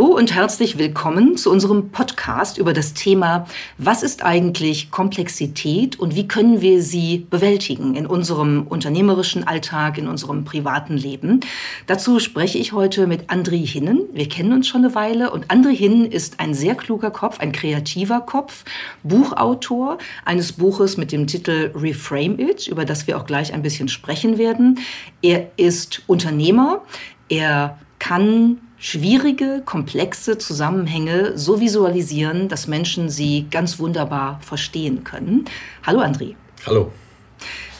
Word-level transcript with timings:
Hallo 0.00 0.16
und 0.16 0.34
herzlich 0.34 0.78
willkommen 0.78 1.36
zu 1.36 1.50
unserem 1.50 1.90
Podcast 1.90 2.56
über 2.56 2.72
das 2.72 2.94
Thema, 2.94 3.44
was 3.76 4.02
ist 4.02 4.24
eigentlich 4.24 4.90
Komplexität 4.90 6.00
und 6.00 6.16
wie 6.16 6.26
können 6.26 6.62
wir 6.62 6.82
sie 6.82 7.26
bewältigen 7.28 7.94
in 7.96 8.06
unserem 8.06 8.66
unternehmerischen 8.66 9.46
Alltag, 9.46 9.98
in 9.98 10.08
unserem 10.08 10.46
privaten 10.46 10.96
Leben. 10.96 11.40
Dazu 11.86 12.18
spreche 12.18 12.56
ich 12.56 12.72
heute 12.72 13.06
mit 13.06 13.28
André 13.28 13.62
Hinnen. 13.66 14.04
Wir 14.14 14.26
kennen 14.26 14.54
uns 14.54 14.68
schon 14.68 14.86
eine 14.86 14.94
Weile 14.94 15.32
und 15.32 15.48
André 15.48 15.76
Hinnen 15.76 16.10
ist 16.10 16.40
ein 16.40 16.54
sehr 16.54 16.76
kluger 16.76 17.10
Kopf, 17.10 17.38
ein 17.38 17.52
kreativer 17.52 18.22
Kopf, 18.22 18.64
Buchautor 19.02 19.98
eines 20.24 20.52
Buches 20.52 20.96
mit 20.96 21.12
dem 21.12 21.26
Titel 21.26 21.72
Reframe 21.74 22.38
It, 22.38 22.68
über 22.68 22.86
das 22.86 23.06
wir 23.06 23.18
auch 23.18 23.26
gleich 23.26 23.52
ein 23.52 23.60
bisschen 23.60 23.88
sprechen 23.88 24.38
werden. 24.38 24.78
Er 25.20 25.50
ist 25.58 26.00
Unternehmer. 26.06 26.80
Er 27.28 27.78
kann 27.98 28.60
schwierige, 28.80 29.62
komplexe 29.64 30.38
Zusammenhänge 30.38 31.36
so 31.38 31.60
visualisieren, 31.60 32.48
dass 32.48 32.66
Menschen 32.66 33.10
sie 33.10 33.46
ganz 33.50 33.78
wunderbar 33.78 34.40
verstehen 34.42 35.04
können. 35.04 35.44
Hallo 35.86 36.00
André. 36.00 36.34
Hallo. 36.66 36.90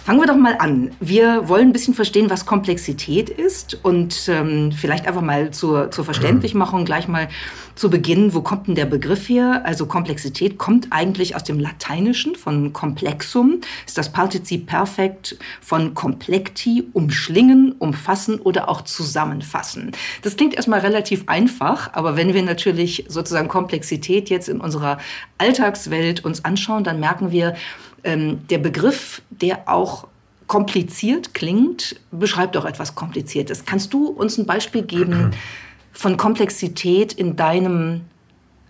Fangen 0.03 0.21
wir 0.21 0.27
doch 0.27 0.37
mal 0.37 0.57
an. 0.59 0.93
Wir 0.99 1.49
wollen 1.49 1.69
ein 1.69 1.73
bisschen 1.73 1.93
verstehen, 1.93 2.31
was 2.31 2.47
Komplexität 2.47 3.29
ist 3.29 3.79
und 3.83 4.29
ähm, 4.29 4.73
vielleicht 4.73 5.07
einfach 5.07 5.21
mal 5.21 5.51
zur, 5.51 5.91
zur 5.91 6.07
Verständlichmachung 6.07 6.87
gleich 6.87 7.07
mal 7.07 7.29
zu 7.75 7.91
Beginn, 7.91 8.35
wo 8.35 8.41
kommt 8.41 8.67
denn 8.67 8.75
der 8.75 8.87
Begriff 8.87 9.29
her? 9.29 9.63
Also 9.65 9.87
Komplexität 9.87 10.59
kommt 10.59 10.89
eigentlich 10.91 11.37
aus 11.37 11.45
dem 11.45 11.59
Lateinischen 11.59 12.35
von 12.35 12.73
complexum, 12.73 13.61
ist 13.87 13.99
das 13.99 14.13
Partizip 14.13 14.67
perfekt 14.67 15.37
von 15.61 15.95
complexi, 15.95 16.89
umschlingen, 16.93 17.73
umfassen 17.79 18.41
oder 18.41 18.69
auch 18.69 18.83
zusammenfassen. 18.83 19.93
Das 20.23 20.37
klingt 20.37 20.55
erstmal 20.55 20.81
relativ 20.81 21.25
einfach, 21.27 21.93
aber 21.93 22.17
wenn 22.17 22.35
wir 22.35 22.43
natürlich 22.43 23.05
sozusagen 23.09 23.49
Komplexität 23.49 24.31
jetzt 24.31 24.49
in 24.49 24.61
unserer 24.61 24.99
Alltagswelt 25.41 26.25
uns 26.25 26.45
anschauen, 26.45 26.85
dann 26.85 27.01
merken 27.01 27.31
wir, 27.31 27.57
ähm, 28.05 28.47
der 28.49 28.59
Begriff, 28.59 29.23
der 29.31 29.69
auch 29.69 30.07
kompliziert 30.47 31.33
klingt, 31.33 31.97
beschreibt 32.11 32.57
auch 32.57 32.65
etwas 32.65 32.95
Kompliziertes. 32.95 33.65
Kannst 33.65 33.93
du 33.93 34.09
uns 34.09 34.37
ein 34.37 34.47
Beispiel 34.47 34.83
geben 34.83 35.31
von 35.93 36.17
Komplexität 36.17 37.13
in 37.13 37.37
deinem 37.37 38.03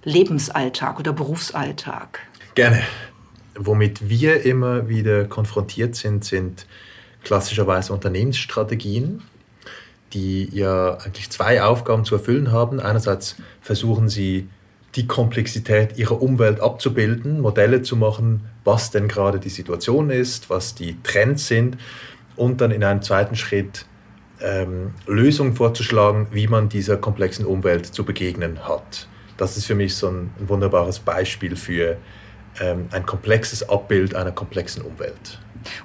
Lebensalltag 0.04 0.98
oder 0.98 1.12
Berufsalltag? 1.12 2.20
Gerne. 2.54 2.82
Womit 3.54 4.08
wir 4.08 4.44
immer 4.44 4.88
wieder 4.88 5.24
konfrontiert 5.24 5.94
sind, 5.96 6.24
sind 6.24 6.66
klassischerweise 7.24 7.92
Unternehmensstrategien, 7.92 9.22
die 10.12 10.48
ja 10.52 10.98
eigentlich 10.98 11.30
zwei 11.30 11.62
Aufgaben 11.62 12.04
zu 12.04 12.14
erfüllen 12.14 12.52
haben. 12.52 12.80
Einerseits 12.80 13.36
versuchen 13.60 14.08
sie 14.08 14.48
die 14.96 15.06
Komplexität 15.06 15.96
ihrer 15.98 16.20
Umwelt 16.20 16.60
abzubilden, 16.60 17.40
Modelle 17.40 17.82
zu 17.82 17.96
machen, 17.96 18.42
was 18.64 18.90
denn 18.90 19.08
gerade 19.08 19.38
die 19.38 19.48
Situation 19.48 20.10
ist, 20.10 20.50
was 20.50 20.74
die 20.74 21.00
Trends 21.02 21.46
sind 21.46 21.76
und 22.36 22.60
dann 22.60 22.70
in 22.70 22.82
einem 22.82 23.02
zweiten 23.02 23.36
Schritt 23.36 23.86
ähm, 24.40 24.92
Lösungen 25.06 25.54
vorzuschlagen, 25.54 26.28
wie 26.32 26.46
man 26.46 26.68
dieser 26.68 26.96
komplexen 26.96 27.44
Umwelt 27.44 27.86
zu 27.86 28.04
begegnen 28.04 28.66
hat. 28.66 29.06
Das 29.36 29.56
ist 29.56 29.66
für 29.66 29.74
mich 29.74 29.94
so 29.94 30.08
ein, 30.08 30.30
ein 30.38 30.48
wunderbares 30.48 30.98
Beispiel 30.98 31.56
für 31.56 31.96
ähm, 32.60 32.88
ein 32.90 33.06
komplexes 33.06 33.68
Abbild 33.68 34.14
einer 34.14 34.32
komplexen 34.32 34.82
Umwelt. 34.82 35.38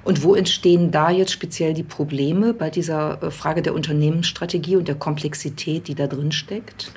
Und 0.04 0.22
wo 0.22 0.34
entstehen 0.34 0.90
da 0.90 1.10
jetzt 1.10 1.32
speziell 1.32 1.74
die 1.74 1.82
Probleme 1.82 2.54
bei 2.54 2.70
dieser 2.70 3.22
äh, 3.22 3.30
Frage 3.30 3.62
der 3.62 3.74
Unternehmensstrategie 3.74 4.76
und 4.76 4.88
der 4.88 4.94
Komplexität, 4.94 5.88
die 5.88 5.94
da 5.94 6.06
drin 6.06 6.32
steckt? 6.32 6.92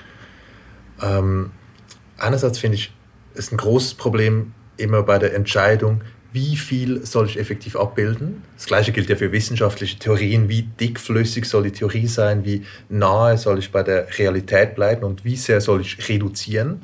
Ähm, 1.02 1.52
einerseits 2.20 2.60
finde 2.60 2.76
ich, 2.76 2.92
ist 3.34 3.52
ein 3.52 3.58
großes 3.58 3.96
Problem 3.96 4.54
immer 4.78 5.04
bei 5.04 5.20
der 5.20 5.34
Entscheidung, 5.34 6.02
wie 6.32 6.56
viel 6.56 7.06
soll 7.06 7.26
ich 7.26 7.40
effektiv 7.40 7.76
abbilden. 7.76 8.44
Das 8.56 8.66
gleiche 8.68 8.92
gilt 8.92 9.10
ja 9.10 9.16
für 9.16 9.32
wissenschaftliche 9.32 9.98
Theorien, 9.98 10.48
wie 10.48 10.64
dickflüssig 10.64 11.46
soll 11.46 11.64
die 11.64 11.72
Theorie 11.72 12.08
sein, 12.08 12.46
wie 12.46 12.66
nahe 12.88 13.38
soll 13.38 13.58
ich 13.58 13.72
bei 13.72 13.82
der 13.82 14.08
Realität 14.18 14.76
bleiben 14.76 15.04
und 15.04 15.26
wie 15.26 15.36
sehr 15.36 15.60
soll 15.60 15.82
ich 15.82 16.08
reduzieren. 16.08 16.84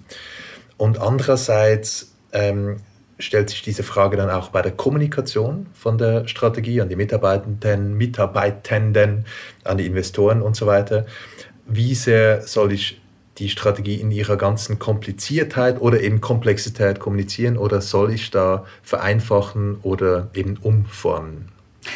Und 0.77 0.99
andererseits 0.99 2.15
ähm, 2.31 2.77
stellt 3.19 3.49
sich 3.49 3.61
diese 3.61 3.83
Frage 3.83 4.17
dann 4.17 4.29
auch 4.29 4.49
bei 4.49 4.61
der 4.61 4.71
Kommunikation 4.71 5.67
von 5.73 5.97
der 5.97 6.27
Strategie 6.27 6.81
an 6.81 6.89
die 6.89 6.95
Mitarbeitenden, 6.95 7.93
Mitarbeitenden, 7.95 9.25
an 9.63 9.77
die 9.77 9.85
Investoren 9.85 10.41
und 10.41 10.55
so 10.55 10.65
weiter. 10.65 11.05
Wie 11.67 11.93
sehr 11.93 12.41
soll 12.41 12.73
ich 12.73 12.99
die 13.37 13.49
Strategie 13.49 13.95
in 13.95 14.11
ihrer 14.11 14.37
ganzen 14.37 14.79
Kompliziertheit 14.79 15.81
oder 15.81 16.01
eben 16.01 16.21
Komplexität 16.21 16.99
kommunizieren 16.99 17.57
oder 17.57 17.81
soll 17.81 18.13
ich 18.13 18.31
da 18.31 18.65
vereinfachen 18.81 19.77
oder 19.81 20.29
eben 20.33 20.57
umformen? 20.61 21.49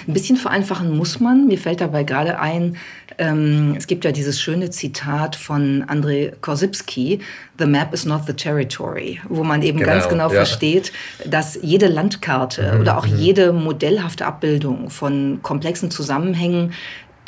Ein 0.07 0.13
bisschen 0.13 0.38
vereinfachen 0.38 0.95
muss 0.95 1.19
man. 1.19 1.47
Mir 1.47 1.57
fällt 1.57 1.81
dabei 1.81 2.03
gerade 2.03 2.39
ein, 2.39 2.77
ähm, 3.17 3.75
es 3.77 3.88
gibt 3.88 4.05
ja 4.05 4.11
dieses 4.11 4.39
schöne 4.39 4.69
Zitat 4.69 5.35
von 5.35 5.83
Andrei 5.88 6.31
Korsipski, 6.41 7.19
The 7.57 7.66
map 7.66 7.94
is 7.94 8.06
not 8.06 8.21
the 8.25 8.33
territory, 8.33 9.19
wo 9.27 9.44
man 9.44 9.61
eben 9.61 9.79
genau, 9.79 9.91
ganz 9.91 10.07
genau 10.07 10.29
ja. 10.29 10.35
versteht, 10.35 10.94
dass 11.25 11.59
jede 11.61 11.88
Landkarte 11.88 12.73
mhm, 12.73 12.81
oder 12.81 12.97
auch 12.97 13.07
mhm. 13.07 13.17
jede 13.17 13.51
modellhafte 13.51 14.25
Abbildung 14.25 14.89
von 14.89 15.39
komplexen 15.41 15.91
Zusammenhängen 15.91 16.73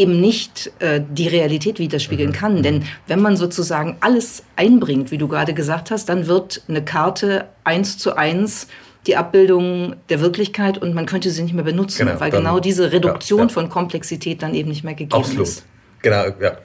eben 0.02 0.20
nicht 0.20 0.72
äh, 0.80 1.02
die 1.08 1.28
Realität 1.28 1.80
widerspiegeln 1.80 2.32
mhm. 2.32 2.36
kann. 2.36 2.64
Denn 2.64 2.86
wenn 3.08 3.22
man 3.22 3.38
sozusagen 3.38 3.98
alles 4.00 4.44
einbringt, 4.56 5.12
wie 5.12 5.18
du 5.18 5.28
gerade 5.28 5.54
gesagt 5.54 5.92
hast, 5.92 6.10
dann 6.10 6.28
wird 6.28 6.64
eine 6.68 6.84
Karte 6.84 7.46
eins 7.64 7.98
zu 7.98 8.16
eins 8.16 8.68
die 9.08 9.16
Abbildung 9.16 9.96
der 10.10 10.22
Wirklichkeit 10.22 10.78
und 10.78 10.94
man 10.94 11.06
könnte 11.06 11.32
sie 11.32 11.42
nicht 11.42 11.54
mehr 11.54 11.64
benutzen, 11.64 12.06
genau, 12.06 12.20
weil 12.20 12.30
dann, 12.30 12.44
genau 12.44 12.60
diese 12.60 12.92
Reduktion 12.92 13.40
ja, 13.40 13.46
ja. 13.46 13.50
von 13.50 13.70
Komplexität 13.70 14.44
dann 14.44 14.54
eben 14.54 14.70
nicht 14.70 14.84
mehr 14.84 14.94
gegeben 14.94 15.20
Absolut. 15.20 15.48
ist. 15.48 15.66
Genau, 16.02 16.26
ja. 16.40 16.58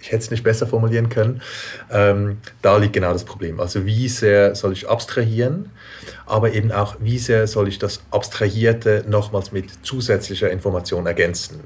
Ich 0.00 0.08
hätte 0.08 0.24
es 0.24 0.30
nicht 0.30 0.42
besser 0.42 0.66
formulieren 0.66 1.08
können. 1.08 1.40
Ähm, 1.90 2.38
da 2.60 2.76
liegt 2.76 2.92
genau 2.92 3.12
das 3.12 3.24
Problem. 3.24 3.60
Also 3.60 3.86
wie 3.86 4.08
sehr 4.08 4.54
soll 4.54 4.72
ich 4.72 4.88
abstrahieren, 4.88 5.70
aber 6.26 6.52
eben 6.52 6.72
auch 6.72 6.96
wie 7.00 7.18
sehr 7.18 7.46
soll 7.46 7.68
ich 7.68 7.78
das 7.78 8.02
Abstrahierte 8.10 9.04
nochmals 9.08 9.52
mit 9.52 9.66
zusätzlicher 9.82 10.50
Information 10.50 11.06
ergänzen. 11.06 11.60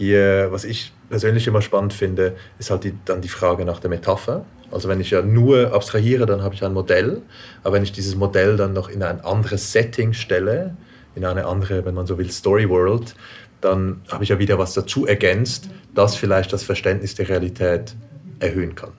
Hier, 0.00 0.48
was 0.50 0.64
ich 0.64 0.94
persönlich 1.10 1.46
immer 1.46 1.60
spannend 1.60 1.92
finde, 1.92 2.34
ist 2.58 2.70
halt 2.70 2.84
die, 2.84 2.94
dann 3.04 3.20
die 3.20 3.28
Frage 3.28 3.66
nach 3.66 3.80
der 3.80 3.90
Metapher. 3.90 4.46
Also 4.70 4.88
wenn 4.88 4.98
ich 4.98 5.10
ja 5.10 5.20
nur 5.20 5.74
abstrahiere, 5.74 6.24
dann 6.24 6.42
habe 6.42 6.54
ich 6.54 6.64
ein 6.64 6.72
Modell, 6.72 7.20
aber 7.62 7.74
wenn 7.74 7.82
ich 7.82 7.92
dieses 7.92 8.16
Modell 8.16 8.56
dann 8.56 8.72
noch 8.72 8.88
in 8.88 9.02
ein 9.02 9.20
anderes 9.20 9.72
Setting 9.72 10.14
stelle, 10.14 10.74
in 11.14 11.26
eine 11.26 11.44
andere, 11.44 11.84
wenn 11.84 11.92
man 11.92 12.06
so 12.06 12.16
will, 12.16 12.30
Story 12.30 12.66
World, 12.66 13.14
dann 13.60 14.00
habe 14.10 14.24
ich 14.24 14.30
ja 14.30 14.38
wieder 14.38 14.58
was 14.58 14.72
dazu 14.72 15.04
ergänzt, 15.04 15.68
das 15.94 16.16
vielleicht 16.16 16.50
das 16.54 16.62
Verständnis 16.62 17.14
der 17.14 17.28
Realität 17.28 17.94
erhöhen 18.38 18.74
kann. 18.74 18.92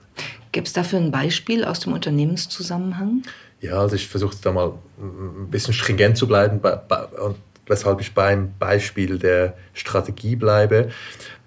Gibt 0.52 0.68
es 0.68 0.72
dafür 0.72 1.00
ein 1.00 1.10
Beispiel 1.10 1.64
aus 1.64 1.80
dem 1.80 1.94
Unternehmenszusammenhang? 1.94 3.22
Ja, 3.60 3.80
also 3.80 3.96
ich 3.96 4.06
versuche 4.06 4.36
da 4.40 4.52
mal 4.52 4.74
ein 5.00 5.50
bisschen 5.50 5.74
stringent 5.74 6.16
zu 6.16 6.28
bleiben 6.28 6.60
und 6.60 7.36
weshalb 7.72 8.02
ich 8.02 8.12
beim 8.12 8.52
Beispiel 8.58 9.18
der 9.18 9.56
Strategie 9.72 10.36
bleibe. 10.36 10.90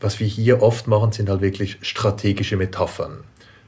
Was 0.01 0.19
wir 0.19 0.25
hier 0.25 0.63
oft 0.63 0.87
machen, 0.87 1.11
sind 1.11 1.29
halt 1.29 1.41
wirklich 1.41 1.77
strategische 1.81 2.57
Metaphern, 2.57 3.23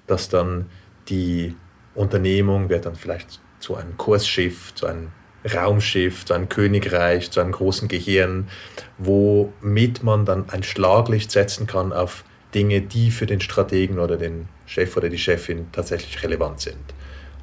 dass 0.07 0.27
dann 0.27 0.65
die 1.07 1.55
Unternehmung 1.93 2.69
wird 2.69 2.87
dann 2.87 2.95
vielleicht 2.95 3.39
zu 3.59 3.75
einem 3.75 3.95
Kursschiff, 3.97 4.73
zu 4.73 4.87
einem 4.87 5.11
Raumschiff, 5.53 6.25
zu 6.25 6.33
einem 6.33 6.49
Königreich, 6.49 7.29
zu 7.29 7.39
einem 7.39 7.51
großen 7.51 7.87
Gehirn, 7.87 8.47
womit 8.97 10.03
man 10.03 10.25
dann 10.25 10.49
ein 10.49 10.63
Schlaglicht 10.63 11.29
setzen 11.29 11.67
kann 11.67 11.93
auf 11.93 12.23
Dinge, 12.55 12.81
die 12.81 13.11
für 13.11 13.27
den 13.27 13.39
Strategen 13.39 13.99
oder 13.99 14.17
den 14.17 14.49
Chef 14.65 14.97
oder 14.97 15.09
die 15.09 15.19
Chefin 15.19 15.67
tatsächlich 15.71 16.23
relevant 16.23 16.59
sind. 16.61 16.93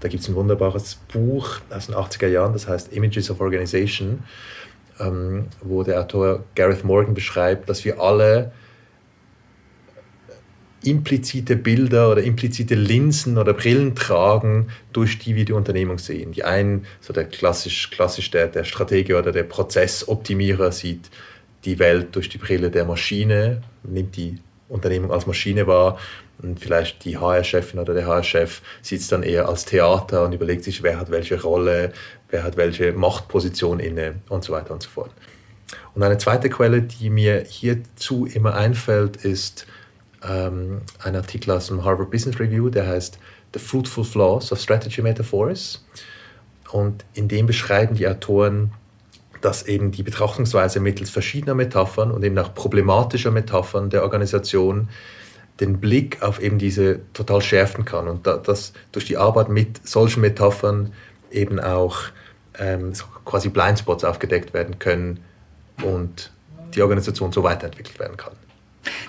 Da 0.01 0.09
gibt 0.09 0.23
es 0.23 0.29
ein 0.29 0.35
wunderbares 0.35 0.97
Buch 1.13 1.61
aus 1.71 1.87
den 1.87 1.95
80er 1.95 2.27
Jahren, 2.27 2.53
das 2.53 2.69
heißt 2.69 2.93
Images 2.93 3.31
of 3.31 3.41
Organization 3.41 4.25
ähm, 5.01 5.47
wo 5.63 5.83
der 5.83 6.01
Autor 6.01 6.45
Gareth 6.55 6.85
Morgan 6.85 7.15
beschreibt, 7.15 7.69
dass 7.69 7.85
wir 7.85 8.01
alle 8.01 8.53
implizite 10.85 11.57
Bilder 11.57 12.11
oder 12.11 12.23
implizite 12.23 12.75
Linsen 12.75 13.39
oder 13.39 13.55
Brillen 13.55 13.95
tragen, 13.95 14.69
durch 14.93 15.19
die 15.19 15.35
wir 15.35 15.45
die 15.45 15.53
Unternehmung 15.53 15.99
sehen. 15.99 16.33
Die 16.33 16.45
einen, 16.45 16.87
so 17.01 17.13
der 17.13 17.25
klassisch, 17.25 17.91
klassisch 17.91 18.31
der, 18.31 18.49
der 18.49 18.65
Stratege 18.65 19.19
oder 19.19 19.33
der 19.33 19.45
Prozessoptimierer 19.45 20.73
sieht 20.73 21.11
die 21.65 21.79
Welt 21.79 22.15
durch 22.15 22.29
die 22.29 22.39
Brille 22.39 22.71
der 22.71 22.85
Maschine, 22.85 23.63
nimmt 23.83 24.17
die 24.17 24.39
Unternehmung 24.75 25.13
als 25.13 25.27
Maschine 25.27 25.67
wahr 25.67 25.99
und 26.43 26.61
vielleicht 26.61 27.05
die 27.05 27.17
HR-Chefin 27.17 27.81
oder 27.81 27.95
der 27.95 28.07
HR-Chef 28.07 28.61
sieht 28.83 29.01
es 29.01 29.09
dann 29.09 29.23
eher 29.23 29.49
als 29.49 29.65
Theater 29.65 30.25
und 30.25 30.33
überlegt 30.33 30.65
sich, 30.65 30.83
wer 30.83 30.99
hat 30.99 31.11
welche 31.11 31.41
Rolle, 31.41 31.93
wer 32.29 32.43
hat 32.43 32.57
welche 32.57 32.93
Machtposition 32.93 33.79
inne 33.79 34.17
und 34.29 34.45
so 34.45 34.53
weiter 34.53 34.75
und 34.75 34.83
so 34.83 34.91
fort. 34.91 35.11
Und 35.95 36.03
eine 36.03 36.19
zweite 36.19 36.51
Quelle, 36.51 36.83
die 36.83 37.09
mir 37.09 37.45
hierzu 37.49 38.27
immer 38.27 38.55
einfällt, 38.55 39.17
ist 39.17 39.67
ähm, 40.29 40.83
ein 41.03 41.15
Artikel 41.17 41.53
aus 41.53 41.69
dem 41.69 41.85
Harvard 41.85 42.11
Business 42.11 42.39
Review, 42.41 42.69
der 42.69 42.87
heißt 42.87 43.19
The 43.55 43.61
Fruitful 43.61 44.05
Flaws 44.05 44.51
of 44.53 44.61
Strategy 44.61 45.03
Metaphors. 45.03 45.85
Und 46.73 47.05
in 47.15 47.29
dem 47.29 47.47
beschreiben 47.47 47.95
die 47.95 48.09
Autoren, 48.09 48.73
dass 49.45 49.67
eben 49.67 49.91
die 49.91 50.03
Betrachtungsweise 50.03 50.81
mittels 50.81 51.11
verschiedener 51.11 51.55
Metaphern 51.55 52.11
und 52.11 52.25
eben 52.25 52.39
auch 52.39 52.55
problematischer 52.55 53.31
Metaphern 53.31 53.91
der 53.91 54.03
Organisation 54.03 54.89
den 55.61 55.81
Blick 55.81 56.23
auf 56.23 56.41
eben 56.41 56.59
diese 56.59 57.01
total 57.13 57.43
schärfen 57.43 57.85
kann 57.85 58.09
und 58.09 58.27
dass 58.27 58.73
durch 58.91 59.05
die 59.05 59.17
Arbeit 59.17 59.51
mit 59.51 59.87
solchen 59.87 60.23
Metaphern 60.23 60.93
eben 61.31 61.61
auch 61.61 61.99
ähm, 62.59 62.93
quasi 63.25 63.51
Blindspots 63.51 64.05
aufgedeckt 64.05 64.55
werden 64.55 64.79
können 64.79 65.21
und 65.83 66.33
die 66.75 66.83
Organisation 66.83 67.31
so 67.31 67.43
weiterentwickelt 67.43 67.99
werden 67.99 68.17
kann. 68.17 68.33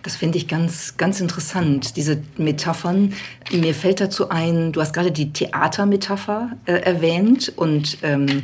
Das 0.03 0.15
finde 0.15 0.37
ich 0.37 0.47
ganz, 0.47 0.97
ganz 0.97 1.19
interessant, 1.19 1.97
diese 1.97 2.21
Metaphern. 2.37 3.13
Mir 3.51 3.73
fällt 3.73 3.99
dazu 3.99 4.29
ein, 4.29 4.71
du 4.71 4.81
hast 4.81 4.93
gerade 4.93 5.11
die 5.11 5.33
Theatermetapher 5.33 6.51
äh, 6.65 6.73
erwähnt 6.73 7.51
und 7.55 7.97
ähm, 8.03 8.43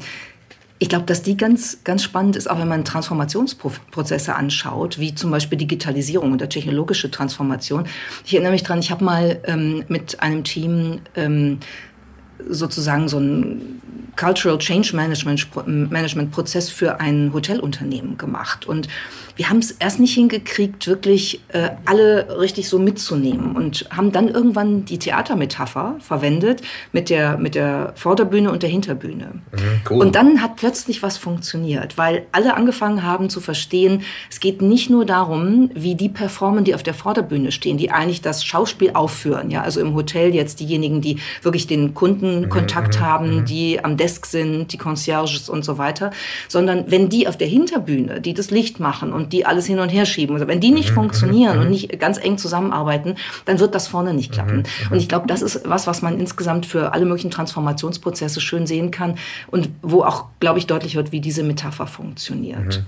ich 0.81 0.89
glaube, 0.89 1.05
dass 1.05 1.21
die 1.21 1.37
ganz, 1.37 1.83
ganz 1.83 2.01
spannend 2.01 2.35
ist, 2.35 2.49
auch 2.49 2.57
wenn 2.57 2.67
man 2.67 2.83
Transformationsprozesse 2.83 4.33
anschaut, 4.33 4.97
wie 4.97 5.13
zum 5.13 5.29
Beispiel 5.29 5.55
Digitalisierung 5.55 6.33
oder 6.33 6.49
technologische 6.49 7.11
Transformation. 7.11 7.85
Ich 8.25 8.33
erinnere 8.33 8.53
mich 8.53 8.63
dran, 8.63 8.79
ich 8.79 8.89
habe 8.89 9.05
mal 9.05 9.39
ähm, 9.45 9.83
mit 9.89 10.21
einem 10.23 10.43
Team 10.43 11.01
ähm, 11.15 11.59
sozusagen 12.49 13.07
so 13.09 13.19
ein 13.19 13.79
Cultural 14.15 14.57
Change 14.57 14.95
Management, 14.95 15.47
Management 15.67 16.31
Prozess 16.31 16.71
für 16.71 16.99
ein 16.99 17.31
Hotelunternehmen 17.31 18.17
gemacht. 18.17 18.65
Und 18.65 18.87
wir 19.35 19.49
haben 19.49 19.59
es 19.59 19.71
erst 19.71 19.99
nicht 19.99 20.13
hingekriegt, 20.13 20.87
wirklich 20.87 21.41
äh, 21.49 21.71
alle 21.85 22.39
richtig 22.39 22.67
so 22.67 22.79
mitzunehmen 22.79 23.55
und 23.55 23.87
haben 23.89 24.11
dann 24.11 24.27
irgendwann 24.27 24.85
die 24.85 24.99
Theatermetapher 24.99 25.95
verwendet 25.99 26.61
mit 26.91 27.09
der, 27.09 27.37
mit 27.37 27.55
der 27.55 27.93
Vorderbühne 27.95 28.51
und 28.51 28.63
der 28.63 28.69
Hinterbühne. 28.69 29.41
Mhm, 29.51 29.59
cool. 29.89 30.01
Und 30.01 30.15
dann 30.15 30.41
hat 30.41 30.55
plötzlich 30.55 31.03
was 31.03 31.17
funktioniert, 31.17 31.97
weil 31.97 32.25
alle 32.31 32.55
angefangen 32.55 33.03
haben 33.03 33.29
zu 33.29 33.41
verstehen, 33.41 34.03
es 34.29 34.39
geht 34.39 34.61
nicht 34.61 34.89
nur 34.89 35.05
darum, 35.05 35.71
wie 35.73 35.95
die 35.95 36.09
performen, 36.09 36.63
die 36.63 36.75
auf 36.75 36.83
der 36.83 36.93
Vorderbühne 36.93 37.51
stehen, 37.51 37.77
die 37.77 37.91
eigentlich 37.91 38.21
das 38.21 38.43
Schauspiel 38.43 38.91
aufführen. 38.93 39.49
Ja, 39.51 39.61
also 39.61 39.79
im 39.79 39.93
Hotel 39.93 40.33
jetzt 40.33 40.59
diejenigen, 40.59 41.01
die 41.01 41.19
wirklich 41.41 41.67
den 41.67 41.93
Kundenkontakt 41.93 42.99
mhm, 42.99 43.03
haben, 43.03 43.35
mhm. 43.37 43.45
die 43.45 43.83
am 43.83 43.97
Desk 43.97 44.25
sind, 44.25 44.73
die 44.73 44.77
Concierges 44.77 45.49
und 45.49 45.63
so 45.63 45.77
weiter, 45.77 46.11
sondern 46.47 46.85
wenn 46.87 47.09
die 47.09 47.27
auf 47.27 47.37
der 47.37 47.47
Hinterbühne, 47.47 48.21
die 48.21 48.33
das 48.33 48.51
Licht 48.51 48.79
machen 48.79 49.13
und 49.13 49.20
die 49.29 49.45
alles 49.45 49.65
hin 49.65 49.79
und 49.79 49.89
her 49.89 50.05
schieben. 50.05 50.35
Also 50.35 50.47
wenn 50.47 50.59
die 50.59 50.71
nicht 50.71 50.91
mhm, 50.91 50.95
funktionieren 50.95 51.57
mhm, 51.57 51.63
und 51.63 51.69
nicht 51.69 51.99
ganz 51.99 52.17
eng 52.17 52.37
zusammenarbeiten, 52.37 53.15
dann 53.45 53.59
wird 53.59 53.75
das 53.75 53.87
vorne 53.87 54.13
nicht 54.13 54.31
klappen. 54.31 54.57
Mhm, 54.57 54.91
und 54.91 54.97
ich 54.97 55.07
glaube, 55.07 55.27
das 55.27 55.41
ist 55.41 55.61
was, 55.65 55.87
was 55.87 56.01
man 56.01 56.19
insgesamt 56.19 56.65
für 56.65 56.93
alle 56.93 57.05
möglichen 57.05 57.31
Transformationsprozesse 57.31 58.41
schön 58.41 58.67
sehen 58.67 58.91
kann 58.91 59.17
und 59.49 59.69
wo 59.81 60.03
auch, 60.03 60.25
glaube 60.39 60.59
ich, 60.59 60.67
deutlich 60.67 60.95
wird, 60.95 61.11
wie 61.11 61.21
diese 61.21 61.43
Metapher 61.43 61.87
funktioniert. 61.87 62.83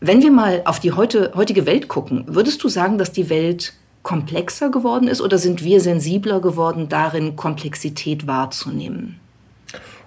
Wenn 0.00 0.22
wir 0.22 0.32
mal 0.32 0.62
auf 0.64 0.80
die 0.80 0.92
heute, 0.92 1.32
heutige 1.34 1.64
Welt 1.64 1.88
gucken, 1.88 2.24
würdest 2.26 2.62
du 2.64 2.68
sagen, 2.68 2.98
dass 2.98 3.12
die 3.12 3.30
Welt 3.30 3.74
komplexer 4.02 4.70
geworden 4.70 5.06
ist 5.06 5.20
oder 5.20 5.38
sind 5.38 5.62
wir 5.62 5.80
sensibler 5.80 6.40
geworden, 6.40 6.88
darin 6.88 7.36
Komplexität 7.36 8.26
wahrzunehmen? 8.26 9.20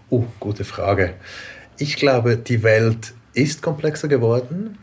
Oh, 0.09 0.23
gute 0.39 0.65
Frage. 0.65 1.13
Ich 1.77 1.95
glaube, 1.95 2.37
die 2.37 2.63
Welt 2.63 3.13
ist 3.33 3.61
komplexer 3.61 4.07
geworden 4.07 4.77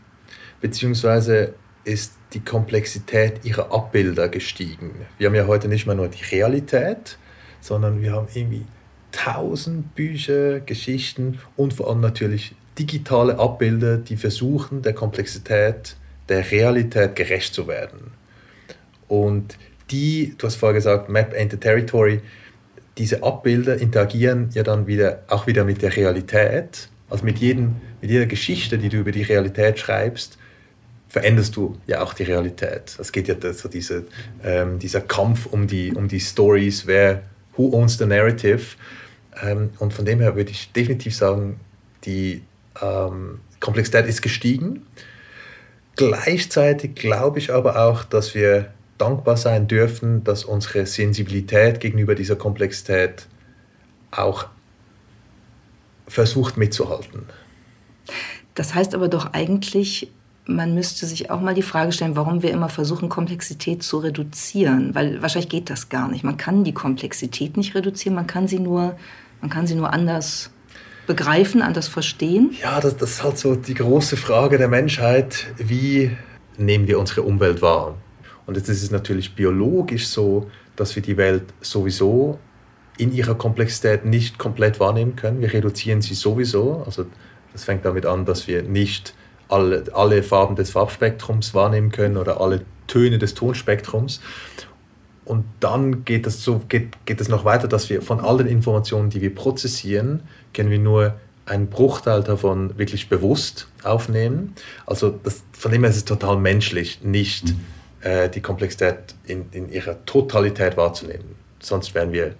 beziehungsweise 0.63 1.55
ist 1.83 2.13
die 2.31 2.39
Komplexität 2.39 3.43
ihrer 3.43 3.73
Abbilder 3.73 4.29
gestiegen. 4.29 4.91
Wir 5.17 5.27
haben 5.27 5.35
ja 5.35 5.45
heute 5.45 5.67
nicht 5.67 5.85
mehr 5.85 5.95
nur 5.95 6.07
die 6.07 6.23
Realität, 6.23 7.17
sondern 7.59 8.01
wir 8.01 8.13
haben 8.13 8.29
irgendwie 8.33 8.65
tausend 9.11 9.93
Bücher, 9.93 10.61
Geschichten 10.61 11.39
und 11.57 11.73
vor 11.73 11.89
allem 11.89 11.99
natürlich 11.99 12.55
digitale 12.79 13.39
Abbilder, 13.39 13.97
die 13.97 14.15
versuchen, 14.15 14.81
der 14.81 14.93
Komplexität 14.93 15.97
der 16.29 16.49
Realität 16.49 17.17
gerecht 17.17 17.53
zu 17.53 17.67
werden. 17.67 18.11
Und 19.09 19.57
die, 19.91 20.33
du 20.37 20.47
hast 20.47 20.55
vorher 20.55 20.75
gesagt, 20.75 21.09
Map 21.09 21.33
Enter 21.33 21.59
Territory, 21.59 22.21
diese 22.97 23.21
Abbilder 23.21 23.77
interagieren 23.77 24.49
ja 24.53 24.63
dann 24.63 24.87
wieder, 24.87 25.23
auch 25.27 25.45
wieder 25.45 25.65
mit 25.65 25.81
der 25.81 25.93
Realität. 25.93 26.87
Also 27.09 27.25
mit, 27.25 27.39
jedem, 27.39 27.75
mit 28.01 28.09
jeder 28.09 28.27
Geschichte, 28.27 28.77
die 28.77 28.87
du 28.87 28.99
über 28.99 29.11
die 29.11 29.23
Realität 29.23 29.77
schreibst, 29.77 30.37
veränderst 31.13 31.55
du 31.55 31.77
ja 31.85 32.01
auch 32.01 32.15
die 32.15 32.23
Realität. 32.23 32.97
Es 32.99 33.11
geht 33.11 33.27
ja 33.27 33.35
so 33.53 33.69
diese, 33.69 34.05
ähm, 34.43 34.79
dieser 34.79 34.99
Kampf 34.99 35.45
um 35.45 35.67
die, 35.67 35.93
um 35.93 36.07
die 36.07 36.19
Stories, 36.19 36.87
wer, 36.87 37.21
who 37.55 37.69
owns 37.71 37.99
the 37.99 38.07
narrative. 38.07 38.75
Ähm, 39.39 39.69
und 39.77 39.93
von 39.93 40.05
dem 40.05 40.21
her 40.21 40.35
würde 40.35 40.49
ich 40.49 40.71
definitiv 40.71 41.15
sagen, 41.15 41.59
die 42.03 42.41
ähm, 42.81 43.41
Komplexität 43.59 44.07
ist 44.07 44.23
gestiegen. 44.23 44.87
Gleichzeitig 45.97 46.95
glaube 46.95 47.37
ich 47.37 47.53
aber 47.53 47.87
auch, 47.87 48.03
dass 48.03 48.33
wir 48.33 48.73
dankbar 48.97 49.37
sein 49.37 49.67
dürfen, 49.67 50.23
dass 50.23 50.43
unsere 50.43 50.87
Sensibilität 50.87 51.79
gegenüber 51.79 52.15
dieser 52.15 52.37
Komplexität 52.37 53.27
auch 54.09 54.47
versucht 56.07 56.57
mitzuhalten. 56.57 57.27
Das 58.55 58.73
heißt 58.73 58.95
aber 58.95 59.09
doch 59.09 59.33
eigentlich, 59.33 60.11
man 60.45 60.73
müsste 60.73 61.05
sich 61.05 61.31
auch 61.31 61.39
mal 61.39 61.53
die 61.53 61.61
Frage 61.61 61.91
stellen, 61.91 62.15
warum 62.15 62.41
wir 62.41 62.51
immer 62.51 62.69
versuchen, 62.69 63.09
Komplexität 63.09 63.81
zu 63.83 63.99
reduzieren. 63.99 64.93
Weil 64.93 65.21
wahrscheinlich 65.21 65.49
geht 65.49 65.69
das 65.69 65.89
gar 65.89 66.09
nicht. 66.09 66.23
Man 66.23 66.37
kann 66.37 66.63
die 66.63 66.73
Komplexität 66.73 67.55
nicht 67.55 67.75
reduzieren, 67.75 68.15
man 68.15 68.27
kann 68.27 68.47
sie 68.47 68.59
nur, 68.59 68.95
man 69.41 69.49
kann 69.49 69.67
sie 69.67 69.75
nur 69.75 69.93
anders 69.93 70.51
begreifen, 71.07 71.61
anders 71.61 71.87
verstehen. 71.87 72.55
Ja, 72.61 72.79
das, 72.79 72.97
das 72.97 73.11
ist 73.11 73.23
halt 73.23 73.37
so 73.37 73.55
die 73.55 73.73
große 73.73 74.17
Frage 74.17 74.57
der 74.57 74.67
Menschheit. 74.67 75.47
Wie 75.57 76.11
nehmen 76.57 76.87
wir 76.87 76.99
unsere 76.99 77.23
Umwelt 77.23 77.61
wahr? 77.61 77.95
Und 78.45 78.57
jetzt 78.57 78.69
ist 78.69 78.83
es 78.83 78.91
natürlich 78.91 79.35
biologisch 79.35 80.07
so, 80.07 80.49
dass 80.75 80.95
wir 80.95 81.03
die 81.03 81.17
Welt 81.17 81.53
sowieso 81.61 82.39
in 82.97 83.13
ihrer 83.13 83.35
Komplexität 83.35 84.05
nicht 84.05 84.37
komplett 84.37 84.79
wahrnehmen 84.79 85.15
können. 85.15 85.41
Wir 85.41 85.53
reduzieren 85.53 86.01
sie 86.01 86.13
sowieso. 86.13 86.83
Also 86.85 87.05
das 87.51 87.63
fängt 87.63 87.85
damit 87.85 88.05
an, 88.05 88.25
dass 88.25 88.47
wir 88.47 88.63
nicht 88.63 89.13
alle, 89.53 89.83
alle 89.93 90.23
Farben 90.23 90.55
des 90.55 90.71
Farbspektrums 90.71 91.53
wahrnehmen 91.53 91.91
können 91.91 92.17
oder 92.17 92.41
alle 92.41 92.61
Töne 92.87 93.19
des 93.19 93.35
Tonspektrums. 93.35 94.19
Und 95.25 95.45
dann 95.59 96.03
geht 96.03 96.27
es 96.27 96.43
so, 96.43 96.59
geht, 96.67 97.05
geht 97.05 97.21
es 97.21 97.29
noch 97.29 97.45
weiter, 97.45 97.67
dass 97.67 97.89
wir 97.89 98.01
von 98.01 98.19
allen 98.19 98.47
Informationen, 98.47 99.09
die 99.09 99.21
wir 99.21 99.33
prozessieren, 99.33 100.21
können 100.53 100.69
wir 100.69 100.79
nur 100.79 101.13
einen 101.45 101.67
Bruchteil 101.67 102.23
davon 102.23 102.77
wirklich 102.77 103.09
bewusst 103.09 103.67
aufnehmen. 103.83 104.55
Also 104.85 105.09
das, 105.09 105.43
von 105.53 105.71
dem 105.71 105.83
her 105.83 105.91
ist 105.91 105.97
es 105.97 106.05
total 106.05 106.37
menschlich, 106.37 107.01
nicht 107.03 107.49
mhm. 107.49 107.59
äh, 108.01 108.29
die 108.29 108.41
Komplexität 108.41 109.15
in, 109.25 109.45
in 109.51 109.69
ihrer 109.69 110.03
Totalität 110.05 110.77
wahrzunehmen. 110.77 111.35
Sonst 111.59 111.93
wären 111.95 112.11
wir 112.11 112.35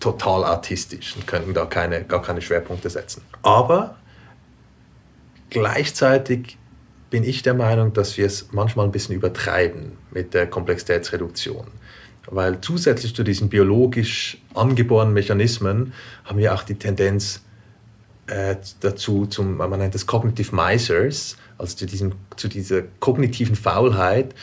total 0.00 0.44
artistisch 0.44 1.14
und 1.14 1.26
könnten 1.26 1.54
da 1.54 1.66
keine, 1.66 2.02
gar 2.04 2.22
keine 2.22 2.40
Schwerpunkte 2.40 2.88
setzen. 2.88 3.22
Aber 3.42 3.96
Gleichzeitig 5.50 6.56
bin 7.10 7.24
ich 7.24 7.42
der 7.42 7.54
Meinung, 7.54 7.92
dass 7.92 8.16
wir 8.16 8.26
es 8.26 8.48
manchmal 8.52 8.86
ein 8.86 8.92
bisschen 8.92 9.16
übertreiben 9.16 9.92
mit 10.12 10.32
der 10.32 10.46
Komplexitätsreduktion. 10.46 11.66
Weil 12.26 12.60
zusätzlich 12.60 13.14
zu 13.14 13.24
diesen 13.24 13.48
biologisch 13.48 14.38
angeborenen 14.54 15.12
Mechanismen 15.12 15.92
haben 16.24 16.38
wir 16.38 16.54
auch 16.54 16.62
die 16.62 16.76
Tendenz 16.76 17.42
äh, 18.28 18.56
dazu, 18.80 19.26
zum, 19.26 19.56
man 19.56 19.78
nennt 19.78 19.94
es 19.96 20.06
Cognitive 20.06 20.54
Misers, 20.54 21.36
also 21.58 21.76
zu, 21.76 21.86
diesem, 21.86 22.12
zu 22.36 22.46
dieser 22.46 22.82
kognitiven 23.00 23.56
Faulheit. 23.56 24.34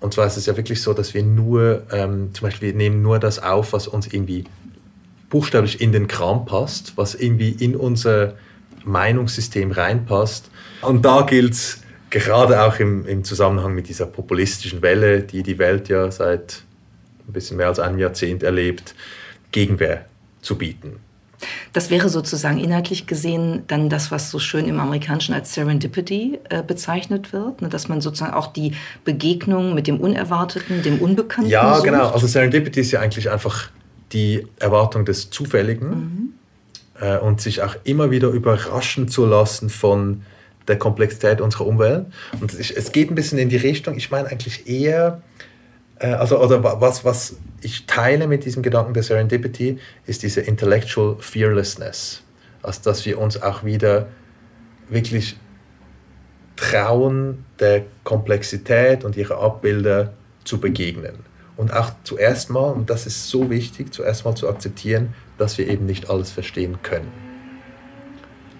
Und 0.00 0.12
zwar 0.12 0.26
ist 0.26 0.36
es 0.36 0.46
ja 0.46 0.56
wirklich 0.56 0.82
so, 0.82 0.92
dass 0.92 1.14
wir 1.14 1.22
nur, 1.22 1.86
ähm, 1.90 2.34
zum 2.34 2.46
Beispiel, 2.46 2.68
wir 2.68 2.74
nehmen 2.74 3.00
nur 3.00 3.18
das 3.18 3.38
auf, 3.38 3.72
was 3.72 3.88
uns 3.88 4.06
irgendwie 4.06 4.44
buchstäblich 5.30 5.80
in 5.80 5.92
den 5.92 6.06
Kram 6.08 6.44
passt, 6.44 6.96
was 6.96 7.14
irgendwie 7.14 7.50
in 7.50 7.76
unser 7.76 8.34
Meinungssystem 8.84 9.72
reinpasst. 9.72 10.50
Und 10.82 11.04
da 11.04 11.22
gilt 11.22 11.52
es 11.52 11.82
gerade 12.10 12.62
auch 12.62 12.78
im, 12.78 13.06
im 13.06 13.24
Zusammenhang 13.24 13.74
mit 13.74 13.88
dieser 13.88 14.06
populistischen 14.06 14.82
Welle, 14.82 15.22
die 15.22 15.42
die 15.42 15.58
Welt 15.58 15.88
ja 15.88 16.10
seit 16.10 16.62
ein 17.26 17.32
bisschen 17.32 17.56
mehr 17.56 17.68
als 17.68 17.78
einem 17.78 17.98
Jahrzehnt 17.98 18.42
erlebt, 18.42 18.94
Gegenwehr 19.52 20.06
zu 20.42 20.58
bieten. 20.58 20.96
Das 21.72 21.88
wäre 21.88 22.10
sozusagen 22.10 22.58
inhaltlich 22.58 23.06
gesehen 23.06 23.62
dann 23.66 23.88
das, 23.88 24.10
was 24.10 24.30
so 24.30 24.38
schön 24.38 24.66
im 24.66 24.78
Amerikanischen 24.78 25.34
als 25.34 25.54
Serendipity 25.54 26.38
äh, 26.50 26.62
bezeichnet 26.62 27.32
wird, 27.32 27.62
ne? 27.62 27.70
dass 27.70 27.88
man 27.88 28.02
sozusagen 28.02 28.34
auch 28.34 28.48
die 28.48 28.74
Begegnung 29.04 29.74
mit 29.74 29.86
dem 29.86 30.00
Unerwarteten, 30.00 30.82
dem 30.82 30.98
Unbekannten. 30.98 31.50
Ja, 31.50 31.76
sucht. 31.76 31.84
genau. 31.84 32.10
Also 32.10 32.26
Serendipity 32.26 32.80
ist 32.80 32.90
ja 32.90 33.00
eigentlich 33.00 33.30
einfach 33.30 33.70
die 34.12 34.46
Erwartung 34.58 35.06
des 35.06 35.30
Zufälligen. 35.30 35.88
Mhm 35.88 36.34
äh, 37.00 37.18
und 37.18 37.40
sich 37.40 37.62
auch 37.62 37.76
immer 37.84 38.10
wieder 38.10 38.28
überraschen 38.28 39.08
zu 39.08 39.26
lassen 39.26 39.70
von 39.70 40.22
der 40.68 40.78
Komplexität 40.78 41.40
unserer 41.40 41.66
Umwelt. 41.66 42.06
Und 42.40 42.54
es 42.54 42.92
geht 42.92 43.10
ein 43.10 43.14
bisschen 43.14 43.38
in 43.38 43.48
die 43.48 43.56
Richtung, 43.56 43.96
ich 43.96 44.10
meine 44.10 44.28
eigentlich 44.28 44.68
eher, 44.68 45.22
äh, 45.98 46.08
also 46.08 46.40
oder 46.40 46.62
was, 46.80 47.04
was 47.04 47.36
ich 47.62 47.86
teile 47.86 48.26
mit 48.26 48.44
diesem 48.44 48.62
Gedanken 48.62 48.94
der 48.94 49.02
Serendipity, 49.02 49.78
ist 50.06 50.22
diese 50.22 50.40
Intellectual 50.42 51.16
Fearlessness. 51.18 52.22
Also 52.62 52.80
dass 52.84 53.04
wir 53.06 53.18
uns 53.18 53.42
auch 53.42 53.64
wieder 53.64 54.08
wirklich 54.88 55.36
trauen, 56.56 57.44
der 57.58 57.84
Komplexität 58.04 59.04
und 59.04 59.16
ihre 59.16 59.38
Abbilder 59.38 60.12
zu 60.44 60.60
begegnen. 60.60 61.14
Und 61.56 61.72
auch 61.72 61.90
zuerst 62.04 62.50
mal, 62.50 62.70
und 62.70 62.90
das 62.90 63.06
ist 63.06 63.28
so 63.28 63.50
wichtig, 63.50 63.92
zuerst 63.92 64.24
mal 64.24 64.34
zu 64.34 64.48
akzeptieren, 64.48 65.14
dass 65.40 65.58
wir 65.58 65.68
eben 65.68 65.86
nicht 65.86 66.10
alles 66.10 66.30
verstehen 66.30 66.78
können. 66.82 67.10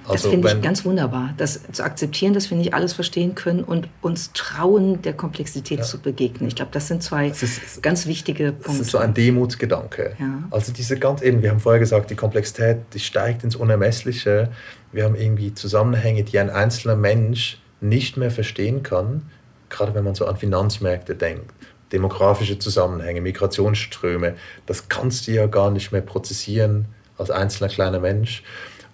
Also 0.04 0.24
das 0.24 0.32
finde 0.32 0.52
ich 0.56 0.62
ganz 0.62 0.84
wunderbar, 0.84 1.34
das 1.36 1.60
zu 1.70 1.84
akzeptieren, 1.84 2.34
dass 2.34 2.50
wir 2.50 2.56
nicht 2.56 2.74
alles 2.74 2.92
verstehen 2.92 3.34
können 3.34 3.62
und 3.62 3.88
uns 4.00 4.32
trauen, 4.32 5.02
der 5.02 5.12
Komplexität 5.12 5.78
ja. 5.80 5.84
zu 5.84 6.00
begegnen. 6.00 6.48
Ich 6.48 6.56
glaube, 6.56 6.72
das 6.72 6.88
sind 6.88 7.02
zwei 7.02 7.28
ist, 7.28 7.82
ganz 7.82 8.06
wichtige 8.06 8.52
Punkte. 8.52 8.70
Das 8.70 8.80
ist 8.80 8.90
so 8.90 8.98
ein 8.98 9.14
Demutsgedanke. 9.14 10.16
Ja. 10.18 10.42
Also 10.50 10.72
diese 10.72 10.98
ganz 10.98 11.22
eben, 11.22 11.42
wir 11.42 11.50
haben 11.50 11.60
vorher 11.60 11.78
gesagt, 11.78 12.10
die 12.10 12.16
Komplexität, 12.16 12.78
die 12.92 12.98
steigt 12.98 13.44
ins 13.44 13.54
Unermessliche. 13.54 14.50
Wir 14.90 15.04
haben 15.04 15.14
irgendwie 15.14 15.54
Zusammenhänge, 15.54 16.24
die 16.24 16.38
ein 16.38 16.50
einzelner 16.50 16.96
Mensch 16.96 17.60
nicht 17.80 18.16
mehr 18.16 18.30
verstehen 18.30 18.82
kann, 18.82 19.22
gerade 19.68 19.94
wenn 19.94 20.04
man 20.04 20.14
so 20.14 20.26
an 20.26 20.36
Finanzmärkte 20.36 21.14
denkt. 21.14 21.52
Demografische 21.92 22.58
Zusammenhänge, 22.58 23.20
Migrationsströme, 23.20 24.34
das 24.66 24.88
kannst 24.88 25.26
du 25.26 25.32
ja 25.32 25.46
gar 25.46 25.70
nicht 25.70 25.92
mehr 25.92 26.02
prozessieren 26.02 26.86
als 27.18 27.30
einzelner 27.30 27.68
kleiner 27.68 28.00
Mensch. 28.00 28.42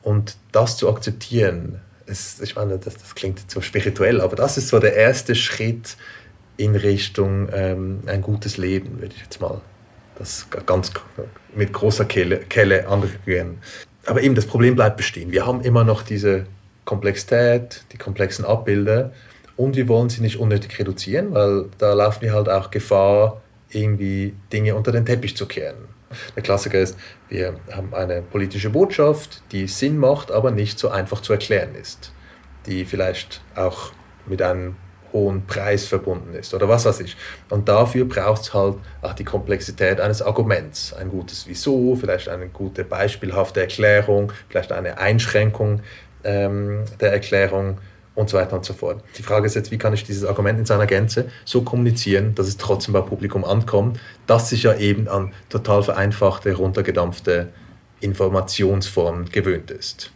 Und 0.03 0.37
das 0.53 0.77
zu 0.77 0.89
akzeptieren, 0.89 1.81
ist, 2.07 2.41
ich 2.43 2.57
meine, 2.57 2.79
das, 2.79 2.97
das 2.97 3.15
klingt 3.15 3.51
so 3.51 3.61
spirituell, 3.61 4.21
aber 4.21 4.37
das 4.37 4.57
ist 4.57 4.69
so 4.69 4.79
der 4.79 4.95
erste 4.95 5.35
Schritt 5.35 5.97
in 6.57 6.77
Richtung 6.77 7.49
ähm, 7.53 8.01
ein 8.07 8.23
gutes 8.23 8.57
Leben, 8.57 9.01
würde 9.01 9.15
ich 9.15 9.23
jetzt 9.23 9.41
mal 9.41 9.61
das 10.19 10.47
ganz 10.65 10.93
mit 11.55 11.73
großer 11.73 12.07
Kelle, 12.07 12.39
Kelle 12.39 12.89
angehen. 12.89 13.59
Aber 14.07 14.23
eben 14.23 14.35
das 14.35 14.47
Problem 14.47 14.77
bleibt 14.77 14.97
bestehen. 14.97 15.33
Wir 15.33 15.47
haben 15.47 15.61
immer 15.61 15.85
noch 15.85 16.03
diese 16.03 16.47
Komplexität, 16.85 17.83
die 17.93 17.99
komplexen 17.99 18.45
Abbilder 18.45 19.13
und 19.57 19.77
wir 19.77 19.89
wollen 19.89 20.09
sie 20.09 20.21
nicht 20.21 20.39
unnötig 20.39 20.79
reduzieren, 20.79 21.33
weil 21.33 21.67
da 21.79 21.93
laufen 21.95 22.23
wir 22.23 22.33
halt 22.33 22.49
auch 22.49 22.71
Gefahr, 22.71 23.41
irgendwie 23.71 24.35
Dinge 24.53 24.75
unter 24.75 24.93
den 24.93 25.05
Teppich 25.05 25.37
zu 25.37 25.47
kehren. 25.47 25.77
Der 26.37 26.43
Klassiker 26.43 26.79
ist, 26.79 26.97
wir 27.29 27.57
haben 27.73 27.93
eine 27.95 28.23
politische 28.23 28.71
Botschaft, 28.71 29.43
die 29.53 29.67
Sinn 29.67 29.99
macht, 29.99 30.31
aber 30.31 30.51
nicht 30.51 30.79
so 30.79 30.89
einfach 30.89 31.21
zu 31.21 31.33
erklären 31.33 31.75
ist, 31.75 32.13
die 32.67 32.85
vielleicht 32.85 33.43
auch 33.57 33.93
mit 34.27 34.41
einem 34.41 34.77
hohen 35.13 35.47
Preis 35.47 35.87
verbunden 35.87 36.35
ist 36.35 36.53
oder 36.55 36.69
was 36.69 36.85
weiß 36.85 37.01
ich. 37.01 37.17
Und 37.49 37.69
dafür 37.69 38.05
braucht 38.05 38.43
es 38.43 38.55
halt 38.55 38.77
auch 39.03 39.15
die 39.15 39.25
Komplexität 39.25 40.01
eines 40.01 40.23
Arguments, 40.23 40.93
ein 40.93 41.09
gutes 41.09 41.47
Wieso, 41.49 41.97
vielleicht 41.97 42.29
eine 42.29 42.49
gute 42.49 42.85
beispielhafte 42.85 43.61
Erklärung, 43.61 44.33
vielleicht 44.49 44.73
eine 44.73 44.99
Einschränkung 44.99 45.81
ähm, 46.23 46.85
der 47.01 47.13
Erklärung 47.13 47.79
und 48.17 48.29
so 48.29 48.37
weiter 48.37 48.57
und 48.57 48.65
so 48.65 48.73
fort. 48.73 49.05
Die 49.17 49.23
Frage 49.23 49.47
ist 49.47 49.55
jetzt, 49.55 49.71
wie 49.71 49.79
kann 49.79 49.95
ich 49.95 50.03
dieses 50.03 50.25
Argument 50.25 50.59
in 50.59 50.67
seiner 50.67 50.87
Gänze 50.87 51.31
so 51.45 51.63
kommunizieren, 51.63 52.35
dass 52.35 52.49
es 52.49 52.57
trotzdem 52.57 52.95
beim 52.95 53.07
Publikum 53.07 53.45
ankommt, 53.45 54.01
das 54.27 54.51
sich 54.51 54.65
ja 54.65 54.75
eben 54.75 55.07
an 55.07 55.33
total 55.49 55.85
vereinfachte, 55.85 56.53
runtergedampfte 56.55 57.51
Informationsformen 58.01 59.31
gewöhnt 59.31 59.71
ist. 59.71 60.11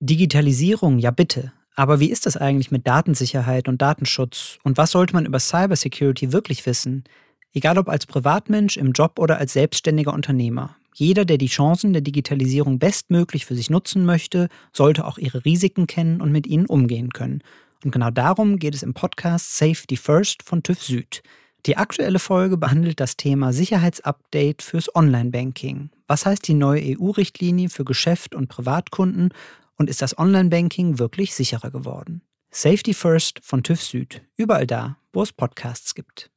Digitalisierung, 0.00 0.98
ja 0.98 1.10
bitte. 1.10 1.52
Aber 1.74 2.00
wie 2.00 2.10
ist 2.10 2.24
das 2.24 2.36
eigentlich 2.38 2.70
mit 2.70 2.86
Datensicherheit 2.86 3.68
und 3.68 3.82
Datenschutz? 3.82 4.58
Und 4.62 4.78
was 4.78 4.92
sollte 4.92 5.12
man 5.14 5.26
über 5.26 5.38
Cybersecurity 5.38 6.32
wirklich 6.32 6.64
wissen? 6.64 7.04
Egal 7.52 7.76
ob 7.78 7.88
als 7.88 8.06
Privatmensch, 8.06 8.76
im 8.76 8.92
Job 8.92 9.18
oder 9.18 9.38
als 9.38 9.52
selbstständiger 9.52 10.12
Unternehmer. 10.12 10.76
Jeder, 10.98 11.26
der 11.26 11.36
die 11.36 11.48
Chancen 11.48 11.92
der 11.92 12.00
Digitalisierung 12.00 12.78
bestmöglich 12.78 13.44
für 13.44 13.54
sich 13.54 13.68
nutzen 13.68 14.06
möchte, 14.06 14.48
sollte 14.72 15.04
auch 15.04 15.18
ihre 15.18 15.44
Risiken 15.44 15.86
kennen 15.86 16.22
und 16.22 16.32
mit 16.32 16.46
ihnen 16.46 16.64
umgehen 16.64 17.12
können. 17.12 17.42
Und 17.84 17.90
genau 17.90 18.10
darum 18.10 18.58
geht 18.58 18.74
es 18.74 18.82
im 18.82 18.94
Podcast 18.94 19.58
Safety 19.58 19.98
First 19.98 20.42
von 20.42 20.62
TÜV 20.62 20.82
Süd. 20.82 21.22
Die 21.66 21.76
aktuelle 21.76 22.18
Folge 22.18 22.56
behandelt 22.56 22.98
das 22.98 23.18
Thema 23.18 23.52
Sicherheitsupdate 23.52 24.62
fürs 24.62 24.94
Online-Banking. 24.94 25.90
Was 26.06 26.24
heißt 26.24 26.48
die 26.48 26.54
neue 26.54 26.96
EU-Richtlinie 26.98 27.68
für 27.68 27.84
Geschäft 27.84 28.34
und 28.34 28.48
Privatkunden 28.48 29.34
und 29.76 29.90
ist 29.90 30.00
das 30.00 30.16
Online-Banking 30.16 30.98
wirklich 30.98 31.34
sicherer 31.34 31.70
geworden? 31.70 32.22
Safety 32.50 32.94
First 32.94 33.40
von 33.42 33.62
TÜV 33.62 33.82
Süd. 33.82 34.22
Überall 34.38 34.66
da, 34.66 34.96
wo 35.12 35.22
es 35.22 35.34
Podcasts 35.34 35.94
gibt. 35.94 36.30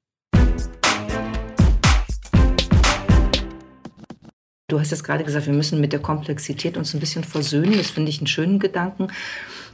Du 4.69 4.79
hast 4.79 4.91
jetzt 4.91 5.03
gerade 5.03 5.23
gesagt, 5.23 5.47
wir 5.47 5.53
müssen 5.53 5.81
mit 5.81 5.91
der 5.91 5.99
Komplexität 5.99 6.77
uns 6.77 6.93
ein 6.93 6.99
bisschen 6.99 7.23
versöhnen. 7.23 7.77
Das 7.77 7.89
finde 7.89 8.09
ich 8.09 8.19
einen 8.19 8.27
schönen 8.27 8.59
Gedanken. 8.59 9.07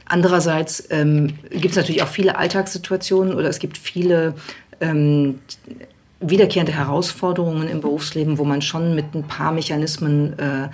Andererseits 0.06 0.88
ähm, 0.90 1.34
gibt 1.50 1.70
es 1.70 1.76
natürlich 1.76 2.02
auch 2.02 2.08
viele 2.08 2.36
Alltagssituationen 2.36 3.34
oder 3.34 3.48
es 3.48 3.58
gibt 3.58 3.76
viele 3.76 4.34
ähm, 4.80 5.40
wiederkehrende 6.20 6.72
Herausforderungen 6.72 7.68
im 7.68 7.80
Berufsleben, 7.82 8.38
wo 8.38 8.44
man 8.44 8.62
schon 8.62 8.94
mit 8.94 9.14
ein 9.14 9.24
paar 9.24 9.52
Mechanismen 9.52 10.38
äh, 10.38 10.68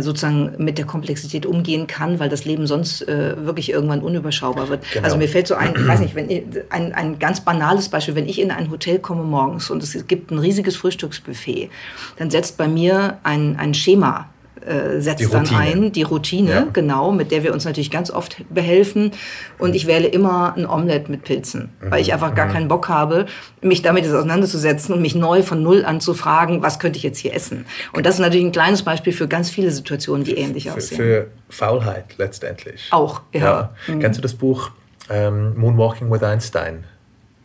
sozusagen 0.00 0.52
mit 0.58 0.78
der 0.78 0.86
Komplexität 0.86 1.46
umgehen 1.46 1.86
kann, 1.86 2.18
weil 2.18 2.28
das 2.28 2.44
Leben 2.44 2.66
sonst 2.66 3.02
äh, 3.02 3.34
wirklich 3.44 3.70
irgendwann 3.70 4.00
unüberschaubar 4.00 4.68
wird. 4.68 4.84
Genau. 4.92 5.04
Also 5.04 5.16
mir 5.16 5.28
fällt 5.28 5.46
so 5.46 5.54
ein, 5.54 5.74
ich 5.76 5.86
weiß 5.86 6.00
nicht, 6.00 6.14
wenn 6.14 6.30
ich, 6.30 6.42
ein, 6.70 6.92
ein 6.92 7.18
ganz 7.18 7.40
banales 7.40 7.88
Beispiel, 7.88 8.14
wenn 8.14 8.28
ich 8.28 8.40
in 8.40 8.50
ein 8.50 8.70
Hotel 8.70 8.98
komme 8.98 9.22
morgens 9.22 9.70
und 9.70 9.82
es 9.82 10.06
gibt 10.06 10.30
ein 10.30 10.38
riesiges 10.38 10.76
Frühstücksbuffet, 10.76 11.70
dann 12.16 12.30
setzt 12.30 12.56
bei 12.56 12.68
mir 12.68 13.18
ein, 13.22 13.56
ein 13.56 13.74
Schema 13.74 14.28
äh, 14.66 15.00
setzt 15.00 15.32
dann 15.32 15.48
ein, 15.54 15.92
die 15.92 16.02
Routine, 16.02 16.50
ja. 16.50 16.66
genau, 16.72 17.12
mit 17.12 17.30
der 17.30 17.42
wir 17.42 17.52
uns 17.52 17.64
natürlich 17.64 17.90
ganz 17.90 18.10
oft 18.10 18.42
behelfen. 18.50 19.12
Und 19.58 19.74
ich 19.74 19.86
wähle 19.86 20.08
immer 20.08 20.54
ein 20.56 20.66
Omelette 20.66 21.10
mit 21.10 21.24
Pilzen, 21.24 21.70
mhm. 21.80 21.90
weil 21.90 22.00
ich 22.00 22.12
einfach 22.12 22.34
gar 22.34 22.46
mhm. 22.46 22.52
keinen 22.52 22.68
Bock 22.68 22.88
habe, 22.88 23.26
mich 23.60 23.82
damit 23.82 24.04
auseinanderzusetzen 24.06 24.94
und 24.94 25.02
mich 25.02 25.14
neu 25.14 25.42
von 25.42 25.62
Null 25.62 25.84
an 25.84 26.00
zu 26.00 26.14
fragen, 26.14 26.62
was 26.62 26.78
könnte 26.78 26.96
ich 26.96 27.02
jetzt 27.02 27.18
hier 27.18 27.34
essen. 27.34 27.66
Und 27.92 28.06
das 28.06 28.14
ist 28.14 28.20
natürlich 28.20 28.44
ein 28.44 28.52
kleines 28.52 28.82
Beispiel 28.82 29.12
für 29.12 29.28
ganz 29.28 29.50
viele 29.50 29.70
Situationen, 29.70 30.24
die 30.24 30.36
ähnlich 30.36 30.70
aussehen. 30.70 30.96
Für 30.96 31.26
Faulheit 31.48 32.16
letztendlich. 32.18 32.88
Auch, 32.90 33.22
ja. 33.32 33.40
ja. 33.40 33.74
Mhm. 33.86 34.00
Kennst 34.00 34.18
du 34.18 34.22
das 34.22 34.34
Buch 34.34 34.70
ähm, 35.08 35.56
Moonwalking 35.56 36.10
with 36.10 36.22
Einstein? 36.22 36.84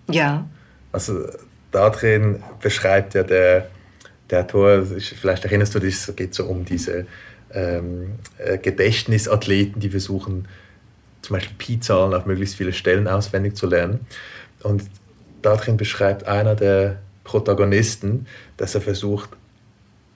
Ja. 0.10 0.46
Also 0.92 1.26
da 1.72 1.90
drin 1.90 2.44
beschreibt 2.62 3.14
ja 3.14 3.24
der 3.24 3.68
der 4.32 4.48
Tor, 4.48 4.86
vielleicht 4.86 5.46
erinnerst 5.46 5.76
du 5.76 5.80
dich, 5.80 5.96
es 5.96 6.16
geht 6.16 6.34
so 6.34 6.46
um 6.46 6.66
diese 6.66 7.06
ähm, 7.54 8.14
äh, 8.38 8.58
Gedächtnisathleten, 8.58 9.82
die 9.82 9.90
versuchen, 9.90 10.48
zum 11.22 11.36
Beispiel 11.36 11.56
Pi-Zahlen 11.58 12.14
auf 12.14 12.26
möglichst 12.26 12.56
viele 12.56 12.74
Stellen 12.74 13.08
auswendig 13.08 13.56
zu 13.56 13.68
lernen. 13.68 14.00
Und 14.64 14.84
darin 15.42 15.78
beschreibt 15.78 16.28
einer 16.28 16.56
der 16.56 17.00
Protagonisten, 17.24 18.26
dass 18.58 18.74
er 18.74 18.82
versucht, 18.82 19.30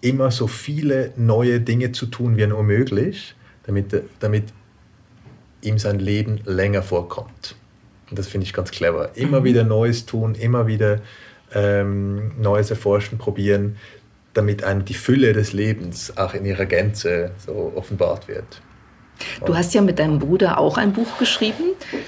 immer 0.02 0.32
so 0.32 0.48
viele 0.48 1.14
neue 1.16 1.60
Dinge 1.60 1.92
zu 1.92 2.06
tun 2.06 2.38
wie 2.38 2.48
nur 2.48 2.64
möglich, 2.64 3.36
damit, 3.64 4.04
damit 4.20 4.46
ihm 5.62 5.78
sein 5.78 6.00
Leben 6.00 6.40
länger 6.46 6.84
vorkommt. 6.84 7.56
Und 8.10 8.20
das 8.20 8.28
finde 8.28 8.46
ich 8.46 8.54
ganz 8.54 8.72
clever. 8.72 9.16
Immer 9.16 9.42
mhm. 9.42 9.46
wieder 9.46 9.64
Neues 9.64 10.06
tun, 10.06 10.36
immer 10.36 10.68
wieder 10.68 11.02
ähm, 11.54 12.40
Neues 12.40 12.70
erforschen, 12.70 13.18
probieren, 13.18 13.78
damit 14.36 14.64
einem 14.64 14.86
die 14.86 14.94
Fülle 14.94 15.34
des 15.34 15.54
Lebens 15.54 16.16
auch 16.18 16.34
in 16.34 16.46
ihrer 16.46 16.66
Gänze 16.66 17.32
so 17.44 17.74
offenbart 17.76 18.28
wird. 18.28 18.62
Du 19.46 19.56
hast 19.56 19.74
ja 19.74 19.82
mit 19.82 19.98
deinem 19.98 20.20
Bruder 20.20 20.58
auch 20.58 20.78
ein 20.78 20.92
Buch 20.92 21.18
geschrieben 21.18 21.64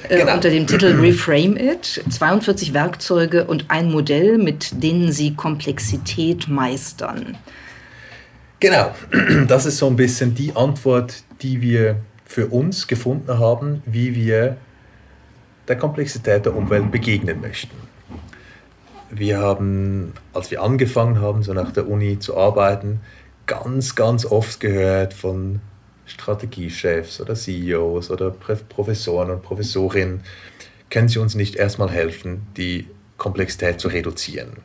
äh, 0.10 0.17
genau. 0.17 0.34
unter 0.36 0.50
dem 0.50 0.67
Titel 0.67 0.88
Reframe 1.00 1.55
It. 1.55 2.03
42 2.10 2.74
Werkzeuge 2.74 3.46
und 3.46 3.65
ein 3.69 3.89
Modell, 3.89 4.38
mit 4.38 4.84
denen 4.84 5.13
sie 5.13 5.34
Komplexität 5.34 6.50
meistern. 6.50 7.38
Genau, 8.60 8.93
das 9.48 9.65
ist 9.65 9.77
so 9.77 9.88
ein 9.88 9.96
bisschen 9.96 10.36
die 10.36 10.53
Antwort, 10.53 11.24
die 11.41 11.62
wir 11.62 12.01
für 12.25 12.48
uns 12.48 12.88
gefunden 12.88 13.39
haben, 13.39 13.81
wie 13.86 14.13
wir 14.13 14.57
der 15.69 15.77
Komplexität 15.77 16.46
der 16.46 16.55
Umwelt 16.55 16.91
begegnen 16.91 17.39
möchten 17.39 17.87
wir 19.10 19.40
haben, 19.40 20.14
als 20.34 20.52
wir 20.52 20.62
angefangen 20.62 21.22
haben, 21.22 21.44
so 21.44 21.54
nach 21.54 21.72
der 21.72 21.88
Uni 21.88 22.20
zu 22.20 22.38
arbeiten, 22.38 23.02
ganz, 23.46 23.96
ganz 23.96 24.26
oft 24.26 24.60
gehört 24.60 25.14
von 25.14 25.62
Strategiechefs 26.06 27.22
oder 27.22 27.36
CEOs 27.36 28.12
oder 28.12 28.32
Professoren 28.32 29.32
und 29.32 29.42
Professorinnen, 29.42 30.22
können 30.90 31.10
Sie 31.10 31.20
uns 31.20 31.36
nicht 31.36 31.56
erstmal 31.56 31.90
helfen, 31.90 32.48
die 32.56 32.88
Komplexität 33.18 33.80
zu 33.80 33.90
reduzieren? 33.90 34.58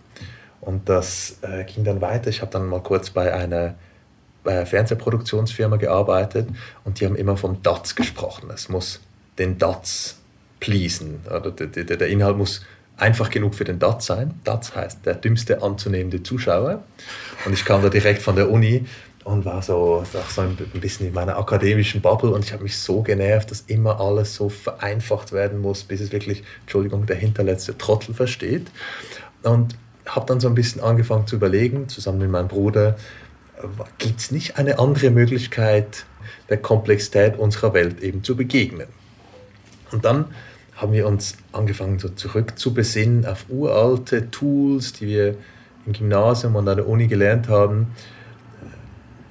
Und 0.60 0.88
das 0.88 1.38
äh, 1.42 1.64
ging 1.64 1.82
dann 1.82 2.00
weiter. 2.00 2.30
Ich 2.30 2.40
habe 2.40 2.52
dann 2.52 2.68
mal 2.68 2.80
kurz 2.80 3.10
bei 3.10 3.34
einer 3.34 3.74
äh, 4.44 4.64
Fernsehproduktionsfirma 4.64 5.76
gearbeitet 5.76 6.48
und 6.84 7.00
die 7.00 7.06
haben 7.06 7.16
immer 7.16 7.36
vom 7.36 7.62
DATS 7.62 7.96
gesprochen. 7.96 8.50
Es 8.54 8.68
muss 8.68 9.00
den 9.38 9.58
DATS 9.58 10.20
pleasen. 10.60 11.20
Oder 11.26 11.50
der, 11.50 11.66
der, 11.66 11.96
der 11.96 12.08
Inhalt 12.08 12.36
muss 12.36 12.64
einfach 13.02 13.30
genug 13.30 13.54
für 13.54 13.64
den 13.64 13.78
DATS 13.78 14.06
sein. 14.06 14.34
DATS 14.44 14.74
heißt 14.74 15.04
der 15.04 15.14
dümmste 15.14 15.60
anzunehmende 15.62 16.22
Zuschauer. 16.22 16.84
Und 17.44 17.52
ich 17.52 17.64
kam 17.64 17.82
da 17.82 17.88
direkt 17.88 18.22
von 18.22 18.36
der 18.36 18.48
Uni 18.48 18.86
und 19.24 19.44
war 19.44 19.60
so, 19.62 20.04
so 20.28 20.40
ein 20.40 20.56
bisschen 20.80 21.08
in 21.08 21.12
meiner 21.12 21.36
akademischen 21.36 22.00
Bubble 22.00 22.30
und 22.30 22.44
ich 22.44 22.52
habe 22.52 22.62
mich 22.62 22.78
so 22.78 23.02
genervt, 23.02 23.50
dass 23.50 23.62
immer 23.62 24.00
alles 24.00 24.34
so 24.34 24.48
vereinfacht 24.48 25.32
werden 25.32 25.60
muss, 25.60 25.84
bis 25.84 26.00
es 26.00 26.12
wirklich, 26.12 26.42
Entschuldigung, 26.62 27.06
der 27.06 27.16
hinterletzte 27.16 27.76
Trottel 27.76 28.14
versteht. 28.14 28.68
Und 29.42 29.76
habe 30.06 30.26
dann 30.26 30.40
so 30.40 30.48
ein 30.48 30.54
bisschen 30.54 30.80
angefangen 30.80 31.26
zu 31.26 31.36
überlegen, 31.36 31.88
zusammen 31.88 32.18
mit 32.18 32.30
meinem 32.30 32.48
Bruder, 32.48 32.96
gibt 33.98 34.20
es 34.20 34.30
nicht 34.30 34.58
eine 34.58 34.78
andere 34.78 35.10
Möglichkeit, 35.10 36.04
der 36.48 36.58
Komplexität 36.58 37.38
unserer 37.38 37.74
Welt 37.74 38.00
eben 38.00 38.24
zu 38.24 38.36
begegnen? 38.36 38.88
Und 39.92 40.04
dann 40.04 40.26
haben 40.82 40.92
wir 40.92 41.06
uns 41.06 41.36
angefangen, 41.52 42.00
so 42.00 42.08
zurück 42.08 42.58
zu 42.58 42.74
besinnen 42.74 43.24
auf 43.24 43.46
uralte 43.48 44.30
Tools, 44.32 44.92
die 44.92 45.06
wir 45.06 45.36
im 45.86 45.92
Gymnasium 45.92 46.56
und 46.56 46.68
an 46.68 46.76
der 46.76 46.88
Uni 46.88 47.06
gelernt 47.06 47.48
haben, 47.48 47.92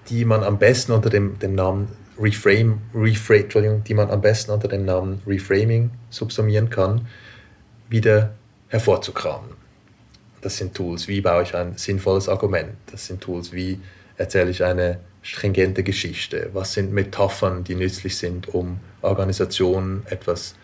die 0.09 0.23
man 0.23 0.43
am 0.43 0.57
besten 0.57 0.93
unter 0.93 1.09
dem, 1.09 1.37
dem 1.39 1.53
Namen 1.53 1.89
Reframe, 2.17 2.79
Reframe, 2.95 3.43
Entschuldigung, 3.43 3.83
die 3.83 3.93
man 3.93 4.09
am 4.09 4.21
besten 4.21 4.51
unter 4.51 4.69
dem 4.69 4.85
Namen 4.85 5.21
Reframing 5.27 5.91
subsumieren 6.09 6.69
kann, 6.69 7.07
wieder 7.89 8.33
hervorzukramen. 8.69 9.51
Das 10.41 10.57
sind 10.57 10.73
Tools, 10.73 11.07
wie 11.07 11.19
baue 11.19 11.43
ich 11.43 11.53
ein 11.53 11.77
sinnvolles 11.77 12.29
Argument. 12.29 12.71
Das 12.89 13.07
sind 13.07 13.21
Tools, 13.21 13.51
wie 13.51 13.79
erzähle 14.17 14.51
ich 14.51 14.63
eine 14.63 14.99
stringente 15.21 15.83
Geschichte. 15.83 16.49
Was 16.53 16.73
sind 16.73 16.93
Metaphern, 16.93 17.63
die 17.63 17.75
nützlich 17.75 18.17
sind, 18.17 18.47
um 18.53 18.79
Organisationen 19.01 20.03
etwas 20.09 20.55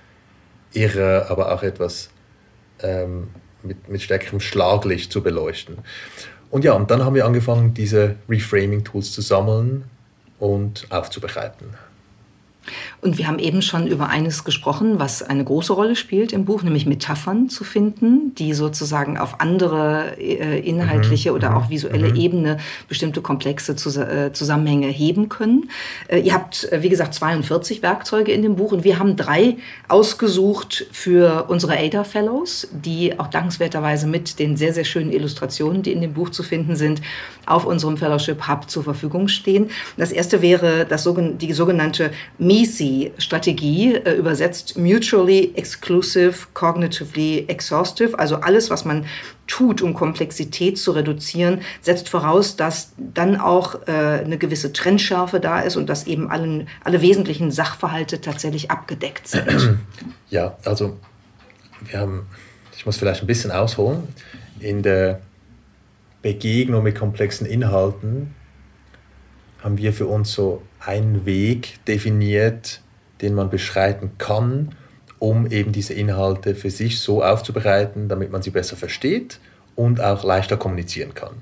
irre, 0.73 1.27
aber 1.29 1.53
auch 1.53 1.63
etwas 1.63 2.09
ähm, 2.81 3.29
mit, 3.63 3.89
mit 3.89 4.01
stärkerem 4.01 4.39
Schlaglicht 4.39 5.11
zu 5.11 5.21
beleuchten. 5.21 5.79
Und 6.49 6.63
ja, 6.63 6.73
und 6.73 6.91
dann 6.91 7.03
haben 7.03 7.15
wir 7.15 7.25
angefangen, 7.25 7.73
diese 7.73 8.15
Reframing-Tools 8.29 9.11
zu 9.11 9.21
sammeln 9.21 9.83
und 10.39 10.87
aufzubereiten. 10.89 11.75
Und 13.01 13.17
wir 13.17 13.27
haben 13.27 13.39
eben 13.39 13.61
schon 13.61 13.87
über 13.87 14.09
eines 14.09 14.43
gesprochen, 14.43 14.99
was 14.99 15.21
eine 15.21 15.43
große 15.43 15.73
Rolle 15.73 15.95
spielt 15.95 16.33
im 16.33 16.45
Buch, 16.45 16.63
nämlich 16.63 16.85
Metaphern 16.85 17.49
zu 17.49 17.63
finden, 17.63 18.33
die 18.35 18.53
sozusagen 18.53 19.17
auf 19.17 19.39
andere 19.39 20.17
äh, 20.19 20.59
inhaltliche 20.59 21.29
mhm. 21.29 21.35
oder 21.35 21.57
auch 21.57 21.65
mhm. 21.65 21.69
visuelle 21.69 22.09
mhm. 22.09 22.15
Ebene 22.15 22.57
bestimmte 22.87 23.21
komplexe 23.21 23.75
Zus 23.75 23.97
äh, 23.97 24.31
Zusammenhänge 24.33 24.87
heben 24.87 25.29
können. 25.29 25.69
Äh, 26.07 26.19
ihr 26.19 26.33
habt, 26.33 26.71
äh, 26.71 26.81
wie 26.81 26.89
gesagt, 26.89 27.13
42 27.13 27.81
Werkzeuge 27.81 28.31
in 28.31 28.41
dem 28.41 28.55
Buch 28.55 28.71
und 28.71 28.83
wir 28.83 28.99
haben 28.99 29.15
drei 29.15 29.57
ausgesucht 29.87 30.85
für 30.91 31.45
unsere 31.47 31.77
ADA 31.77 32.03
Fellows, 32.03 32.67
die 32.71 33.19
auch 33.19 33.27
dankenswerterweise 33.27 34.07
mit 34.07 34.39
den 34.39 34.57
sehr, 34.57 34.73
sehr 34.73 34.85
schönen 34.85 35.11
Illustrationen, 35.11 35.83
die 35.83 35.91
in 35.91 36.01
dem 36.01 36.13
Buch 36.13 36.29
zu 36.29 36.43
finden 36.43 36.75
sind, 36.75 37.01
auf 37.45 37.65
unserem 37.65 37.97
Fellowship 37.97 38.47
Hub 38.47 38.69
zur 38.69 38.83
Verfügung 38.83 39.27
stehen. 39.27 39.69
Das 39.97 40.11
erste 40.11 40.41
wäre 40.41 40.85
das, 40.85 41.07
die 41.39 41.53
sogenannte 41.53 42.11
MECE-Strategie, 42.57 43.95
äh, 43.95 44.13
übersetzt 44.13 44.77
Mutually 44.77 45.51
Exclusive, 45.55 46.47
Cognitively 46.53 47.45
Exhaustive, 47.47 48.17
also 48.17 48.37
alles, 48.37 48.69
was 48.69 48.85
man 48.85 49.05
tut, 49.47 49.81
um 49.81 49.93
Komplexität 49.93 50.77
zu 50.77 50.91
reduzieren, 50.91 51.61
setzt 51.81 52.09
voraus, 52.09 52.55
dass 52.55 52.93
dann 52.97 53.39
auch 53.39 53.87
äh, 53.87 53.91
eine 53.91 54.37
gewisse 54.37 54.73
Trennschärfe 54.73 55.39
da 55.39 55.61
ist 55.61 55.77
und 55.77 55.87
dass 55.87 56.07
eben 56.07 56.29
allen, 56.29 56.67
alle 56.83 57.01
wesentlichen 57.01 57.51
Sachverhalte 57.51 58.21
tatsächlich 58.21 58.71
abgedeckt 58.71 59.27
sind. 59.27 59.45
Ja, 60.29 60.57
also 60.65 60.97
wir 61.79 61.99
haben, 61.99 62.27
ich 62.75 62.85
muss 62.85 62.97
vielleicht 62.97 63.21
ein 63.21 63.27
bisschen 63.27 63.49
ausholen, 63.49 64.09
in 64.59 64.83
der 64.83 65.21
Begegnung 66.21 66.83
mit 66.83 66.97
komplexen 66.97 67.47
Inhalten 67.47 68.35
haben 69.63 69.77
wir 69.77 69.93
für 69.93 70.07
uns 70.07 70.33
so 70.33 70.61
einen 70.79 71.25
Weg 71.25 71.83
definiert, 71.85 72.81
den 73.21 73.33
man 73.33 73.49
beschreiten 73.49 74.11
kann, 74.17 74.75
um 75.19 75.49
eben 75.49 75.71
diese 75.71 75.93
Inhalte 75.93 76.55
für 76.55 76.69
sich 76.69 76.99
so 76.99 77.23
aufzubereiten, 77.23 78.07
damit 78.07 78.31
man 78.31 78.41
sie 78.41 78.51
besser 78.51 78.75
versteht 78.75 79.39
und 79.75 80.01
auch 80.01 80.23
leichter 80.23 80.57
kommunizieren 80.57 81.13
kann. 81.13 81.33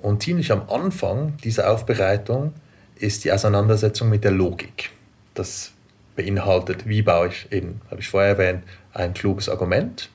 Und 0.00 0.22
ziemlich 0.22 0.52
am 0.52 0.68
Anfang 0.68 1.36
dieser 1.42 1.70
Aufbereitung 1.70 2.52
ist 2.96 3.24
die 3.24 3.32
Auseinandersetzung 3.32 4.08
mit 4.08 4.24
der 4.24 4.30
Logik. 4.30 4.90
Das 5.34 5.72
beinhaltet, 6.14 6.88
wie 6.88 7.02
baue 7.02 7.28
ich 7.28 7.50
eben, 7.50 7.82
habe 7.90 8.00
ich 8.00 8.08
vorher 8.08 8.30
erwähnt, 8.30 8.64
ein 8.92 9.12
kluges 9.12 9.48
Argument. 9.48 10.08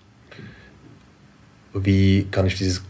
Wie 1.73 2.27
kann 2.31 2.47
ich 2.47 2.57
dieses 2.57 2.83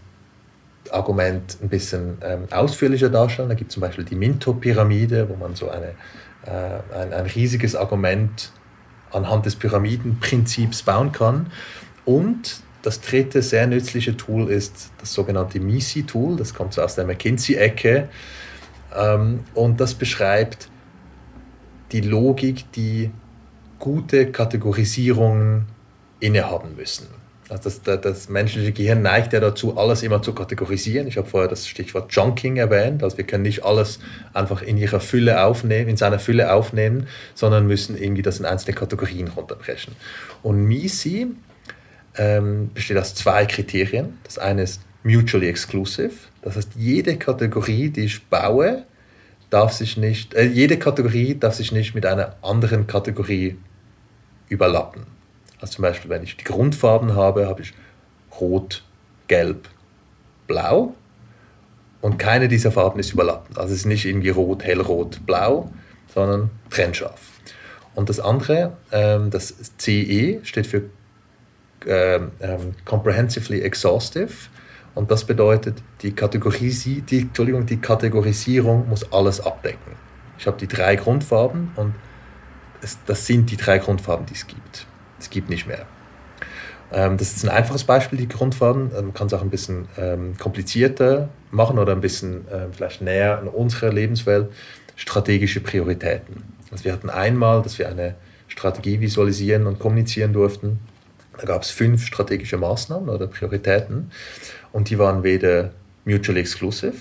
Argument 0.92 1.58
ein 1.62 1.70
bisschen 1.70 2.18
ähm, 2.24 2.46
ausführlicher 2.52 3.10
darstellen. 3.10 3.50
Da 3.50 3.56
gibt 3.56 3.72
es 3.72 3.74
zum 3.76 3.82
Beispiel 3.82 4.06
die 4.06 4.16
Minto-Pyramide, 4.16 5.30
wo 5.30 5.36
man 5.36 5.56
so 5.56 5.70
eine, 5.70 5.94
äh, 6.46 6.96
ein, 6.96 7.14
ein 7.14 7.26
riesiges 7.26 7.76
Argument 7.76 8.52
anhand 9.12 9.46
des 9.46 9.56
Pyramidenprinzips 9.56 10.84
bauen 10.84 11.12
kann. 11.12 11.52
Und 12.06 12.62
das 12.82 13.02
dritte 13.02 13.42
sehr 13.42 13.68
nützliche 13.68 14.18
Tool 14.18 14.50
ist 14.50 14.92
das 15.00 15.14
sogenannte 15.14 15.60
MISI-Tool. 15.60 16.38
Das 16.38 16.54
kommt 16.54 16.74
so 16.74 16.82
aus 16.82 16.96
der 16.96 17.06
McKinsey-Ecke. 17.06 18.10
Ähm, 18.96 19.42
und 19.54 19.80
das 19.80 19.94
beschreibt 19.94 20.70
die 21.92 22.02
Logik, 22.02 22.72
die 22.72 23.12
gute 23.80 24.32
Kategorisierungen 24.32 25.66
innehaben 26.20 26.76
müssen. 26.76 27.21
Also 27.52 27.70
das, 27.70 28.02
das, 28.02 28.30
menschliche 28.30 28.72
Gehirn 28.72 29.02
neigt 29.02 29.34
ja 29.34 29.42
dazu, 29.42 29.78
alles 29.78 30.04
immer 30.04 30.22
zu 30.22 30.34
kategorisieren. 30.34 31.06
Ich 31.08 31.18
habe 31.18 31.28
vorher 31.28 31.50
das 31.50 31.68
Stichwort 31.68 32.10
Chunking 32.10 32.56
erwähnt. 32.56 33.04
Also 33.04 33.18
wir 33.18 33.26
können 33.26 33.44
nicht 33.44 33.66
alles 33.66 34.00
einfach 34.34 34.62
in 34.62 34.78
ihrer 34.78 35.02
Fülle 35.02 35.44
aufnehmen, 35.44 35.90
in 35.90 35.98
seiner 35.98 36.18
Fülle 36.18 36.54
aufnehmen, 36.54 37.08
sondern 37.36 37.68
müssen 37.68 38.02
irgendwie 38.02 38.22
das 38.22 38.40
in 38.40 38.46
einzelne 38.46 38.74
Kategorien 38.74 39.28
runterbrechen. 39.28 39.96
Und 40.44 40.64
MISI 40.64 41.28
ähm, 42.18 42.70
besteht 42.74 42.98
aus 42.98 43.16
zwei 43.16 43.46
Kriterien. 43.46 44.18
Das 44.24 44.38
eine 44.38 44.64
ist 44.64 44.80
mutually 45.04 45.50
exclusive. 45.50 46.14
Das 46.44 46.56
heißt, 46.56 46.70
jede 46.78 47.18
Kategorie, 47.18 47.90
die 47.90 48.06
ich 48.06 48.26
baue, 48.28 48.86
darf 49.50 49.74
sich 49.74 49.98
nicht, 49.98 50.34
äh, 50.36 50.46
jede 50.46 50.80
Kategorie 50.80 51.36
darf 51.38 51.56
sich 51.56 51.74
nicht 51.74 51.96
mit 51.96 52.06
einer 52.06 52.38
anderen 52.42 52.88
Kategorie 52.88 53.58
überlappen. 54.48 55.04
Also 55.62 55.76
zum 55.76 55.84
Beispiel, 55.84 56.10
wenn 56.10 56.24
ich 56.24 56.36
die 56.38 56.44
Grundfarben 56.44 57.16
habe, 57.16 57.48
habe 57.48 57.62
ich 57.62 57.74
Rot, 58.40 58.84
Gelb, 59.28 59.70
Blau. 60.48 60.96
Und 62.02 62.18
keine 62.18 62.48
dieser 62.48 62.72
Farben 62.72 63.00
ist 63.00 63.14
überlappend. 63.14 63.60
Also 63.60 63.74
es 63.74 63.82
ist 63.82 63.86
nicht 63.86 64.06
irgendwie 64.06 64.30
Rot, 64.30 64.64
Hellrot, 64.64 65.24
Blau, 65.26 65.72
sondern 66.14 66.50
trennscharf. 66.72 67.22
Und 67.94 68.10
das 68.10 68.20
andere, 68.20 68.76
ähm, 68.92 69.30
das 69.30 69.54
CE, 69.78 70.40
steht 70.44 70.66
für 70.66 70.84
ähm, 71.86 72.32
ähm, 72.40 72.74
Comprehensively 72.86 73.62
Exhaustive. 73.62 74.34
Und 74.96 75.12
das 75.12 75.26
bedeutet, 75.26 75.78
die, 76.02 76.12
Kategorisi 76.12 77.02
die, 77.02 77.22
Entschuldigung, 77.22 77.66
die 77.68 77.78
Kategorisierung 77.78 78.90
muss 78.90 79.12
alles 79.14 79.40
abdecken. 79.40 79.94
Ich 80.40 80.48
habe 80.48 80.58
die 80.58 80.68
drei 80.68 80.96
Grundfarben 80.96 81.72
und 81.76 81.94
das 83.06 83.28
sind 83.28 83.52
die 83.52 83.58
drei 83.58 83.78
Grundfarben, 83.78 84.26
die 84.26 84.34
es 84.34 84.48
gibt. 84.48 84.88
Gibt 85.32 85.50
nicht 85.50 85.66
mehr. 85.66 85.88
Ähm, 86.94 87.18
das 87.18 87.36
ist 87.36 87.44
ein 87.44 87.50
einfaches 87.50 87.84
Beispiel, 87.84 88.20
die 88.20 88.28
Grundfarben. 88.28 88.92
Ähm, 88.96 89.06
man 89.06 89.14
kann 89.14 89.28
es 89.28 89.34
auch 89.34 89.42
ein 89.42 89.50
bisschen 89.50 89.88
ähm, 89.98 90.38
komplizierter 90.38 91.30
machen 91.50 91.80
oder 91.80 91.94
ein 91.94 92.02
bisschen 92.02 92.46
ähm, 92.54 92.74
vielleicht 92.74 93.02
näher 93.02 93.40
an 93.40 93.48
unsere 93.48 93.90
Lebenswelt. 93.90 94.52
Strategische 94.96 95.62
Prioritäten. 95.62 96.44
Also 96.70 96.86
wir 96.86 96.94
hatten 96.94 97.10
einmal, 97.10 97.64
dass 97.64 97.80
wir 97.80 97.90
eine 97.90 98.16
Strategie 98.48 99.00
visualisieren 99.00 99.66
und 99.66 99.80
kommunizieren 99.80 100.34
durften. 100.34 100.80
Da 101.38 101.46
gab 101.46 101.64
es 101.64 101.72
fünf 101.72 102.06
strategische 102.06 102.58
Maßnahmen 102.58 103.10
oder 103.10 103.28
Prioritäten 103.28 104.12
und 104.72 104.90
die 104.90 105.00
waren 105.00 105.24
weder 105.24 105.72
mutually 106.06 106.42
exclusive, 106.42 106.94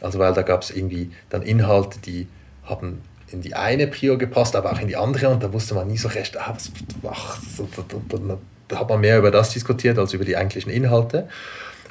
also 0.00 0.18
weil 0.18 0.32
da 0.32 0.42
gab 0.42 0.62
es 0.62 0.70
irgendwie 0.70 1.10
dann 1.28 1.42
Inhalte, 1.42 1.98
die 2.00 2.26
haben 2.64 3.02
in 3.32 3.40
die 3.40 3.54
eine 3.54 3.86
Prio 3.86 4.18
gepasst, 4.18 4.56
aber 4.56 4.72
auch 4.72 4.80
in 4.80 4.88
die 4.88 4.96
andere 4.96 5.28
und 5.28 5.42
da 5.42 5.52
wusste 5.52 5.74
man 5.74 5.86
nie 5.88 5.98
so 5.98 6.08
recht, 6.08 6.36
ah, 6.38 6.54
was, 6.54 6.70
ach, 7.08 7.38
da 8.68 8.80
hat 8.80 8.88
man 8.88 9.00
mehr 9.00 9.18
über 9.18 9.30
das 9.30 9.50
diskutiert 9.50 9.98
als 9.98 10.12
über 10.12 10.24
die 10.24 10.36
eigentlichen 10.36 10.70
Inhalte. 10.70 11.28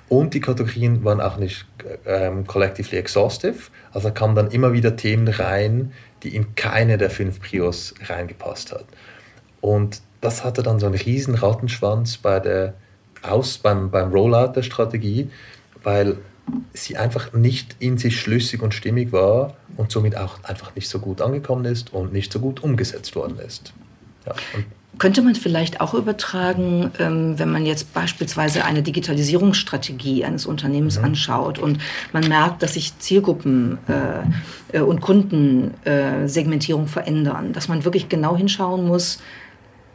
Und 0.07 0.33
die 0.33 0.39
Kategorien 0.39 1.03
waren 1.03 1.21
auch 1.21 1.37
nicht 1.37 1.65
ähm, 2.05 2.47
collectively 2.47 2.97
exhaustive, 2.97 3.69
also 3.93 4.11
kamen 4.11 4.35
dann 4.35 4.49
immer 4.49 4.73
wieder 4.73 4.95
Themen 4.95 5.27
rein, 5.27 5.93
die 6.23 6.35
in 6.35 6.55
keine 6.55 6.97
der 6.97 7.11
fünf 7.11 7.39
Prios 7.39 7.93
reingepasst 8.07 8.71
hat. 8.71 8.85
Und 9.61 10.01
das 10.21 10.43
hatte 10.43 10.63
dann 10.63 10.79
so 10.79 10.87
einen 10.87 10.95
riesen 10.95 11.35
Rattenschwanz 11.35 12.17
bei 12.17 12.39
der 12.39 12.73
Aus, 13.21 13.59
beim, 13.59 13.91
beim 13.91 14.11
Rollout 14.11 14.53
der 14.53 14.63
Strategie, 14.63 15.29
weil 15.83 16.17
sie 16.73 16.97
einfach 16.97 17.33
nicht 17.33 17.75
in 17.79 17.97
sich 17.97 18.19
schlüssig 18.19 18.61
und 18.61 18.73
stimmig 18.73 19.11
war 19.11 19.55
und 19.77 19.91
somit 19.91 20.17
auch 20.17 20.43
einfach 20.43 20.75
nicht 20.75 20.89
so 20.89 20.99
gut 20.99 21.21
angekommen 21.21 21.65
ist 21.65 21.93
und 21.93 22.13
nicht 22.13 22.31
so 22.31 22.39
gut 22.39 22.63
umgesetzt 22.63 23.15
worden 23.15 23.39
ist. 23.39 23.73
Ja, 24.25 24.33
könnte 24.99 25.21
man 25.21 25.35
vielleicht 25.35 25.81
auch 25.81 25.93
übertragen, 25.93 26.91
ähm, 26.99 27.39
wenn 27.39 27.51
man 27.51 27.65
jetzt 27.65 27.93
beispielsweise 27.93 28.65
eine 28.65 28.83
Digitalisierungsstrategie 28.83 30.25
eines 30.25 30.45
Unternehmens 30.45 30.99
mhm. 30.99 31.05
anschaut 31.05 31.57
und 31.57 31.79
man 32.11 32.27
merkt, 32.27 32.61
dass 32.61 32.73
sich 32.73 32.97
Zielgruppen 32.99 33.77
äh, 33.87 34.77
äh 34.77 34.81
und 34.81 34.99
Kundensegmentierung 34.99 36.85
äh, 36.85 36.87
verändern, 36.87 37.53
dass 37.53 37.69
man 37.69 37.85
wirklich 37.85 38.09
genau 38.09 38.35
hinschauen 38.35 38.85
muss, 38.85 39.19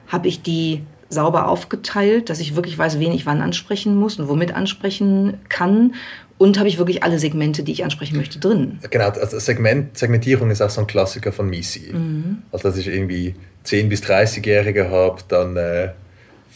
habe 0.09 0.29
ich 0.29 0.43
die 0.43 0.83
sauber 1.15 1.49
aufgeteilt, 1.49 2.29
dass 2.29 2.41
ich 2.41 2.57
wirklich 2.57 2.77
weiß, 2.77 2.99
wen 2.99 3.13
ich 3.13 3.25
wann 3.25 3.41
ansprechen 3.41 3.97
muss 3.97 4.19
und 4.19 4.29
womit 4.29 4.55
ansprechen 4.55 5.39
kann. 5.49 5.95
Und 6.37 6.59
habe 6.59 6.69
ich 6.69 6.79
wirklich 6.79 7.05
alle 7.05 7.19
Segmente, 7.21 7.63
die 7.63 7.71
ich 7.71 7.85
ansprechen 7.85 8.17
möchte, 8.17 8.41
drin? 8.41 8.81
Genau, 8.91 9.09
also 9.09 9.39
Segment, 9.39 9.97
Segmentierung 9.97 10.51
ist 10.51 10.61
auch 10.61 10.69
so 10.69 10.81
ein 10.81 10.87
Klassiker 10.89 11.31
von 11.31 11.49
Misi. 11.49 11.93
Mhm. 11.93 12.43
Also, 12.51 12.69
dass 12.69 12.77
ich 12.77 12.89
irgendwie 12.89 13.37
10- 13.65 13.89
bis 13.89 14.03
30-Jährige 14.03 14.91
habe, 14.91 15.23
dann 15.29 15.57
äh, 15.57 15.91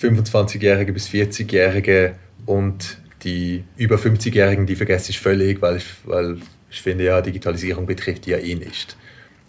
25-Jährige 0.01 0.93
bis 0.93 1.09
40-Jährige 1.09 2.15
und 2.45 2.99
die 3.23 3.65
über 3.77 3.97
50-Jährigen, 3.97 4.67
die 4.67 4.77
vergesse 4.77 5.11
ich 5.11 5.21
völlig, 5.21 5.63
weil 5.63 5.77
ich, 5.77 5.87
weil 6.05 6.39
ich 6.71 6.83
finde, 6.83 7.05
ja, 7.05 7.21
Digitalisierung 7.21 7.87
betrifft 7.87 8.27
die 8.27 8.31
ja 8.31 8.39
eh 8.39 8.55
nicht. 8.55 8.97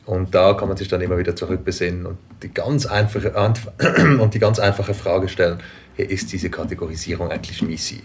Und 0.10 0.34
da 0.34 0.56
kann 0.56 0.68
man 0.68 0.76
sich 0.76 0.88
dann 0.88 1.02
immer 1.02 1.20
wieder 1.20 1.36
zurückbesinnen 1.36 2.08
und 2.08 2.18
die 2.42 2.52
ganz 2.52 2.88
einfache, 2.88 3.32
und 4.20 4.34
die 4.34 4.40
ganz 4.40 4.58
einfache 4.58 4.96
Frage 4.96 5.30
stellen, 5.30 5.60
ist 5.98 6.32
diese 6.34 6.50
Kategorisierung 6.50 7.30
eigentlich 7.30 7.62
Misi? 7.62 8.02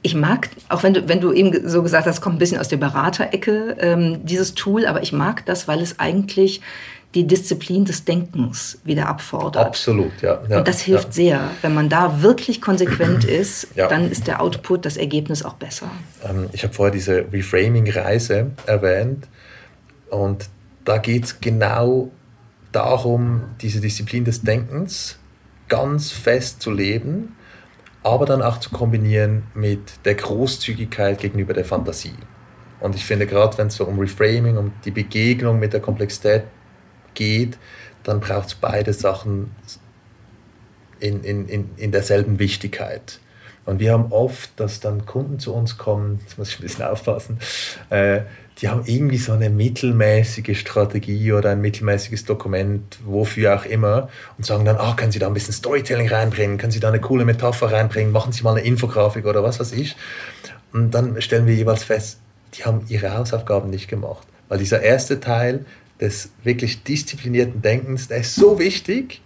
Ich 0.00 0.14
mag, 0.14 0.48
auch 0.70 0.82
wenn 0.82 0.94
du, 0.94 1.08
wenn 1.08 1.20
du 1.20 1.30
eben 1.34 1.68
so 1.68 1.82
gesagt 1.82 2.06
hast, 2.06 2.22
kommt 2.22 2.36
ein 2.36 2.38
bisschen 2.38 2.58
aus 2.58 2.68
der 2.68 2.78
Beraterecke, 2.78 3.76
ähm, 3.78 4.24
dieses 4.24 4.54
Tool, 4.54 4.86
aber 4.86 5.02
ich 5.02 5.12
mag 5.12 5.44
das, 5.44 5.68
weil 5.68 5.82
es 5.82 5.98
eigentlich 5.98 6.62
die 7.14 7.26
Disziplin 7.26 7.84
des 7.84 8.06
Denkens 8.06 8.78
wieder 8.82 9.08
abfordert. 9.08 9.66
Absolut, 9.66 10.22
ja. 10.22 10.40
ja 10.48 10.58
und 10.58 10.66
das 10.66 10.80
hilft 10.80 11.08
ja. 11.08 11.12
sehr. 11.12 11.50
Wenn 11.60 11.74
man 11.74 11.90
da 11.90 12.22
wirklich 12.22 12.62
konsequent 12.62 13.24
ist, 13.26 13.68
ja. 13.76 13.88
dann 13.88 14.10
ist 14.10 14.26
der 14.26 14.40
Output, 14.40 14.86
das 14.86 14.96
Ergebnis 14.96 15.42
auch 15.42 15.54
besser. 15.54 15.90
Ähm, 16.26 16.48
ich 16.52 16.62
habe 16.62 16.72
vorher 16.72 16.92
diese 16.94 17.26
Reframing-Reise 17.30 18.52
erwähnt. 18.64 19.26
Und 20.14 20.48
da 20.84 20.98
geht 20.98 21.24
es 21.24 21.40
genau 21.40 22.10
darum, 22.72 23.42
diese 23.60 23.80
Disziplin 23.80 24.24
des 24.24 24.42
Denkens 24.42 25.18
ganz 25.68 26.10
fest 26.10 26.62
zu 26.62 26.70
leben, 26.70 27.36
aber 28.02 28.26
dann 28.26 28.42
auch 28.42 28.58
zu 28.58 28.70
kombinieren 28.70 29.44
mit 29.54 30.04
der 30.04 30.14
Großzügigkeit 30.14 31.18
gegenüber 31.18 31.54
der 31.54 31.64
Fantasie. 31.64 32.14
Und 32.80 32.94
ich 32.94 33.04
finde, 33.04 33.26
gerade 33.26 33.56
wenn 33.58 33.68
es 33.68 33.76
so 33.76 33.86
um 33.86 33.98
Reframing, 33.98 34.56
um 34.56 34.72
die 34.84 34.90
Begegnung 34.90 35.58
mit 35.58 35.72
der 35.72 35.80
Komplexität 35.80 36.44
geht, 37.14 37.56
dann 38.02 38.20
braucht 38.20 38.48
es 38.48 38.54
beide 38.54 38.92
Sachen 38.92 39.54
in, 41.00 41.24
in, 41.24 41.48
in, 41.48 41.70
in 41.76 41.92
derselben 41.92 42.38
Wichtigkeit. 42.38 43.20
Und 43.66 43.80
wir 43.80 43.92
haben 43.92 44.12
oft, 44.12 44.50
dass 44.56 44.80
dann 44.80 45.06
Kunden 45.06 45.38
zu 45.38 45.54
uns 45.54 45.78
kommen, 45.78 46.20
jetzt 46.22 46.38
muss 46.38 46.50
ich 46.50 46.58
ein 46.58 46.62
bisschen 46.62 46.84
aufpassen, 46.84 47.38
äh, 47.90 48.20
die 48.58 48.68
haben 48.68 48.82
irgendwie 48.86 49.18
so 49.18 49.32
eine 49.32 49.50
mittelmäßige 49.50 50.58
Strategie 50.58 51.32
oder 51.32 51.50
ein 51.50 51.60
mittelmäßiges 51.60 52.24
Dokument, 52.24 52.98
wofür 53.04 53.56
auch 53.56 53.64
immer, 53.64 54.08
und 54.38 54.46
sagen 54.46 54.64
dann, 54.64 54.76
ah, 54.76 54.94
können 54.94 55.10
Sie 55.10 55.18
da 55.18 55.26
ein 55.26 55.34
bisschen 55.34 55.54
Storytelling 55.54 56.08
reinbringen, 56.08 56.58
können 56.58 56.70
Sie 56.70 56.78
da 56.78 56.88
eine 56.88 57.00
coole 57.00 57.24
Metapher 57.24 57.72
reinbringen, 57.72 58.12
machen 58.12 58.32
Sie 58.32 58.44
mal 58.44 58.56
eine 58.56 58.64
Infografik 58.64 59.26
oder 59.26 59.42
was 59.42 59.58
weiß 59.58 59.72
ich. 59.72 59.96
Und 60.72 60.92
dann 60.92 61.20
stellen 61.20 61.46
wir 61.46 61.54
jeweils 61.54 61.82
fest, 61.82 62.18
die 62.54 62.64
haben 62.64 62.84
ihre 62.88 63.16
Hausaufgaben 63.16 63.70
nicht 63.70 63.88
gemacht. 63.88 64.26
Weil 64.48 64.58
dieser 64.58 64.82
erste 64.82 65.18
Teil 65.18 65.64
des 66.00 66.30
wirklich 66.44 66.84
disziplinierten 66.84 67.62
Denkens, 67.62 68.08
der 68.08 68.18
ist 68.18 68.34
so 68.36 68.58
wichtig, 68.58 69.20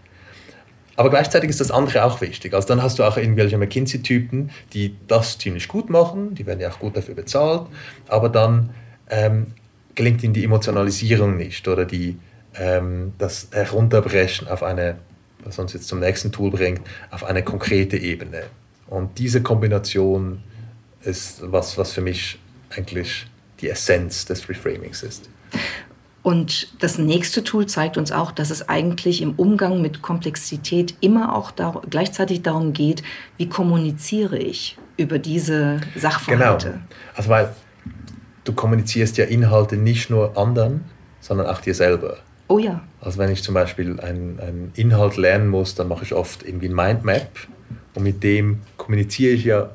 aber 0.99 1.11
gleichzeitig 1.11 1.49
ist 1.49 1.61
das 1.61 1.71
andere 1.71 2.03
auch 2.03 2.21
wichtig. 2.21 2.55
Also 2.55 2.67
dann 2.67 2.83
hast 2.83 2.99
du 2.99 3.05
auch 3.05 3.17
irgendwelche 3.17 3.57
McKinsey-Typen, 3.57 4.51
die 4.73 4.97
das 5.07 5.39
ziemlich 5.39 5.69
gut 5.69 5.91
machen, 5.91 6.35
die 6.35 6.45
werden 6.45 6.59
ja 6.59 6.71
auch 6.71 6.81
gut 6.81 6.97
dafür 6.97 7.15
bezahlt, 7.15 7.69
aber 8.09 8.29
dann 8.29 8.71
ähm, 9.09 9.47
gelingt 9.95 10.25
ihnen 10.25 10.35
die 10.35 10.43
Emotionalisierung 10.43 11.37
nicht 11.37 11.69
oder 11.69 11.85
die, 11.85 12.19
ähm, 12.57 13.13
das 13.17 13.47
Herunterbrechen 13.53 14.49
auf 14.49 14.65
eine, 14.65 14.97
was 15.45 15.61
uns 15.61 15.73
jetzt 15.73 15.87
zum 15.87 16.01
nächsten 16.01 16.33
Tool 16.33 16.51
bringt, 16.51 16.81
auf 17.13 17.23
eine 17.23 17.45
konkrete 17.45 17.97
Ebene. 17.97 18.43
Und 18.89 19.21
diese 19.21 19.41
Kombination 19.41 20.43
ist 21.03 21.43
was, 21.45 21.79
was 21.79 21.93
für 21.93 22.01
mich 22.01 22.41
eigentlich 22.77 23.29
die 23.61 23.69
Essenz 23.69 24.25
des 24.25 24.49
Reframings 24.49 25.05
ist. 25.05 25.31
Und 26.29 26.83
das 26.83 26.99
nächste 26.99 27.43
Tool 27.43 27.65
zeigt 27.65 27.97
uns 27.97 28.13
auch, 28.13 28.33
dass 28.33 28.51
es 28.51 28.69
eigentlich 28.69 29.23
im 29.23 29.33
Umgang 29.37 29.81
mit 29.81 30.03
Komplexität 30.03 30.95
immer 31.01 31.35
auch 31.35 31.51
dar 31.51 31.81
gleichzeitig 31.89 32.43
darum 32.43 32.75
geht, 32.75 33.03
wie 33.39 33.49
kommuniziere 33.49 34.37
ich 34.37 34.77
über 34.99 35.19
diese 35.19 35.81
Sachverhalte. 35.97 36.69
Genau. 36.69 36.83
Also 37.15 37.31
weil 37.31 37.55
du 38.45 38.53
kommunizierst 38.53 39.17
ja 39.17 39.25
Inhalte 39.25 39.79
nicht 39.79 40.11
nur 40.11 40.37
anderen, 40.37 40.85
sondern 41.21 41.47
auch 41.47 41.63
dir 41.63 41.75
selber. 41.75 42.19
Oh 42.49 42.59
ja. 42.59 42.83
Also 43.01 43.17
wenn 43.17 43.33
ich 43.33 43.43
zum 43.43 43.55
Beispiel 43.55 43.99
einen, 43.99 44.39
einen 44.39 44.73
Inhalt 44.77 45.17
lernen 45.17 45.49
muss, 45.49 45.77
dann 45.77 45.89
mache 45.89 46.05
ich 46.05 46.13
oft 46.13 46.47
irgendwie 46.47 46.69
ein 46.69 46.75
Mindmap 46.75 47.31
und 47.95 48.03
mit 48.03 48.23
dem 48.23 48.61
kommuniziere 48.77 49.33
ich 49.33 49.45
ja 49.45 49.71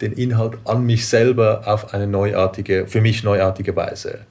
den 0.00 0.14
Inhalt 0.14 0.58
an 0.64 0.84
mich 0.84 1.06
selber 1.06 1.62
auf 1.64 1.94
eine 1.94 2.08
neuartige, 2.08 2.88
für 2.88 3.00
mich 3.00 3.22
neuartige 3.22 3.76
Weise. 3.76 4.26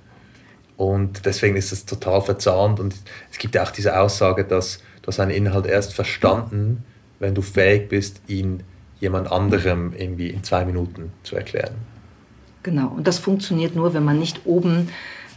Und 0.78 1.26
deswegen 1.26 1.56
ist 1.56 1.72
es 1.72 1.86
total 1.86 2.22
verzahnt. 2.22 2.80
Und 2.80 2.96
es 3.32 3.38
gibt 3.38 3.56
ja 3.56 3.64
auch 3.64 3.72
diese 3.72 4.00
Aussage, 4.00 4.46
dass 4.46 4.80
du 5.02 5.08
hast 5.08 5.20
einen 5.20 5.32
Inhalt 5.32 5.66
erst 5.66 5.94
verstanden, 5.94 6.84
wenn 7.20 7.36
du 7.36 7.42
fähig 7.42 7.90
bist, 7.90 8.22
ihn 8.28 8.64
jemand 9.00 9.32
anderem 9.32 9.94
irgendwie 9.98 10.30
in 10.30 10.44
zwei 10.44 10.66
Minuten 10.66 11.12
zu 11.24 11.36
erklären. 11.36 11.76
Genau. 12.64 12.88
Und 12.88 13.08
das 13.08 13.20
funktioniert 13.20 13.76
nur, 13.76 13.94
wenn 13.94 14.04
man 14.04 14.20
nicht 14.20 14.42
oben 14.46 14.90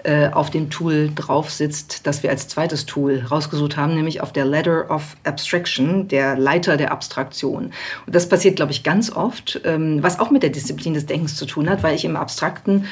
äh, 0.05 0.29
auf 0.29 0.51
dem 0.51 0.69
Tool 0.69 1.11
drauf 1.15 1.51
sitzt, 1.51 2.07
das 2.07 2.23
wir 2.23 2.29
als 2.29 2.47
zweites 2.47 2.85
Tool 2.85 3.25
rausgesucht 3.31 3.79
haben, 3.79 3.95
nämlich 3.95 4.21
auf 4.21 4.35
der 4.35 4.45
Ladder 4.45 4.91
of 4.91 5.17
Abstraction, 5.25 6.09
der 6.09 6.37
Leiter 6.37 6.77
der 6.77 6.93
Abstraktion. 6.93 7.73
Und 8.07 8.15
das 8.15 8.29
passiert, 8.29 8.57
glaube 8.57 8.73
ich, 8.73 8.83
ganz 8.83 9.11
oft, 9.11 9.63
ähm, 9.65 10.03
was 10.03 10.21
auch 10.21 10.31
mit 10.31 10.43
der 10.43 10.51
Disziplin 10.51 10.93
des 10.93 11.07
Denkens 11.07 11.37
zu 11.37 11.47
tun 11.47 11.71
hat, 11.71 11.83
weil 11.83 11.95
ich 11.95 12.05
im 12.05 12.17
Abstrakten 12.17 12.85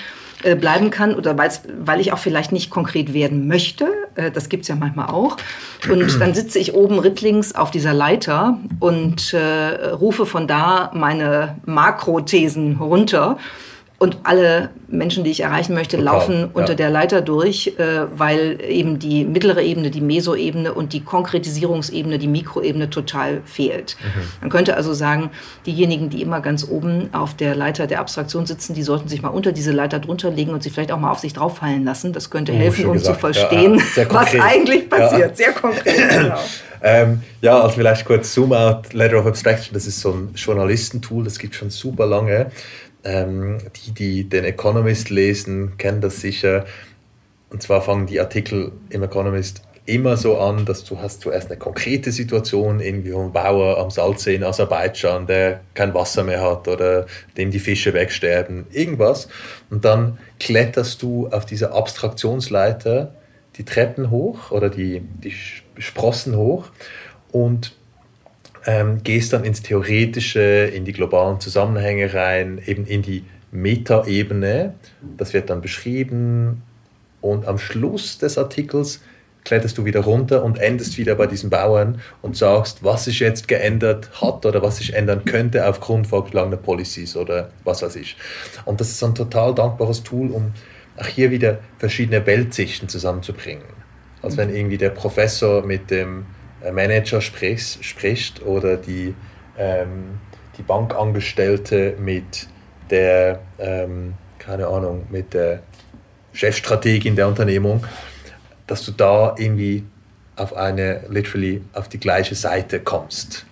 äh, 0.43 0.55
bleiben 0.55 0.91
kann 0.91 1.15
oder 1.15 1.37
weil 1.37 2.01
ich 2.01 2.13
auch 2.13 2.19
vielleicht 2.19 2.53
nicht 2.53 2.71
konkret 2.71 3.13
werden 3.13 3.47
möchte. 3.47 3.89
Äh, 4.15 4.31
das 4.31 4.49
gibt 4.49 4.63
es 4.63 4.69
ja 4.69 4.75
manchmal 4.75 5.09
auch. 5.09 5.37
Und 5.91 6.21
dann 6.21 6.35
sitze 6.35 6.59
ich 6.59 6.75
oben 6.75 6.99
rittlings 6.99 7.55
auf 7.55 7.71
dieser 7.71 7.95
Leiter 7.95 8.59
und 8.81 9.33
äh, 9.33 9.89
rufe 9.89 10.27
von 10.27 10.47
da 10.47 10.91
meine 10.95 11.57
Makrothesen 11.65 12.77
runter 12.77 13.39
und 14.03 14.19
alle 14.25 14.71
Menschen, 14.89 15.23
die 15.23 15.31
ich 15.31 15.45
erreichen 15.45 15.75
möchte, 15.75 15.97
Total, 15.97 16.13
laufen 16.13 16.35
ja. 16.41 16.49
unter 16.55 16.75
der 16.75 16.91
Leiter 16.91 17.21
durch, 17.21 17.75
äh, 17.79 18.01
weil 18.13 18.59
eben 18.61 18.99
die 18.99 19.25
mittlere 19.25 19.63
Ebene, 19.63 19.93
die 19.93 20.01
Mesoebene 20.01 20.75
und 20.75 20.93
die 20.93 21.05
Konkretisierungsebene, 21.05 22.19
die 22.19 22.27
Mikroebene 22.27 22.91
total 22.91 23.43
fehlt. 23.45 23.97
Mhm. 24.03 24.23
Man 24.41 24.51
könnte 24.51 24.77
also 24.77 24.93
sagen, 24.93 25.31
diejenigen, 25.67 26.11
die 26.11 26.21
immer 26.21 26.41
ganz 26.41 26.67
oben 26.69 27.11
auf 27.13 27.37
der 27.37 27.55
Leiter 27.55 27.87
der 27.87 28.01
Abstraktion 28.01 28.45
sitzen, 28.45 28.75
die 28.75 28.83
sollten 28.83 29.07
sich 29.07 29.23
mal 29.23 29.29
unter 29.29 29.53
diese 29.53 29.71
Leiter 29.71 30.01
drunter 30.01 30.33
legen 30.33 30.51
und 30.51 30.65
sie 30.65 30.71
vielleicht 30.71 30.91
auch 30.91 30.99
mal 30.99 31.13
auf 31.13 31.21
sich 31.21 31.33
drauffallen 31.33 31.85
lassen. 31.85 32.13
Das 32.13 32.29
könnte 32.29 32.51
oh, 32.51 32.57
helfen, 32.57 32.87
um 32.87 32.95
gesagt. 32.95 33.15
zu 33.15 33.21
verstehen, 33.21 33.81
ja, 33.95 34.13
was 34.13 34.35
eigentlich 34.35 34.91
passiert. 34.91 35.31
Ja. 35.31 35.37
Sehr 35.37 35.53
konkret. 35.53 35.95
Genau. 36.23 36.39
Ähm, 36.83 37.23
ja, 37.41 37.61
also 37.61 37.77
vielleicht 37.77 38.05
kurz 38.05 38.35
Zoom 38.35 38.53
Out, 38.53 38.93
Letter 38.93 39.21
of 39.21 39.27
Abstraction, 39.27 39.73
das 39.73 39.87
ist 39.87 40.01
so 40.01 40.11
ein 40.11 40.31
Journalistentool, 40.35 41.23
das 41.23 41.39
gibt 41.39 41.55
schon 41.55 41.71
super 41.71 42.07
lange. 42.07 42.51
Ähm, 43.05 43.59
die, 43.77 43.93
die 43.93 44.29
den 44.29 44.45
Economist 44.45 45.11
lesen, 45.11 45.77
kennen 45.79 46.01
das 46.01 46.21
sicher. 46.21 46.65
Und 47.51 47.63
zwar 47.63 47.83
fangen 47.83 48.07
die 48.07 48.21
Artikel 48.21 48.73
im 48.91 49.03
Economist 49.03 49.63
immer 49.85 50.17
so 50.17 50.39
an, 50.39 50.65
dass 50.65 50.85
du 50.85 51.01
hast 51.01 51.23
zuerst 51.23 51.51
eine 51.51 51.59
konkrete 51.59 52.13
Situation, 52.13 52.79
irgendwie 52.81 53.15
ein 53.15 53.33
Bauer 53.33 53.79
am 53.79 53.91
Salzsee 53.91 54.37
in 54.37 54.45
Aserbaidschan, 54.45 55.27
der 55.27 55.61
kein 55.75 55.93
Wasser 55.93 56.23
mehr 56.23 56.41
hat 56.41 56.69
oder 56.69 57.07
dem 57.37 57.51
die 57.51 57.59
Fische 57.59 57.93
wegsterben, 57.93 58.67
irgendwas. 58.71 59.29
Und 59.71 59.85
dann 59.85 60.19
kletterst 60.39 61.03
du 61.03 61.29
auf 61.29 61.47
dieser 61.47 61.75
Abstraktionsleiter 61.75 63.13
die 63.57 63.65
Treppen 63.65 64.11
hoch 64.11 64.53
oder 64.53 64.71
die, 64.71 65.01
die 65.01 65.35
Sprossen 65.79 66.37
hoch 66.37 66.67
und 67.33 67.75
ähm, 68.67 69.03
gehst 69.03 69.33
dann 69.33 69.45
ins 69.45 69.63
Theoretische, 69.63 70.41
in 70.41 70.85
die 70.85 70.93
globalen 70.93 71.41
Zusammenhänge 71.41 72.15
rein, 72.15 72.61
eben 72.65 72.87
in 72.87 73.03
die 73.03 73.25
Metaebene. 73.51 74.75
Das 75.17 75.33
wird 75.35 75.51
dann 75.51 75.61
beschrieben 75.61 76.63
und 77.21 77.47
am 77.47 77.59
Schluss 77.59 78.19
des 78.19 78.39
Artikels 78.39 79.01
kletterst 79.45 79.77
du 79.77 79.85
wieder 79.85 80.01
runter 80.01 80.45
und 80.45 80.59
endest 80.59 80.99
wieder 80.99 81.15
bei 81.15 81.27
diesen 81.27 81.51
Bauern 81.51 82.01
und 82.21 82.37
sagst, 82.37 82.85
was 82.85 83.05
sich 83.05 83.21
jetzt 83.21 83.49
geändert 83.49 84.11
hat 84.21 84.47
oder 84.47 84.63
was 84.63 84.77
sich 84.77 84.95
ändern 84.95 85.25
könnte 85.25 85.67
aufgrund 85.67 86.07
vorgeschlagener 86.07 86.57
Policies 86.57 87.17
oder 87.17 87.51
was 87.65 87.83
weiß 87.83 87.97
ich. 87.97 88.17
Und 88.65 88.81
das 88.81 88.91
ist 88.91 89.03
ein 89.03 89.15
total 89.15 89.55
dankbares 89.55 90.03
Tool, 90.03 90.31
um 90.31 90.53
auch 90.97 91.07
hier 91.07 91.31
wieder 91.31 91.59
verschiedene 91.79 92.25
Weltsichten 92.27 92.89
zusammenzubringen. 92.89 93.65
Als 94.21 94.37
wenn 94.37 94.55
irgendwie 94.55 94.79
der 94.79 94.91
Professor 94.91 95.67
mit 95.67 95.91
dem 95.91 96.27
Manager 96.71 97.21
spricht, 97.21 97.85
spricht 97.85 98.43
oder 98.43 98.77
die, 98.77 99.15
ähm, 99.59 100.21
die 100.59 100.63
Bankangestellte 100.63 101.97
mit 101.99 102.47
der, 102.91 103.41
ähm, 103.59 104.15
keine 104.39 104.67
Ahnung, 104.69 105.07
mit 105.11 105.35
der 105.35 105.63
Chefstrategin 106.33 107.17
der 107.17 107.29
Unternehmung 107.29 107.85
dass 108.73 108.87
du 108.87 108.93
da 108.93 109.35
irgendwie 109.37 109.85
auf 110.37 110.57
eine, 110.57 111.05
literally 111.11 111.63
auf 111.75 111.89
die 111.89 112.01
gleiche 112.01 112.35
Seite 112.35 112.81
kommst. 112.81 113.45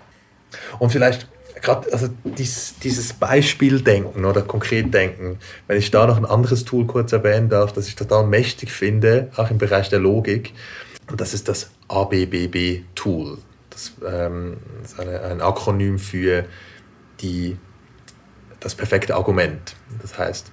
Und 0.78 0.90
vielleicht 0.90 1.28
gerade 1.60 1.92
also 1.92 2.08
dies, 2.24 2.76
dieses 2.82 3.12
Beispieldenken 3.12 4.24
oder 4.24 4.40
Konkretdenken, 4.40 5.38
wenn 5.66 5.78
ich 5.78 5.90
da 5.90 6.06
noch 6.06 6.16
ein 6.16 6.24
anderes 6.24 6.64
Tool 6.64 6.86
kurz 6.86 7.12
erwähnen 7.12 7.50
darf, 7.50 7.74
das 7.74 7.86
ich 7.86 7.96
total 7.96 8.26
mächtig 8.26 8.72
finde, 8.72 9.30
auch 9.36 9.50
im 9.50 9.58
Bereich 9.58 9.90
der 9.90 9.98
Logik, 9.98 10.54
und 11.10 11.20
das 11.20 11.34
ist 11.34 11.48
das 11.48 11.70
ABBB-Tool. 11.90 13.38
Das 13.70 13.92
ähm, 14.06 14.58
ist 14.82 14.98
eine, 14.98 15.20
ein 15.22 15.40
Akronym 15.40 15.98
für 15.98 16.44
die, 17.20 17.56
das 18.60 18.74
perfekte 18.74 19.14
Argument. 19.14 19.76
Das 20.00 20.18
heißt, 20.18 20.50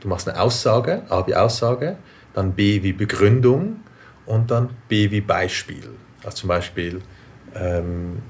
du 0.00 0.08
machst 0.08 0.28
eine 0.28 0.40
Aussage, 0.40 1.02
A 1.08 1.26
wie 1.26 1.34
Aussage, 1.34 1.96
dann 2.34 2.52
B 2.52 2.82
wie 2.82 2.92
Begründung, 2.92 3.80
und 4.28 4.50
dann 4.50 4.70
B 4.88 5.10
wie 5.10 5.22
Beispiel. 5.22 5.88
Also 6.22 6.38
zum 6.38 6.48
Beispiel, 6.48 7.00
ähm, 7.54 8.22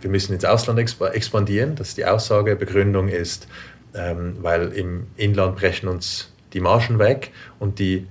wir 0.00 0.08
müssen 0.08 0.32
ins 0.32 0.44
Ausland 0.44 0.78
expandieren, 0.78 1.74
das 1.74 1.88
ist 1.88 1.98
die 1.98 2.06
Aussage. 2.06 2.54
Begründung 2.56 3.08
ist, 3.08 3.48
ähm, 3.94 4.36
weil 4.40 4.68
im 4.72 5.08
Inland 5.16 5.56
brechen 5.56 5.88
uns 5.88 6.32
die 6.52 6.60
Margen 6.60 6.98
weg 6.98 7.32
und 7.58 7.80
die, 7.80 8.06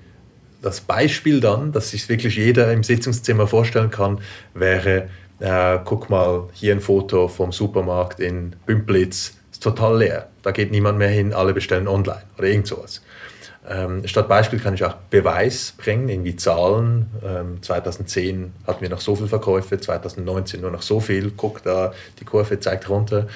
das 0.62 0.82
Beispiel 0.82 1.40
dann, 1.40 1.72
dass 1.72 1.92
sich 1.92 2.08
wirklich 2.08 2.36
jeder 2.36 2.72
im 2.72 2.84
Sitzungszimmer 2.84 3.48
vorstellen 3.48 3.90
kann, 3.90 4.20
wäre, 4.54 5.10
äh, 5.40 5.80
guck 5.84 6.10
mal, 6.10 6.50
hier 6.54 6.74
ein 6.74 6.82
Foto 6.82 7.28
vom 7.28 7.52
Supermarkt 7.52 8.20
in 8.20 8.56
Bümplitz, 8.66 9.38
ist 9.52 9.64
total 9.64 9.98
leer, 9.98 10.30
da 10.44 10.52
geht 10.52 10.72
niemand 10.72 10.98
mehr 10.98 11.10
hin, 11.10 11.34
alle 11.34 11.54
bestellen 11.54 11.88
online 11.88 12.24
oder 12.38 12.48
irgend 12.48 12.68
sowas. 12.68 13.02
Ähm, 13.68 14.08
statt 14.08 14.28
Beispiel 14.28 14.60
kann 14.60 14.74
ich 14.74 14.84
auch 14.84 14.96
Beweis 15.10 15.76
bringen, 15.78 16.10
irgendwie 16.10 16.36
Zahlen. 16.36 17.12
Ähm, 17.24 17.62
2010 17.62 18.54
hatten 18.66 18.82
wir 18.82 18.90
noch 18.90 19.02
so 19.02 19.16
viele 19.16 19.28
Verkäufe, 19.28 19.80
2019 19.80 20.62
nur 20.62 20.72
noch 20.72 20.82
so 20.82 21.00
viel. 21.00 21.32
Guck 21.38 21.62
da, 21.62 21.94
die 22.20 22.26
Kurve 22.26 22.60
zeigt 22.60 22.90
runter. 22.90 23.28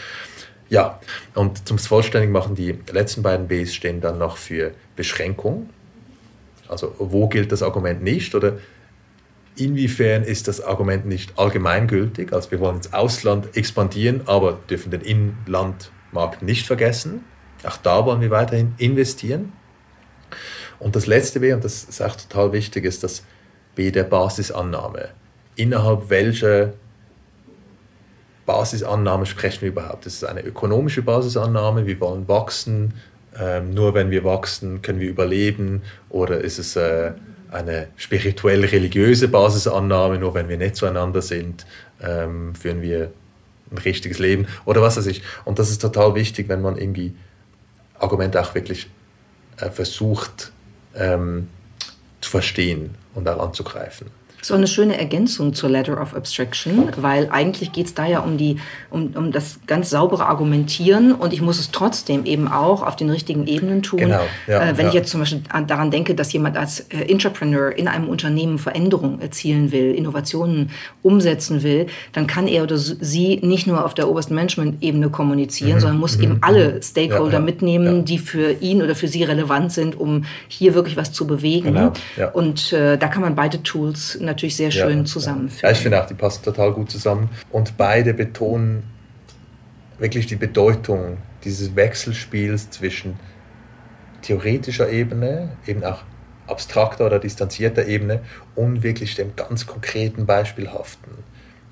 Ja, 0.67 0.99
und 1.35 1.67
zum 1.67 1.77
Vollständigen 1.77 2.33
machen 2.33 2.55
die 2.55 2.75
letzten 2.91 3.21
beiden 3.21 3.47
Bs 3.47 3.75
stehen 3.75 4.01
dann 4.01 4.17
noch 4.17 4.37
für 4.37 4.71
Beschränkung. 4.95 5.69
Also 6.67 6.95
wo 6.99 7.27
gilt 7.27 7.51
das 7.51 7.63
Argument 7.63 8.01
nicht 8.03 8.35
oder 8.35 8.57
inwiefern 9.55 10.23
ist 10.23 10.47
das 10.47 10.61
Argument 10.61 11.05
nicht 11.05 11.37
allgemeingültig? 11.37 12.33
Also 12.33 12.51
wir 12.51 12.59
wollen 12.59 12.77
ins 12.77 12.93
Ausland 12.93 13.55
expandieren, 13.55 14.21
aber 14.25 14.59
dürfen 14.69 14.91
den 14.91 15.01
Inlandmarkt 15.01 16.41
nicht 16.41 16.67
vergessen. 16.67 17.23
Auch 17.63 17.77
da 17.77 18.05
wollen 18.05 18.21
wir 18.21 18.31
weiterhin 18.31 18.73
investieren. 18.77 19.53
Und 20.79 20.95
das 20.95 21.07
letzte 21.07 21.39
B, 21.39 21.53
und 21.53 21.63
das 21.63 21.85
ist 21.85 22.01
auch 22.01 22.15
total 22.15 22.51
wichtig, 22.51 22.85
ist 22.85 23.03
das 23.03 23.23
B 23.75 23.91
der 23.91 24.03
Basisannahme. 24.03 25.09
Innerhalb 25.55 26.09
welcher 26.09 26.73
Basisannahme 28.45 29.25
sprechen 29.25 29.61
wir 29.61 29.69
überhaupt? 29.69 30.05
Das 30.05 30.15
ist 30.15 30.23
eine 30.23 30.41
ökonomische 30.41 31.01
Basisannahme, 31.01 31.87
wir 31.87 31.99
wollen 31.99 32.27
wachsen, 32.27 32.93
ähm, 33.39 33.73
nur 33.73 33.93
wenn 33.93 34.11
wir 34.11 34.23
wachsen, 34.23 34.81
können 34.81 34.99
wir 34.99 35.09
überleben, 35.09 35.81
oder 36.09 36.39
ist 36.39 36.59
es 36.59 36.75
äh, 36.75 37.11
eine 37.51 37.87
spirituell-religiöse 37.95 39.27
Basisannahme, 39.27 40.17
nur 40.17 40.33
wenn 40.33 40.49
wir 40.49 40.57
nicht 40.57 40.75
zueinander 40.75 41.21
sind, 41.21 41.65
ähm, 42.01 42.55
führen 42.55 42.81
wir 42.81 43.11
ein 43.71 43.77
richtiges 43.79 44.19
Leben, 44.19 44.47
oder 44.65 44.81
was 44.81 44.97
weiß 44.97 45.07
ich. 45.07 45.23
Und 45.43 45.59
das 45.59 45.69
ist 45.69 45.81
total 45.81 46.15
wichtig, 46.15 46.49
wenn 46.49 46.61
man 46.61 46.77
irgendwie 46.77 47.15
Argumente 47.99 48.41
auch 48.41 48.53
wirklich 48.55 48.89
äh, 49.57 49.69
versucht 49.69 50.51
ähm, 50.95 51.47
zu 52.21 52.29
verstehen 52.29 52.95
und 53.13 53.27
auch 53.27 53.39
anzugreifen 53.39 54.07
so 54.45 54.53
eine 54.53 54.67
schöne 54.67 54.97
Ergänzung 54.99 55.55
zur 55.55 55.71
Letter 55.71 55.99
of 55.99 56.13
Abstraction, 56.13 56.89
weil 56.97 57.29
eigentlich 57.31 57.71
geht 57.71 57.87
es 57.87 57.93
da 57.95 58.05
ja 58.05 58.19
um, 58.19 58.37
die, 58.37 58.57
um, 58.91 59.11
um 59.15 59.31
das 59.31 59.59
ganz 59.65 59.89
saubere 59.89 60.27
Argumentieren 60.27 61.13
und 61.13 61.33
ich 61.33 61.41
muss 61.41 61.59
es 61.59 61.71
trotzdem 61.71 62.25
eben 62.25 62.47
auch 62.47 62.83
auf 62.85 62.95
den 62.95 63.09
richtigen 63.09 63.47
Ebenen 63.47 63.81
tun. 63.81 63.99
Genau, 63.99 64.21
ja, 64.45 64.61
äh, 64.61 64.77
wenn 64.77 64.85
ja. 64.85 64.89
ich 64.89 64.93
jetzt 64.93 65.09
zum 65.09 65.21
Beispiel 65.21 65.41
daran 65.65 65.89
denke, 65.89 66.13
dass 66.13 66.31
jemand 66.31 66.57
als 66.57 66.81
äh, 66.91 67.09
Entrepreneur 67.09 67.75
in 67.75 67.87
einem 67.87 68.07
Unternehmen 68.07 68.59
Veränderungen 68.59 69.19
erzielen 69.19 69.71
will, 69.71 69.95
Innovationen 69.95 70.69
umsetzen 71.01 71.63
will, 71.63 71.87
dann 72.13 72.27
kann 72.27 72.47
er 72.47 72.61
oder 72.61 72.77
sie 72.77 73.39
nicht 73.41 73.65
nur 73.65 73.83
auf 73.83 73.95
der 73.95 74.07
obersten 74.07 74.35
Management-Ebene 74.35 75.09
kommunizieren, 75.09 75.77
mhm, 75.77 75.79
sondern 75.79 75.99
muss 75.99 76.17
mhm, 76.17 76.23
eben 76.23 76.37
alle 76.41 76.73
mhm. 76.73 76.81
Stakeholder 76.83 77.39
ja, 77.39 77.39
mitnehmen, 77.39 78.05
die 78.05 78.19
für 78.19 78.51
ihn 78.51 78.83
oder 78.83 78.93
für 78.93 79.07
sie 79.07 79.23
relevant 79.23 79.71
sind, 79.71 79.99
um 79.99 80.25
hier 80.47 80.75
wirklich 80.75 80.97
was 80.97 81.11
zu 81.11 81.25
bewegen. 81.25 81.73
Genau, 81.73 81.93
und 82.33 82.73
äh, 82.73 82.97
da 82.97 83.07
kann 83.07 83.23
man 83.23 83.33
beide 83.33 83.63
Tools 83.63 84.19
natürlich 84.21 84.34
natürlich 84.35 84.55
sehr 84.55 84.71
schön 84.71 84.99
ja, 84.99 85.05
zusammenführen. 85.05 85.69
Ja, 85.69 85.71
ich 85.71 85.81
finde 85.81 86.01
auch, 86.01 86.05
die 86.05 86.13
passen 86.13 86.43
total 86.43 86.73
gut 86.73 86.91
zusammen. 86.91 87.29
Und 87.51 87.77
beide 87.77 88.13
betonen 88.13 88.83
wirklich 89.97 90.27
die 90.27 90.35
Bedeutung 90.35 91.17
dieses 91.43 91.75
Wechselspiels 91.75 92.69
zwischen 92.69 93.17
theoretischer 94.21 94.89
Ebene, 94.89 95.57
eben 95.65 95.83
auch 95.83 96.03
abstrakter 96.47 97.05
oder 97.05 97.19
distanzierter 97.19 97.87
Ebene 97.87 98.21
und 98.55 98.83
wirklich 98.83 99.15
dem 99.15 99.35
ganz 99.35 99.65
konkreten 99.65 100.25
Beispielhaften. 100.25 101.11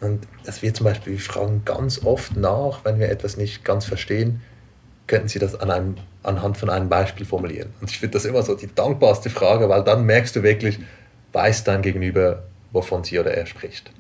Und 0.02 0.28
dass 0.46 0.62
wir 0.62 0.74
zum 0.74 0.86
Beispiel, 0.86 1.14
wir 1.14 1.20
fragen 1.20 1.64
ganz 1.66 2.04
oft 2.04 2.36
nach, 2.36 2.84
wenn 2.84 3.00
wir 3.00 3.10
etwas 3.10 3.38
nicht 3.38 3.64
ganz 3.64 3.86
verstehen, 3.86 4.42
könnten 5.08 5.28
Sie 5.28 5.40
das 5.40 5.56
an 5.56 5.70
einem, 5.70 5.96
anhand 6.24 6.58
von 6.58 6.70
einem 6.70 6.90
Beispiel 6.90 7.26
formulieren. 7.26 7.70
Und 7.82 7.90
ich 7.90 8.00
finde 8.00 8.14
das 8.14 8.26
immer 8.26 8.42
so 8.42 8.56
die 8.56 8.74
dankbarste 8.74 9.30
Frage, 9.30 9.70
weil 9.70 9.84
dann 9.84 10.06
merkst 10.06 10.36
du 10.36 10.44
wirklich, 10.44 10.80
weiß 11.34 11.64
dein 11.64 11.82
Gegenüber, 11.82 12.44
wovon 12.74 13.04
sie 13.04 13.18
oder 13.20 13.32
er 13.32 13.46
spricht. 13.46 13.92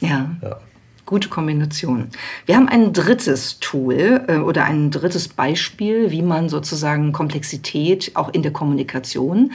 Ja. 0.00 0.36
ja. 0.42 0.58
Gute 1.06 1.28
Kombination. 1.28 2.08
Wir 2.44 2.56
haben 2.56 2.68
ein 2.68 2.92
drittes 2.92 3.60
Tool 3.60 4.24
äh, 4.26 4.38
oder 4.38 4.64
ein 4.64 4.90
drittes 4.90 5.28
Beispiel, 5.28 6.10
wie 6.10 6.22
man 6.22 6.48
sozusagen 6.48 7.12
Komplexität 7.12 8.10
auch 8.14 8.34
in 8.34 8.42
der 8.42 8.52
Kommunikation 8.52 9.52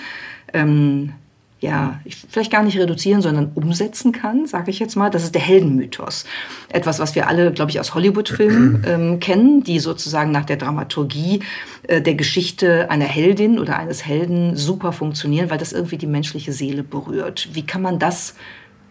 ähm, 0.53 1.13
ja, 1.61 1.99
vielleicht 2.27 2.51
gar 2.51 2.63
nicht 2.63 2.79
reduzieren, 2.79 3.21
sondern 3.21 3.51
umsetzen 3.53 4.11
kann, 4.11 4.47
sage 4.47 4.71
ich 4.71 4.79
jetzt 4.79 4.95
mal. 4.95 5.11
Das 5.11 5.23
ist 5.23 5.35
der 5.35 5.43
Heldenmythos. 5.43 6.25
Etwas, 6.69 6.97
was 6.97 7.13
wir 7.13 7.27
alle, 7.27 7.51
glaube 7.51 7.69
ich, 7.69 7.79
aus 7.79 7.93
Hollywood-Filmen 7.93 8.83
ähm, 8.87 9.19
kennen, 9.19 9.63
die 9.63 9.77
sozusagen 9.77 10.31
nach 10.31 10.45
der 10.45 10.57
Dramaturgie 10.57 11.41
äh, 11.83 12.01
der 12.01 12.15
Geschichte 12.15 12.89
einer 12.89 13.05
Heldin 13.05 13.59
oder 13.59 13.77
eines 13.77 14.03
Helden 14.03 14.57
super 14.57 14.91
funktionieren, 14.91 15.51
weil 15.51 15.59
das 15.59 15.71
irgendwie 15.71 15.97
die 15.97 16.07
menschliche 16.07 16.51
Seele 16.51 16.81
berührt. 16.81 17.49
Wie 17.53 17.63
kann 17.63 17.83
man 17.83 17.99
das 17.99 18.33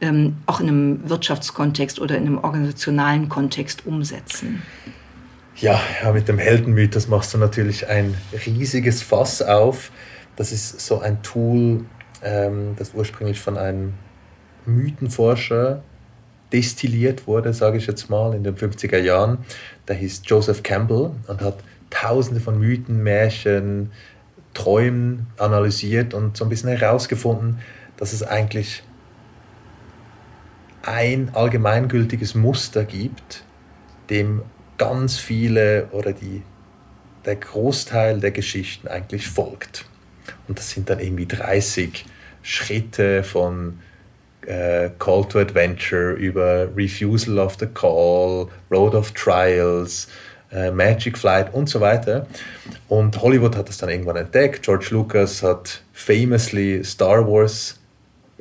ähm, 0.01 0.37
auch 0.47 0.61
in 0.61 0.69
einem 0.69 1.09
Wirtschaftskontext 1.09 2.01
oder 2.01 2.17
in 2.17 2.27
einem 2.27 2.39
organisationalen 2.39 3.29
Kontext 3.29 3.87
umsetzen? 3.87 4.63
Ja, 5.57 5.81
ja, 6.03 6.13
mit 6.13 6.29
dem 6.29 6.39
Heldenmythos 6.39 7.09
machst 7.09 7.35
du 7.35 7.39
natürlich 7.39 7.89
ein 7.89 8.15
riesiges 8.47 9.03
Fass 9.03 9.43
auf. 9.43 9.91
Das 10.37 10.53
ist 10.53 10.81
so 10.81 11.01
ein 11.01 11.23
Tool, 11.23 11.85
ähm, 12.23 12.75
das 12.77 12.95
ursprünglich 12.95 13.41
von 13.41 13.59
einem 13.59 13.95
Mythenforscher 14.65 15.83
destilliert 16.53 17.27
wurde, 17.27 17.53
sage 17.53 17.79
ich 17.79 17.87
jetzt 17.87 18.09
mal, 18.11 18.35
in 18.35 18.43
den 18.43 18.57
50er 18.57 18.99
Jahren. 18.99 19.39
Der 19.87 19.97
hieß 19.97 20.23
Joseph 20.25 20.63
Campbell 20.63 21.11
und 21.27 21.41
hat 21.41 21.59
tausende 21.91 22.41
von 22.41 22.59
Mythen, 22.59 23.03
Märchen, 23.03 23.93
Träumen 24.55 25.27
analysiert 25.37 26.15
und 26.15 26.37
so 26.37 26.45
ein 26.45 26.49
bisschen 26.49 26.71
herausgefunden, 26.71 27.59
dass 27.97 28.13
es 28.13 28.23
eigentlich 28.23 28.83
ein 30.83 31.31
allgemeingültiges 31.35 32.35
Muster 32.35 32.85
gibt, 32.85 33.45
dem 34.09 34.43
ganz 34.79 35.19
viele 35.19 35.89
oder 35.93 36.13
die, 36.13 36.43
der 37.25 37.37
Großteil 37.37 38.21
der 38.21 38.31
Geschichten 38.31 38.89
eigentlich 38.89 39.29
folgt. 39.29 39.85
Und 40.49 40.59
das 40.59 40.71
sind 40.71 40.89
dann 40.89 41.01
irgendwie 41.01 41.27
30 41.27 42.07
Schritte 42.43 43.23
von 43.23 43.79
äh, 44.47 44.91
Call 44.99 45.25
to 45.29 45.39
Adventure 45.39 46.13
über 46.13 46.69
Refusal 46.77 47.39
of 47.39 47.57
the 47.61 47.67
Call, 47.67 48.49
Road 48.71 48.95
of 48.95 49.13
Trials, 49.13 50.09
äh, 50.51 50.71
Magic 50.71 51.19
Flight 51.19 51.53
und 51.53 51.69
so 51.69 51.81
weiter. 51.81 52.27
Und 52.89 53.21
Hollywood 53.21 53.57
hat 53.57 53.69
das 53.69 53.79
dann 53.79 53.91
irgendwann 53.91 54.17
entdeckt. 54.17 54.63
George 54.63 54.89
Lucas 54.91 55.43
hat 55.43 55.83
famously 55.93 56.83
Star 56.85 57.27
Wars 57.27 57.80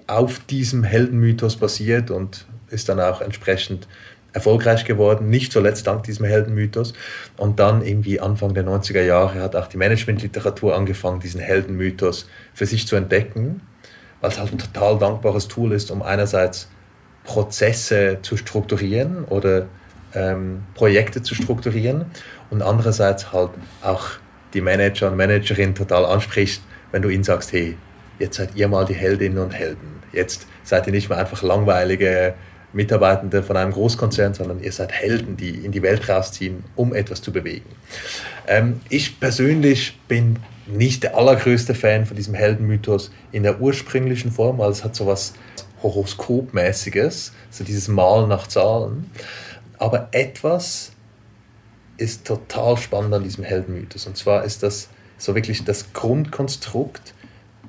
auf 0.10 0.40
diesem 0.46 0.84
Heldenmythos 0.84 1.58
basiert 1.58 2.12
und 2.12 2.46
ist 2.70 2.90
dann 2.90 3.00
auch 3.00 3.22
entsprechend 3.22 3.88
erfolgreich 4.34 4.86
geworden, 4.86 5.30
nicht 5.30 5.52
zuletzt 5.52 5.88
dank 5.88 6.04
diesem 6.04 6.26
Heldenmythos. 6.26 6.94
Und 7.38 7.60
dann 7.60 7.84
irgendwie 7.84 8.20
Anfang 8.20 8.54
der 8.54 8.66
90er 8.66 9.02
Jahre 9.02 9.42
hat 9.42 9.56
auch 9.56 9.68
die 9.68 9.78
Managementliteratur 9.78 10.76
angefangen, 10.76 11.20
diesen 11.20 11.42
Heldenmythos 11.42 12.28
für 12.54 12.66
sich 12.66 12.88
zu 12.88 12.96
entdecken, 12.96 13.62
es 14.22 14.38
halt 14.38 14.52
ein 14.52 14.58
total 14.58 15.00
dankbares 15.00 15.48
Tool 15.48 15.72
ist, 15.72 15.92
um 15.92 16.02
einerseits 16.02 16.70
Prozesse 17.24 18.20
zu 18.22 18.38
strukturieren 18.38 19.24
oder 19.26 19.68
ähm, 20.14 20.64
Projekte 20.74 21.22
zu 21.22 21.36
strukturieren 21.36 22.06
und 22.50 22.62
andererseits 22.62 23.32
halt 23.32 23.52
auch 23.82 24.08
die 24.54 24.62
Manager 24.62 25.10
und 25.10 25.18
Managerin 25.18 25.76
total 25.76 26.06
anspricht, 26.06 26.62
wenn 26.92 27.02
du 27.02 27.10
ihnen 27.10 27.24
sagst, 27.24 27.54
hey, 27.54 27.78
jetzt 28.18 28.38
seid 28.38 28.56
ihr 28.56 28.68
mal 28.68 28.86
die 28.86 28.96
Heldinnen 28.96 29.38
und 29.38 29.54
Helden. 29.54 29.99
Jetzt 30.14 30.48
seid 30.64 30.88
ihr 30.88 30.94
nicht 30.94 31.10
mehr 31.10 31.18
einfach 31.18 31.44
langweilige 31.44 32.34
Mitarbeitende 32.72 33.42
von 33.42 33.58
einem 33.58 33.72
Großkonzern, 33.72 34.34
sondern 34.34 34.62
ihr 34.62 34.72
seid 34.72 34.92
Helden, 34.92 35.38
die 35.38 35.50
in 35.50 35.72
die 35.72 35.82
Welt 35.82 36.08
rausziehen, 36.08 36.64
um 36.76 36.94
etwas 36.94 37.22
zu 37.22 37.32
bewegen. 37.32 37.70
Ähm, 38.48 38.82
ich 38.90 39.20
persönlich 39.20 40.00
bin 40.08 40.38
nicht 40.68 41.04
der 41.04 41.18
allergrößte 41.18 41.74
Fan 41.74 42.06
von 42.06 42.16
diesem 42.16 42.36
Heldenmythos 42.36 43.12
in 43.32 43.44
der 43.44 43.60
ursprünglichen 43.60 44.32
Form, 44.32 44.60
weil 44.60 44.70
es 44.70 44.84
hat 44.84 44.96
so 44.96 45.08
was 45.08 45.34
Horoskopmäßiges, 45.82 47.34
so 47.50 47.64
dieses 47.64 47.88
Mal 47.88 48.28
nach 48.28 48.48
Zahlen. 48.48 49.10
Aber 49.80 50.10
etwas 50.12 50.92
ist 51.98 52.28
total 52.28 52.78
spannend 52.78 53.14
an 53.14 53.24
diesem 53.24 53.44
Heldenmythos. 53.44 54.06
Und 54.06 54.16
zwar 54.16 54.44
ist 54.44 54.62
das 54.62 54.90
so 55.18 55.36
wirklich 55.36 55.66
das 55.66 55.92
Grundkonstrukt 55.94 57.14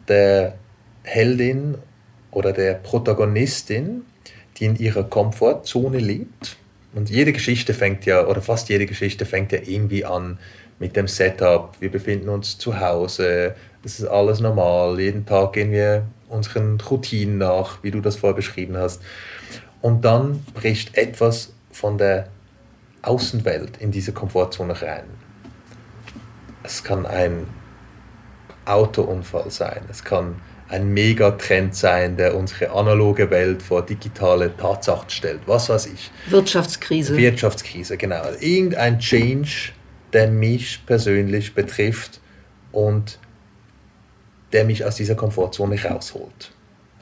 der 0.08 0.54
Heldin 1.02 1.78
oder 2.30 2.52
der 2.52 2.74
Protagonistin, 2.74 4.02
die 4.56 4.66
in 4.66 4.76
ihrer 4.76 5.04
Komfortzone 5.04 5.98
lebt. 5.98 6.56
Und 6.92 7.08
jede 7.08 7.32
Geschichte 7.32 7.72
fängt 7.74 8.04
ja, 8.06 8.26
oder 8.26 8.42
fast 8.42 8.68
jede 8.68 8.86
Geschichte 8.86 9.24
fängt 9.24 9.52
ja 9.52 9.60
irgendwie 9.64 10.04
an 10.04 10.38
mit 10.78 10.96
dem 10.96 11.06
Setup. 11.06 11.76
Wir 11.80 11.90
befinden 11.90 12.28
uns 12.28 12.58
zu 12.58 12.80
Hause, 12.80 13.54
es 13.84 14.00
ist 14.00 14.06
alles 14.06 14.40
normal, 14.40 14.98
jeden 15.00 15.24
Tag 15.24 15.54
gehen 15.54 15.70
wir 15.70 16.06
unseren 16.28 16.80
Routinen 16.80 17.38
nach, 17.38 17.82
wie 17.82 17.90
du 17.90 18.00
das 18.00 18.16
vorher 18.16 18.36
beschrieben 18.36 18.76
hast. 18.76 19.02
Und 19.80 20.04
dann 20.04 20.44
bricht 20.54 20.96
etwas 20.96 21.52
von 21.72 21.98
der 21.98 22.28
Außenwelt 23.02 23.78
in 23.78 23.90
diese 23.90 24.12
Komfortzone 24.12 24.80
rein. 24.82 25.04
Es 26.62 26.84
kann 26.84 27.06
ein 27.06 27.46
Autounfall 28.66 29.50
sein, 29.50 29.82
es 29.90 30.04
kann 30.04 30.36
ein 30.70 30.92
Megatrend 30.92 31.74
sein, 31.74 32.16
der 32.16 32.36
unsere 32.36 32.70
analoge 32.70 33.30
Welt 33.30 33.60
vor 33.60 33.84
digitale 33.84 34.56
Tatsachen 34.56 35.10
stellt. 35.10 35.40
Was 35.46 35.68
weiß 35.68 35.86
ich. 35.86 36.10
Wirtschaftskrise. 36.28 37.16
Wirtschaftskrise, 37.16 37.96
genau. 37.96 38.22
Irgendein 38.38 39.00
Change, 39.00 39.72
der 40.12 40.28
mich 40.28 40.86
persönlich 40.86 41.54
betrifft 41.54 42.20
und 42.70 43.18
der 44.52 44.64
mich 44.64 44.84
aus 44.84 44.94
dieser 44.94 45.16
Komfortzone 45.16 45.76
rausholt. 45.82 46.52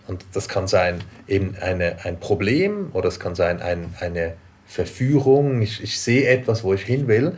Und 0.07 0.25
das 0.33 0.49
kann 0.49 0.67
sein 0.67 1.01
eben 1.27 1.55
eine, 1.61 2.05
ein 2.05 2.19
Problem 2.19 2.89
oder 2.95 3.09
es 3.09 3.21
kann 3.21 3.35
sein 3.35 3.61
ein, 3.61 3.95
eine 4.01 4.35
Verführung. 4.67 5.61
Ich, 5.61 5.83
ich 5.83 6.01
sehe 6.01 6.27
etwas, 6.27 6.65
wo 6.65 6.73
ich 6.73 6.83
hin 6.83 7.07
will. 7.07 7.37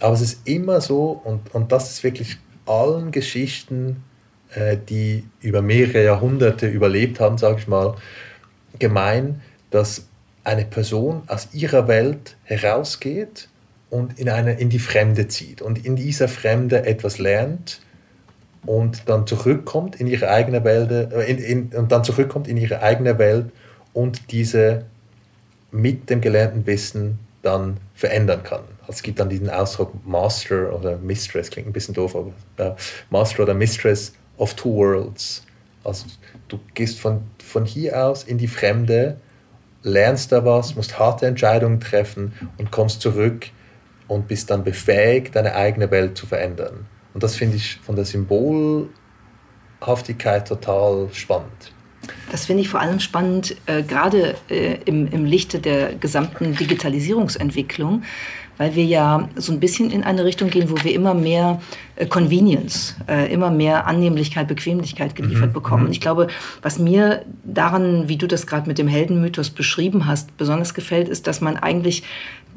Aber 0.00 0.14
es 0.14 0.20
ist 0.20 0.48
immer 0.48 0.80
so, 0.80 1.20
und, 1.24 1.54
und 1.54 1.70
das 1.70 1.90
ist 1.92 2.02
wirklich 2.02 2.38
allen 2.66 3.12
Geschichten 3.12 4.02
die 4.88 5.24
über 5.40 5.62
mehrere 5.62 6.04
Jahrhunderte 6.04 6.66
überlebt 6.66 7.20
haben, 7.20 7.38
sage 7.38 7.58
ich 7.60 7.68
mal, 7.68 7.94
gemein, 8.78 9.40
dass 9.70 10.06
eine 10.44 10.64
Person 10.64 11.22
aus 11.26 11.48
ihrer 11.52 11.86
Welt 11.88 12.36
herausgeht 12.44 13.48
und 13.90 14.18
in, 14.18 14.28
eine, 14.28 14.58
in 14.58 14.70
die 14.70 14.78
Fremde 14.78 15.28
zieht 15.28 15.62
und 15.62 15.84
in 15.84 15.96
dieser 15.96 16.28
Fremde 16.28 16.86
etwas 16.86 17.18
lernt 17.18 17.80
und 18.66 19.08
dann 19.08 19.26
zurückkommt 19.26 19.96
in 19.96 20.06
ihre 20.06 20.28
eigene 20.30 20.64
Welt 20.64 20.90
äh, 20.90 21.24
in, 21.24 21.38
in, 21.38 21.78
und 21.78 21.92
dann 21.92 22.04
zurückkommt 22.04 22.48
in 22.48 22.56
ihre 22.56 22.82
eigene 22.82 23.18
Welt 23.18 23.46
und 23.92 24.32
diese 24.32 24.84
mit 25.70 26.10
dem 26.10 26.20
gelernten 26.20 26.66
Wissen 26.66 27.18
dann 27.42 27.78
verändern 27.94 28.42
kann. 28.42 28.62
Also 28.82 28.92
es 28.92 29.02
gibt 29.02 29.20
dann 29.20 29.28
diesen 29.28 29.48
Ausdruck 29.48 29.94
Master 30.06 30.74
oder 30.76 30.98
Mistress, 30.98 31.50
klingt 31.50 31.68
ein 31.68 31.72
bisschen 31.72 31.94
doof, 31.94 32.16
aber 32.16 32.32
äh, 32.56 32.74
Master 33.10 33.44
oder 33.44 33.54
Mistress 33.54 34.12
of 34.40 34.54
two 34.54 34.74
worlds. 34.74 35.44
Also 35.84 36.06
du 36.48 36.58
gehst 36.74 36.98
von, 36.98 37.22
von 37.42 37.64
hier 37.64 38.04
aus 38.04 38.24
in 38.24 38.38
die 38.38 38.48
Fremde, 38.48 39.18
lernst 39.82 40.32
da 40.32 40.44
was, 40.44 40.74
musst 40.74 40.98
harte 40.98 41.26
Entscheidungen 41.26 41.80
treffen 41.80 42.32
und 42.58 42.70
kommst 42.70 43.00
zurück 43.00 43.46
und 44.08 44.28
bist 44.28 44.50
dann 44.50 44.62
befähigt, 44.64 45.36
deine 45.36 45.54
eigene 45.54 45.90
Welt 45.90 46.18
zu 46.18 46.26
verändern. 46.26 46.86
Und 47.14 47.22
das 47.22 47.36
finde 47.36 47.56
ich 47.56 47.76
von 47.76 47.96
der 47.96 48.04
Symbolhaftigkeit 48.04 50.48
total 50.48 51.08
spannend. 51.12 51.72
Das 52.30 52.46
finde 52.46 52.62
ich 52.62 52.68
vor 52.68 52.80
allem 52.80 53.00
spannend, 53.00 53.56
äh, 53.66 53.82
gerade 53.82 54.36
äh, 54.48 54.78
im, 54.84 55.08
im 55.08 55.24
Lichte 55.24 55.58
der 55.58 55.94
gesamten 55.94 56.54
Digitalisierungsentwicklung, 56.56 58.02
weil 58.60 58.74
wir 58.74 58.84
ja 58.84 59.26
so 59.36 59.52
ein 59.52 59.58
bisschen 59.58 59.90
in 59.90 60.04
eine 60.04 60.22
Richtung 60.26 60.50
gehen, 60.50 60.68
wo 60.68 60.84
wir 60.84 60.92
immer 60.92 61.14
mehr 61.14 61.62
äh, 61.96 62.04
Convenience, 62.04 62.94
äh, 63.08 63.32
immer 63.32 63.50
mehr 63.50 63.86
Annehmlichkeit, 63.86 64.48
Bequemlichkeit 64.48 65.14
geliefert 65.14 65.48
mhm. 65.48 65.52
bekommen. 65.54 65.82
Und 65.84 65.88
mhm. 65.88 65.92
ich 65.92 66.00
glaube, 66.02 66.26
was 66.60 66.78
mir 66.78 67.24
daran, 67.42 68.10
wie 68.10 68.18
du 68.18 68.28
das 68.28 68.46
gerade 68.46 68.68
mit 68.68 68.76
dem 68.76 68.86
Heldenmythos 68.86 69.48
beschrieben 69.48 70.04
hast, 70.04 70.36
besonders 70.36 70.74
gefällt, 70.74 71.08
ist, 71.08 71.26
dass 71.26 71.40
man 71.40 71.56
eigentlich 71.56 72.02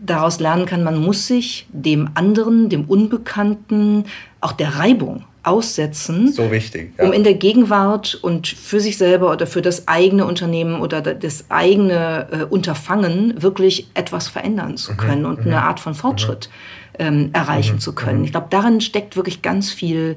daraus 0.06 0.42
lernen 0.42 0.66
kann, 0.66 0.84
man 0.84 1.02
muss 1.02 1.28
sich 1.28 1.68
dem 1.72 2.10
anderen, 2.16 2.68
dem 2.68 2.84
Unbekannten, 2.84 4.04
auch 4.42 4.52
der 4.52 4.80
Reibung 4.80 5.24
aussetzen. 5.44 6.32
So 6.32 6.52
wichtig. 6.52 6.94
Ja. 6.98 7.06
Um 7.06 7.14
in 7.14 7.24
der 7.24 7.34
Gegenwart 7.34 8.16
und 8.16 8.48
für 8.48 8.80
sich 8.80 8.98
selber 8.98 9.32
oder 9.32 9.46
für 9.46 9.62
das 9.62 9.88
eigene 9.88 10.26
Unternehmen 10.26 10.82
oder 10.82 11.02
das 11.02 11.46
eigene 11.50 12.28
äh, 12.32 12.44
Unterfangen 12.46 13.42
wirklich 13.42 13.90
etwas 13.94 14.30
verändern 14.30 14.78
zu 14.78 14.94
mhm. 14.94 14.98
können 14.98 15.22
mhm. 15.22 15.28
und 15.28 15.40
eine 15.42 15.62
Art 15.64 15.80
von 15.80 15.94
Fortschritt 15.94 16.50
mhm. 16.98 17.06
ähm, 17.06 17.30
erreichen 17.34 17.76
mhm. 17.76 17.80
zu 17.80 17.94
können. 17.94 18.20
Mhm. 18.20 18.26
Ich 18.26 18.32
glaube, 18.32 18.48
darin 18.50 18.80
steckt 18.80 19.18
wirklich 19.18 19.42
ganz 19.42 19.72
viel 19.72 20.16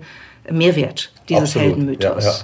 Mehrwert 0.50 1.12
dieses 1.28 1.42
Absolut. 1.42 1.68
Heldenmythos. 1.68 2.24
Ja, 2.24 2.30
ja. 2.30 2.36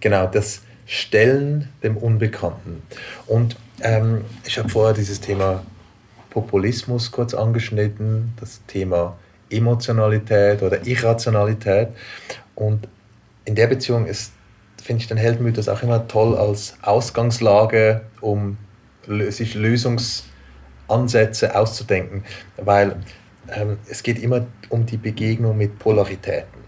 Genau, 0.00 0.26
das 0.26 0.62
Stellen 0.86 1.68
dem 1.82 1.96
Unbekannten. 1.96 2.82
Und 3.26 3.56
ähm, 3.80 4.24
ich 4.46 4.58
habe 4.58 4.68
vorher 4.68 4.94
dieses 4.94 5.20
Thema 5.20 5.64
Populismus 6.30 7.10
kurz 7.10 7.34
angeschnitten, 7.34 8.32
das 8.38 8.60
Thema 8.66 9.16
Emotionalität 9.52 10.62
oder 10.62 10.86
Irrationalität. 10.86 11.88
Und 12.54 12.88
in 13.44 13.54
der 13.54 13.66
Beziehung 13.66 14.06
ist, 14.06 14.32
finde 14.82 15.02
ich 15.02 15.08
den 15.08 15.16
Heldenmythos 15.16 15.68
auch 15.68 15.82
immer 15.82 16.06
toll 16.08 16.36
als 16.36 16.76
Ausgangslage, 16.82 18.02
um 18.20 18.58
sich 19.30 19.54
Lösungsansätze 19.54 21.56
auszudenken, 21.56 22.24
weil 22.56 22.96
ähm, 23.48 23.78
es 23.88 24.02
geht 24.02 24.22
immer 24.22 24.46
um 24.68 24.86
die 24.86 24.96
Begegnung 24.96 25.56
mit 25.56 25.78
Polaritäten. 25.78 26.62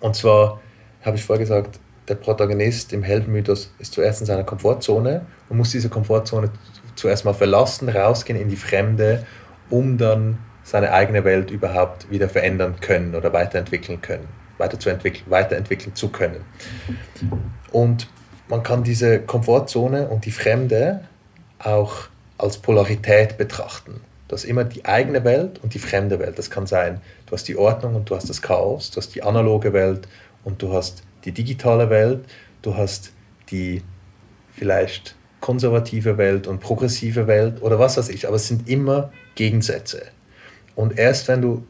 Und 0.00 0.16
zwar 0.16 0.60
habe 1.02 1.16
ich 1.16 1.24
vorher 1.24 1.44
gesagt, 1.44 1.78
der 2.08 2.16
Protagonist 2.16 2.92
im 2.92 3.02
Heldenmythos 3.02 3.72
ist 3.78 3.92
zuerst 3.92 4.20
in 4.20 4.26
seiner 4.26 4.44
Komfortzone 4.44 5.24
und 5.48 5.56
muss 5.56 5.70
diese 5.70 5.88
Komfortzone 5.88 6.50
zuerst 6.96 7.24
mal 7.24 7.32
verlassen, 7.32 7.88
rausgehen 7.88 8.38
in 8.38 8.48
die 8.48 8.56
Fremde, 8.56 9.24
um 9.70 9.96
dann 9.96 10.38
seine 10.64 10.92
eigene 10.92 11.24
Welt 11.24 11.50
überhaupt 11.50 12.10
wieder 12.10 12.28
verändern 12.28 12.76
können 12.80 13.14
oder 13.14 13.32
weiterentwickeln 13.32 14.00
können, 14.00 14.28
weiterzuentwickeln, 14.58 15.24
weiterentwickeln 15.28 15.94
zu 15.94 16.08
können. 16.08 16.44
Und 17.70 18.08
man 18.48 18.62
kann 18.62 18.84
diese 18.84 19.20
Komfortzone 19.20 20.08
und 20.08 20.24
die 20.26 20.30
Fremde 20.30 21.00
auch 21.58 22.08
als 22.38 22.58
Polarität 22.58 23.38
betrachten. 23.38 24.00
Du 24.28 24.36
hast 24.36 24.44
immer 24.44 24.64
die 24.64 24.84
eigene 24.84 25.24
Welt 25.24 25.60
und 25.62 25.74
die 25.74 25.78
fremde 25.78 26.18
Welt. 26.18 26.38
Das 26.38 26.50
kann 26.50 26.66
sein, 26.66 27.00
du 27.26 27.32
hast 27.32 27.48
die 27.48 27.56
Ordnung 27.56 27.94
und 27.94 28.08
du 28.08 28.16
hast 28.16 28.28
das 28.30 28.40
Chaos, 28.40 28.90
du 28.90 28.96
hast 28.96 29.14
die 29.14 29.22
analoge 29.22 29.72
Welt 29.72 30.08
und 30.44 30.62
du 30.62 30.72
hast 30.72 31.02
die 31.24 31.32
digitale 31.32 31.90
Welt, 31.90 32.24
du 32.62 32.76
hast 32.76 33.12
die 33.50 33.82
vielleicht 34.52 35.14
konservative 35.40 36.18
Welt 36.18 36.46
und 36.46 36.60
progressive 36.60 37.26
Welt 37.26 37.60
oder 37.62 37.78
was 37.78 37.96
weiß 37.96 38.08
ich, 38.08 38.26
aber 38.26 38.36
es 38.36 38.48
sind 38.48 38.68
immer 38.68 39.12
Gegensätze. 39.34 40.02
Und 40.74 40.98
erst 40.98 41.28
wenn 41.28 41.42
du 41.42 41.66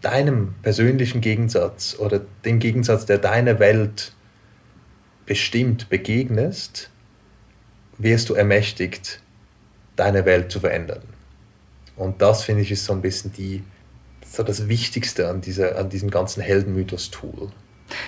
deinem 0.00 0.54
persönlichen 0.62 1.20
Gegensatz 1.20 1.96
oder 1.98 2.20
dem 2.44 2.58
Gegensatz, 2.58 3.06
der 3.06 3.18
deine 3.18 3.58
Welt 3.58 4.12
bestimmt, 5.24 5.88
begegnest, 5.88 6.90
wirst 7.98 8.28
du 8.28 8.34
ermächtigt, 8.34 9.20
deine 9.96 10.24
Welt 10.24 10.52
zu 10.52 10.60
verändern. 10.60 11.02
Und 11.96 12.20
das, 12.20 12.44
finde 12.44 12.62
ich, 12.62 12.70
ist 12.70 12.84
so 12.84 12.92
ein 12.92 13.00
bisschen 13.00 13.32
die, 13.32 13.64
so 14.30 14.42
das 14.42 14.68
Wichtigste 14.68 15.28
an, 15.28 15.40
dieser, 15.40 15.78
an 15.78 15.88
diesem 15.88 16.10
ganzen 16.10 16.42
Heldenmythos-Tool. 16.42 17.50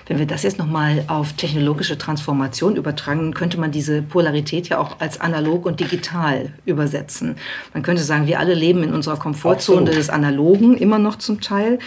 Wenn 0.06 0.18
wir 0.18 0.26
das 0.26 0.42
jetzt 0.42 0.58
nochmal 0.58 1.04
auf 1.06 1.34
technologische 1.34 1.98
Transformation 1.98 2.76
übertragen, 2.76 3.34
könnte 3.34 3.60
man 3.60 3.70
diese 3.70 4.02
Polarität 4.02 4.68
ja 4.68 4.78
auch 4.78 5.00
als 5.00 5.20
analog 5.20 5.66
und 5.66 5.80
digital 5.80 6.52
übersetzen. 6.64 7.36
Man 7.74 7.82
könnte 7.82 8.02
sagen, 8.02 8.26
wir 8.26 8.40
alle 8.40 8.54
leben 8.54 8.82
in 8.82 8.92
unserer 8.92 9.16
Komfortzone 9.16 9.80
Absolut. 9.80 9.98
des 9.98 10.10
Analogen, 10.10 10.76
immer 10.76 10.98
noch 10.98 11.16
zum 11.16 11.40
Teil. 11.40 11.78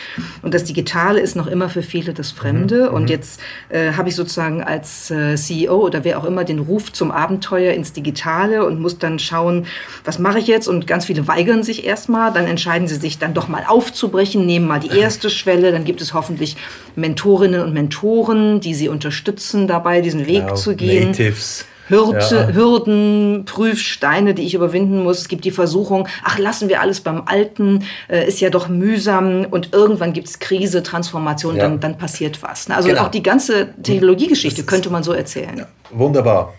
Und 0.42 0.54
das 0.54 0.64
Digitale 0.64 1.20
ist 1.20 1.36
noch 1.36 1.48
immer 1.48 1.70
für 1.70 1.84
viele 1.84 2.14
das 2.14 2.32
Fremde. 2.32 2.90
Mhm. 2.90 2.96
Und 2.96 3.04
mhm. 3.04 3.10
jetzt 3.10 3.42
äh, 3.70 3.94
habe 3.94 4.10
ich 4.10 4.16
sozusagen 4.16 4.64
als 4.64 5.12
äh, 5.12 5.36
CEO 5.36 5.76
oder 5.76 6.04
wer 6.04 6.20
auch 6.20 6.26
immer 6.26 6.44
den 6.44 6.60
Ruf 6.60 6.94
zum 6.94 7.12
Abenteuer 7.12 7.74
ins 7.74 7.94
Digitale 7.94 8.66
und 8.66 8.80
muss 8.80 8.98
dann 9.00 9.20
schauen, 9.20 9.66
was 10.06 10.20
mache 10.20 10.40
ich 10.40 10.48
jetzt? 10.48 10.68
Und 10.68 10.88
ganz 10.88 11.06
viele 11.06 11.28
weigern 11.28 11.64
sich 11.64 11.86
erstmal. 11.86 12.32
Dann 12.34 12.46
entscheiden 12.46 12.88
sie 12.88 12.96
sich 12.96 13.20
dann 13.20 13.34
doch 13.34 13.48
mal 13.48 13.66
aufzubrechen, 13.68 14.46
nehmen 14.46 14.68
mal 14.68 14.80
die 14.80 14.98
erste 14.98 15.30
Schwelle. 15.30 15.72
Dann 15.72 15.84
gibt 15.84 16.02
es 16.02 16.14
hoffentlich 16.14 16.56
Mentorinnen 16.96 17.62
und 17.62 17.74
Mentoren, 17.74 17.81
die 17.90 18.74
sie 18.74 18.90
unterstützen 18.90 19.68
dabei, 19.68 20.02
diesen 20.02 20.28
Weg 20.28 20.42
genau, 20.42 20.56
zu 20.56 20.76
gehen. 20.76 21.08
Natives. 21.08 21.66
Hürde, 21.92 22.20
ja. 22.20 22.54
Hürden, 22.54 23.44
Prüfsteine, 23.46 24.34
die 24.34 24.44
ich 24.44 24.54
überwinden 24.54 25.04
muss. 25.04 25.20
Es 25.20 25.28
gibt 25.28 25.46
die 25.46 25.52
Versuchung, 25.52 26.08
ach, 26.24 26.40
lassen 26.40 26.70
wir 26.70 26.82
alles 26.82 27.02
beim 27.02 27.24
Alten, 27.26 27.84
äh, 28.10 28.28
ist 28.28 28.40
ja 28.40 28.50
doch 28.50 28.70
mühsam 28.70 29.46
und 29.50 29.74
irgendwann 29.74 30.14
gibt 30.14 30.30
es 30.30 30.40
Krise, 30.40 30.84
Transformation, 30.84 31.58
ja. 31.58 31.64
dann, 31.64 31.80
dann 31.80 31.98
passiert 31.98 32.42
was. 32.42 32.70
Ne? 32.70 32.76
Also 32.76 32.90
genau. 32.90 33.04
auch 33.04 33.12
die 33.12 33.24
ganze 33.24 33.74
Technologiegeschichte 33.84 34.64
könnte 34.64 34.90
man 34.90 35.04
so 35.04 35.12
erzählen. 35.12 35.58
Ja. 35.58 35.66
Wunderbar, 35.92 36.54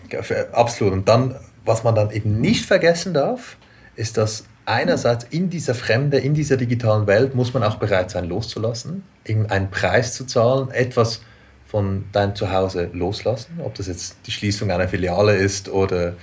absolut. 0.51 0.93
Und 0.93 1.09
dann, 1.09 1.35
was 1.65 1.83
man 1.83 1.95
dann 1.95 2.11
eben 2.11 2.39
nicht 2.39 2.65
vergessen 2.65 3.13
darf, 3.13 3.57
ist, 3.95 4.17
dass 4.17 4.45
einerseits 4.65 5.25
in 5.25 5.49
dieser 5.49 5.75
Fremde, 5.75 6.17
in 6.17 6.33
dieser 6.33 6.57
digitalen 6.57 7.07
Welt 7.07 7.35
muss 7.35 7.53
man 7.53 7.63
auch 7.63 7.75
bereit 7.75 8.11
sein, 8.11 8.27
loszulassen, 8.27 9.03
einen 9.27 9.69
Preis 9.71 10.13
zu 10.13 10.25
zahlen, 10.25 10.71
etwas 10.71 11.21
von 11.65 12.05
deinem 12.11 12.35
Zuhause 12.35 12.89
loslassen, 12.93 13.59
ob 13.63 13.75
das 13.75 13.87
jetzt 13.87 14.17
die 14.27 14.31
Schließung 14.31 14.69
einer 14.69 14.87
Filiale 14.87 15.35
ist 15.35 15.69
oder 15.69 16.13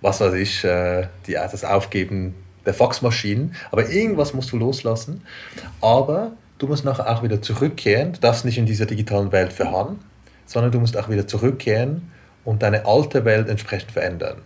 was 0.00 0.20
weiß 0.20 0.34
ich, 0.34 0.64
äh, 0.64 1.06
die, 1.26 1.34
das 1.34 1.64
Aufgeben 1.64 2.34
der 2.66 2.74
Faxmaschinen, 2.74 3.54
aber 3.70 3.88
irgendwas 3.88 4.34
musst 4.34 4.52
du 4.52 4.56
loslassen, 4.56 5.22
aber 5.80 6.32
du 6.58 6.66
musst 6.66 6.84
nachher 6.84 7.08
auch 7.08 7.22
wieder 7.22 7.40
zurückkehren, 7.40 8.12
du 8.12 8.20
darfst 8.20 8.44
nicht 8.44 8.58
in 8.58 8.66
dieser 8.66 8.86
digitalen 8.86 9.32
Welt 9.32 9.52
verharren, 9.52 10.00
sondern 10.46 10.72
du 10.72 10.80
musst 10.80 10.96
auch 10.96 11.08
wieder 11.08 11.26
zurückkehren 11.26 12.10
und 12.44 12.62
deine 12.62 12.86
alte 12.86 13.24
Welt 13.24 13.48
entsprechend 13.48 13.92
verändern. 13.92 14.38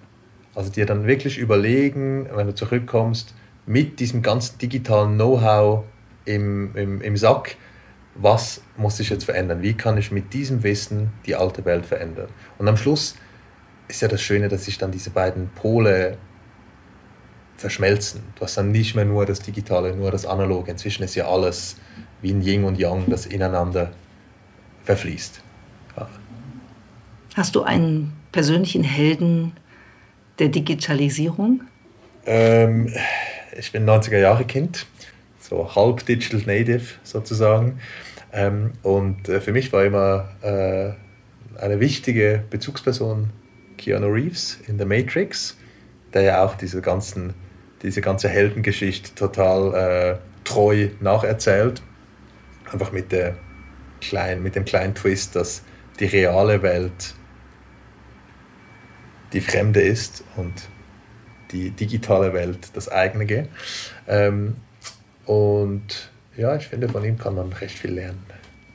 Also 0.55 0.71
dir 0.71 0.87
dann 0.87 1.07
wirklich 1.07 1.39
überlegen, 1.39 2.29
wenn 2.35 2.47
du 2.47 2.55
zurückkommst, 2.55 3.35
mit 3.67 4.01
diesem 4.01 4.23
ganzen 4.23 4.59
digitalen 4.59 5.15
Know-how 5.15 5.85
im, 6.25 6.77
im, 6.77 7.01
im 7.01 7.17
Sack, 7.17 7.57
was 8.15 8.63
muss 8.77 9.01
ich 9.01 9.09
jetzt 9.09 9.25
verändern? 9.25 9.63
Wie 9.63 9.75
kann 9.75 9.97
ich 9.97 10.11
mit 10.11 10.33
diesem 10.35 10.63
Wissen 10.63 11.11
die 11.25 11.35
alte 11.35 11.65
Welt 11.65 11.87
verändern? 11.87 12.29
Und 12.59 12.69
am 12.69 12.77
Schluss 12.77 13.17
ist 13.89 14.03
ja 14.03 14.09
das 14.09 14.21
Schöne, 14.21 14.49
dass 14.49 14.67
sich 14.67 14.79
dann 14.79 14.91
diese 14.91 15.11
beiden 15.11 15.49
Pole 15.51 16.19
verschmelzen. 17.57 18.23
Du 18.35 18.43
hast 18.43 18.57
dann 18.57 18.73
nicht 18.73 18.95
mehr 18.95 19.05
nur 19.05 19.25
das 19.25 19.41
Digitale, 19.41 19.95
nur 19.95 20.11
das 20.11 20.27
Analoge. 20.27 20.71
Inzwischen 20.71 21.03
ist 21.05 21.15
ja 21.15 21.29
alles 21.29 21.77
wie 22.21 22.33
ein 22.33 22.43
Yin 22.43 22.65
und 22.65 22.79
Yang, 22.79 23.09
das 23.09 23.27
ineinander 23.27 23.93
verfließt. 24.85 25.41
Ja. 25.97 26.09
Hast 27.35 27.55
du 27.55 27.63
einen 27.63 28.13
persönlichen 28.33 28.83
Helden 28.83 29.53
der 30.39 30.49
Digitalisierung? 30.49 31.63
Ähm, 32.27 32.93
ich 33.57 33.73
bin 33.73 33.89
90er 33.89 34.19
Jahre 34.19 34.45
Kind, 34.45 34.87
so 35.41 35.75
halb 35.75 36.07
Digital 36.07 36.41
Native 36.47 36.85
sozusagen. 37.03 37.81
Ähm, 38.33 38.73
und 38.83 39.29
äh, 39.29 39.41
für 39.41 39.53
mich 39.53 39.73
war 39.73 39.85
immer 39.85 40.29
äh, 40.43 40.93
eine 41.61 41.81
wichtige 41.81 42.43
Bezugsperson 42.49 43.31
Keanu 43.77 44.07
Reeves 44.07 44.59
in 44.67 44.79
The 44.79 44.85
Matrix, 44.85 45.57
der 46.15 46.23
ja 46.23 46.45
auch 46.45 46.55
diese, 46.55 46.81
ganzen, 46.81 47.35
diese 47.83 48.01
ganze 48.01 48.29
Heldengeschichte 48.29 49.15
total 49.15 49.75
äh, 49.75 50.17
treu 50.45 50.89
nacherzählt. 51.01 51.83
Einfach 52.71 52.93
mit, 52.93 53.13
der 53.13 53.37
klein, 54.01 54.43
mit 54.43 54.55
dem 54.55 54.65
kleinen 54.65 54.95
Twist, 54.95 55.37
dass 55.37 55.63
die 56.01 56.07
reale 56.07 56.63
Welt 56.63 57.15
die 59.33 59.41
Fremde 59.41 59.81
ist 59.81 60.25
und 60.37 60.53
die 61.53 61.71
digitale 61.71 62.33
Welt 62.33 62.71
das 62.75 62.89
eigene. 62.91 63.49
Ähm, 64.09 64.57
und 65.27 66.11
ja, 66.37 66.57
ich 66.57 66.67
finde, 66.67 66.89
von 66.89 67.05
ihm 67.05 67.19
kann 67.19 67.35
man 67.35 67.53
recht 67.53 67.79
viel 67.79 67.93
lernen. 67.93 68.25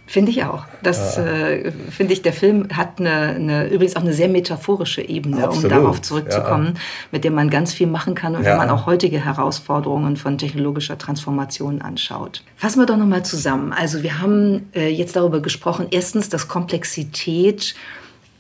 Finde 0.09 0.31
ich 0.31 0.45
auch. 0.45 0.63
Das 0.83 1.17
ja. 1.17 1.25
äh, 1.25 1.71
finde 1.91 2.13
ich, 2.13 2.21
der 2.21 2.31
Film 2.31 2.69
hat 2.73 2.97
eine, 2.99 3.11
eine, 3.11 3.67
übrigens 3.67 3.97
auch 3.97 4.01
eine 4.01 4.13
sehr 4.13 4.29
metaphorische 4.29 5.01
Ebene, 5.01 5.43
Absolut. 5.43 5.65
um 5.65 5.69
darauf 5.69 6.01
zurückzukommen, 6.01 6.73
ja. 6.75 6.81
mit 7.11 7.25
der 7.25 7.31
man 7.31 7.49
ganz 7.49 7.73
viel 7.73 7.87
machen 7.87 8.15
kann 8.15 8.33
und 8.37 8.43
ja. 8.43 8.51
wenn 8.51 8.57
man 8.57 8.69
auch 8.69 8.85
heutige 8.85 9.25
Herausforderungen 9.25 10.15
von 10.15 10.37
technologischer 10.37 10.97
Transformation 10.97 11.81
anschaut. 11.81 12.41
Fassen 12.55 12.79
wir 12.79 12.85
doch 12.85 12.95
nochmal 12.95 13.25
zusammen. 13.25 13.73
Also 13.73 14.01
wir 14.01 14.21
haben 14.21 14.69
äh, 14.73 14.87
jetzt 14.87 15.17
darüber 15.17 15.41
gesprochen, 15.41 15.87
erstens, 15.91 16.29
dass 16.29 16.47
Komplexität 16.47 17.75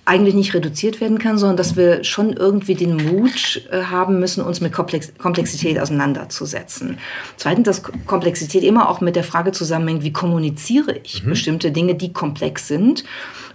eigentlich 0.07 0.35
nicht 0.35 0.53
reduziert 0.53 1.01
werden 1.01 1.19
kann, 1.19 1.37
sondern 1.37 1.57
dass 1.57 1.75
wir 1.75 2.03
schon 2.03 2.33
irgendwie 2.33 2.75
den 2.75 2.95
Mut 2.95 3.67
äh, 3.71 3.83
haben 3.83 4.19
müssen, 4.19 4.41
uns 4.41 4.61
mit 4.61 4.71
Komplex 4.71 5.11
Komplexität 5.17 5.79
auseinanderzusetzen. 5.79 6.97
Zweitens, 7.35 7.65
dass 7.65 7.83
Komplexität 8.05 8.63
immer 8.63 8.89
auch 8.89 9.01
mit 9.01 9.15
der 9.15 9.25
Frage 9.25 9.51
zusammenhängt, 9.51 10.03
wie 10.03 10.13
kommuniziere 10.13 10.97
ich 11.03 11.23
mhm. 11.23 11.29
bestimmte 11.29 11.71
Dinge, 11.71 11.95
die 11.95 12.13
komplex 12.13 12.67
sind. 12.67 13.03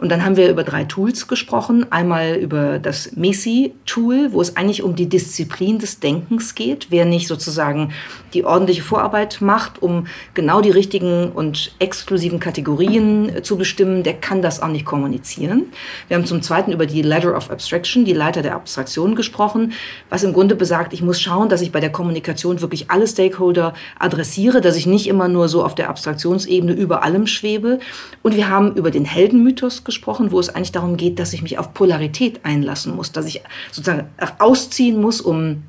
Und 0.02 0.08
dann 0.08 0.24
haben 0.24 0.36
wir 0.36 0.50
über 0.50 0.64
drei 0.64 0.82
Tools 0.82 1.28
gesprochen. 1.28 1.86
Einmal 1.90 2.34
über 2.34 2.80
das 2.80 3.12
MESI-Tool, 3.14 4.32
wo 4.32 4.40
es 4.40 4.56
eigentlich 4.56 4.82
um 4.82 4.96
die 4.96 5.08
Disziplin 5.08 5.78
des 5.78 6.00
Denkens 6.00 6.56
geht. 6.56 6.88
Wer 6.90 7.04
nicht 7.04 7.28
sozusagen 7.28 7.92
die 8.34 8.44
ordentliche 8.44 8.82
Vorarbeit 8.82 9.40
macht, 9.40 9.80
um 9.80 10.08
genau 10.34 10.60
die 10.60 10.70
richtigen 10.70 11.30
und 11.30 11.76
exklusiven 11.78 12.40
Kategorien 12.40 13.28
äh, 13.28 13.42
zu 13.42 13.56
bestimmen, 13.56 14.02
der 14.02 14.14
kann 14.14 14.42
das 14.42 14.60
auch 14.60 14.66
nicht 14.66 14.86
kommunizieren. 14.86 15.66
Wir 16.08 16.16
haben 16.16 16.26
zum 16.26 16.42
Zweiten 16.42 16.72
über 16.72 16.86
die 16.86 17.02
Ladder 17.02 17.36
of 17.36 17.52
Abstraction, 17.52 18.04
die 18.04 18.12
Leiter 18.12 18.42
der 18.42 18.56
Abstraktion 18.56 19.14
gesprochen, 19.14 19.72
was 20.10 20.24
im 20.24 20.32
Grunde 20.32 20.56
besagt, 20.56 20.94
ich 20.94 21.02
muss 21.02 21.20
schauen, 21.20 21.48
dass 21.48 21.60
ich 21.60 21.70
bei 21.70 21.78
der 21.78 21.92
Kommunikation 21.92 22.60
wirklich 22.60 22.90
alle 22.90 23.06
Stakeholder 23.06 23.72
adressiere, 24.00 24.62
dass 24.62 24.74
ich 24.74 24.86
nicht 24.86 25.06
immer 25.06 25.28
nur 25.28 25.48
so 25.48 25.64
auf 25.64 25.76
der 25.76 25.90
Abstraktionsebene 25.90 26.72
über 26.72 27.04
allem 27.04 27.28
schwebe. 27.28 27.78
Und 28.22 28.34
wir 28.34 28.48
haben 28.48 28.74
über 28.74 28.90
den 28.90 29.04
Heldenmythos 29.04 29.84
gesprochen 29.84 29.91
gesprochen, 29.92 30.32
wo 30.32 30.40
es 30.40 30.48
eigentlich 30.48 30.72
darum 30.72 30.96
geht, 30.96 31.18
dass 31.18 31.32
ich 31.32 31.42
mich 31.42 31.58
auf 31.58 31.74
Polarität 31.74 32.40
einlassen 32.44 32.96
muss, 32.96 33.12
dass 33.12 33.26
ich 33.26 33.42
sozusagen 33.70 34.08
ausziehen 34.38 35.00
muss, 35.00 35.20
um 35.20 35.62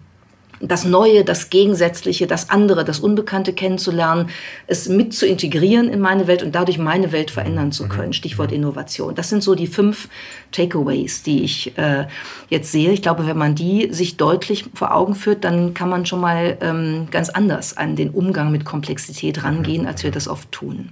das 0.63 0.85
Neue, 0.85 1.25
das 1.25 1.49
Gegensätzliche, 1.49 2.25
das 2.25 2.49
andere, 2.49 2.85
das 2.85 2.99
Unbekannte 2.99 3.53
kennenzulernen, 3.53 4.29
es 4.67 4.87
mit 4.87 5.13
zu 5.13 5.27
integrieren 5.27 5.89
in 5.89 5.99
meine 5.99 6.27
Welt 6.27 6.41
und 6.41 6.55
dadurch 6.55 6.77
meine 6.77 7.11
Welt 7.11 7.31
verändern 7.31 7.71
zu 7.71 7.87
können. 7.89 8.07
Mhm. 8.07 8.13
Stichwort 8.13 8.51
mhm. 8.51 8.57
Innovation. 8.57 9.13
Das 9.13 9.29
sind 9.29 9.43
so 9.43 9.55
die 9.55 9.67
fünf 9.67 10.07
Takeaways, 10.51 11.23
die 11.23 11.43
ich 11.43 11.77
äh, 11.77 12.07
jetzt 12.49 12.71
sehe. 12.71 12.91
Ich 12.91 13.01
glaube, 13.01 13.27
wenn 13.27 13.37
man 13.37 13.55
die 13.55 13.89
sich 13.91 14.15
deutlich 14.15 14.65
vor 14.73 14.95
Augen 14.95 15.15
führt, 15.15 15.43
dann 15.43 15.73
kann 15.73 15.89
man 15.89 16.05
schon 16.05 16.21
mal 16.21 16.57
ähm, 16.61 17.07
ganz 17.11 17.29
anders 17.29 17.75
an 17.75 17.95
den 17.95 18.11
Umgang 18.11 18.51
mit 18.51 18.63
Komplexität 18.63 19.43
rangehen, 19.43 19.85
als 19.85 20.03
wir 20.03 20.11
das 20.11 20.27
oft 20.27 20.51
tun. 20.51 20.91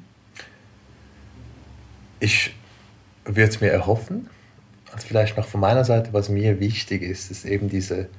Ich 2.19 2.51
würde 3.35 3.49
es 3.49 3.61
mir 3.61 3.71
erhoffen. 3.71 4.29
Also 4.91 5.07
vielleicht 5.07 5.37
noch 5.37 5.47
von 5.47 5.61
meiner 5.61 5.85
Seite, 5.85 6.13
was 6.13 6.29
mir 6.29 6.59
wichtig 6.59 7.01
ist, 7.01 7.31
ist 7.31 7.45
eben 7.45 7.69
diese 7.69 8.09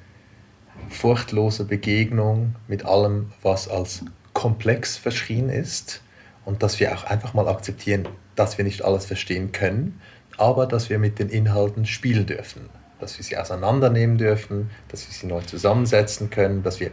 furchtlose 0.89 1.65
Begegnung 1.65 2.55
mit 2.67 2.85
allem, 2.85 3.31
was 3.41 3.67
als 3.67 4.03
komplex 4.33 4.97
verschrien 4.97 5.49
ist 5.49 6.01
und 6.45 6.63
dass 6.63 6.79
wir 6.79 6.93
auch 6.93 7.03
einfach 7.03 7.33
mal 7.33 7.47
akzeptieren, 7.47 8.07
dass 8.35 8.57
wir 8.57 8.65
nicht 8.65 8.83
alles 8.83 9.05
verstehen 9.05 9.51
können, 9.51 10.01
aber 10.37 10.65
dass 10.65 10.89
wir 10.89 10.99
mit 10.99 11.19
den 11.19 11.29
Inhalten 11.29 11.85
spielen 11.85 12.25
dürfen, 12.25 12.69
dass 12.99 13.17
wir 13.17 13.23
sie 13.23 13.37
auseinandernehmen 13.37 14.17
dürfen, 14.17 14.71
dass 14.87 15.07
wir 15.07 15.13
sie 15.13 15.27
neu 15.27 15.41
zusammensetzen 15.41 16.29
können, 16.29 16.63
dass 16.63 16.79
wir 16.79 16.89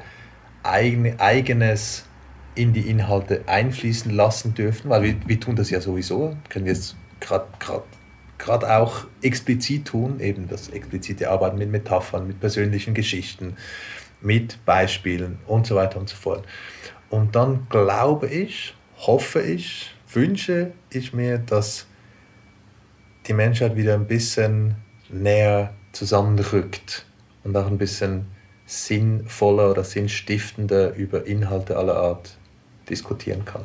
eigene, 0.62 1.18
eigenes 1.18 2.04
in 2.54 2.72
die 2.72 2.90
Inhalte 2.90 3.42
einfließen 3.46 4.10
lassen 4.10 4.54
dürfen, 4.54 4.90
weil 4.90 5.02
wir, 5.02 5.16
wir 5.26 5.40
tun 5.40 5.56
das 5.56 5.70
ja 5.70 5.80
sowieso, 5.80 6.36
können 6.48 6.66
wir 6.66 6.74
jetzt 6.74 6.96
gerade 7.20 7.46
gerade 8.40 8.74
auch 8.74 9.06
explizit 9.22 9.86
tun, 9.86 10.18
eben 10.18 10.48
das 10.48 10.70
explizite 10.70 11.30
Arbeiten 11.30 11.58
mit 11.58 11.70
Metaphern, 11.70 12.26
mit 12.26 12.40
persönlichen 12.40 12.94
Geschichten, 12.94 13.56
mit 14.20 14.64
Beispielen 14.64 15.38
und 15.46 15.66
so 15.66 15.76
weiter 15.76 16.00
und 16.00 16.08
so 16.08 16.16
fort. 16.16 16.44
Und 17.10 17.36
dann 17.36 17.66
glaube 17.68 18.26
ich, 18.28 18.74
hoffe 18.96 19.40
ich, 19.40 19.94
wünsche 20.12 20.72
ich 20.90 21.12
mir, 21.12 21.38
dass 21.38 21.86
die 23.26 23.34
Menschheit 23.34 23.76
wieder 23.76 23.94
ein 23.94 24.06
bisschen 24.06 24.76
näher 25.08 25.74
zusammenrückt 25.92 27.04
und 27.44 27.56
auch 27.56 27.66
ein 27.66 27.78
bisschen 27.78 28.26
sinnvoller 28.66 29.70
oder 29.70 29.84
sinnstiftender 29.84 30.94
über 30.94 31.26
Inhalte 31.26 31.76
aller 31.76 31.96
Art 31.96 32.36
diskutieren 32.88 33.44
kann. 33.44 33.64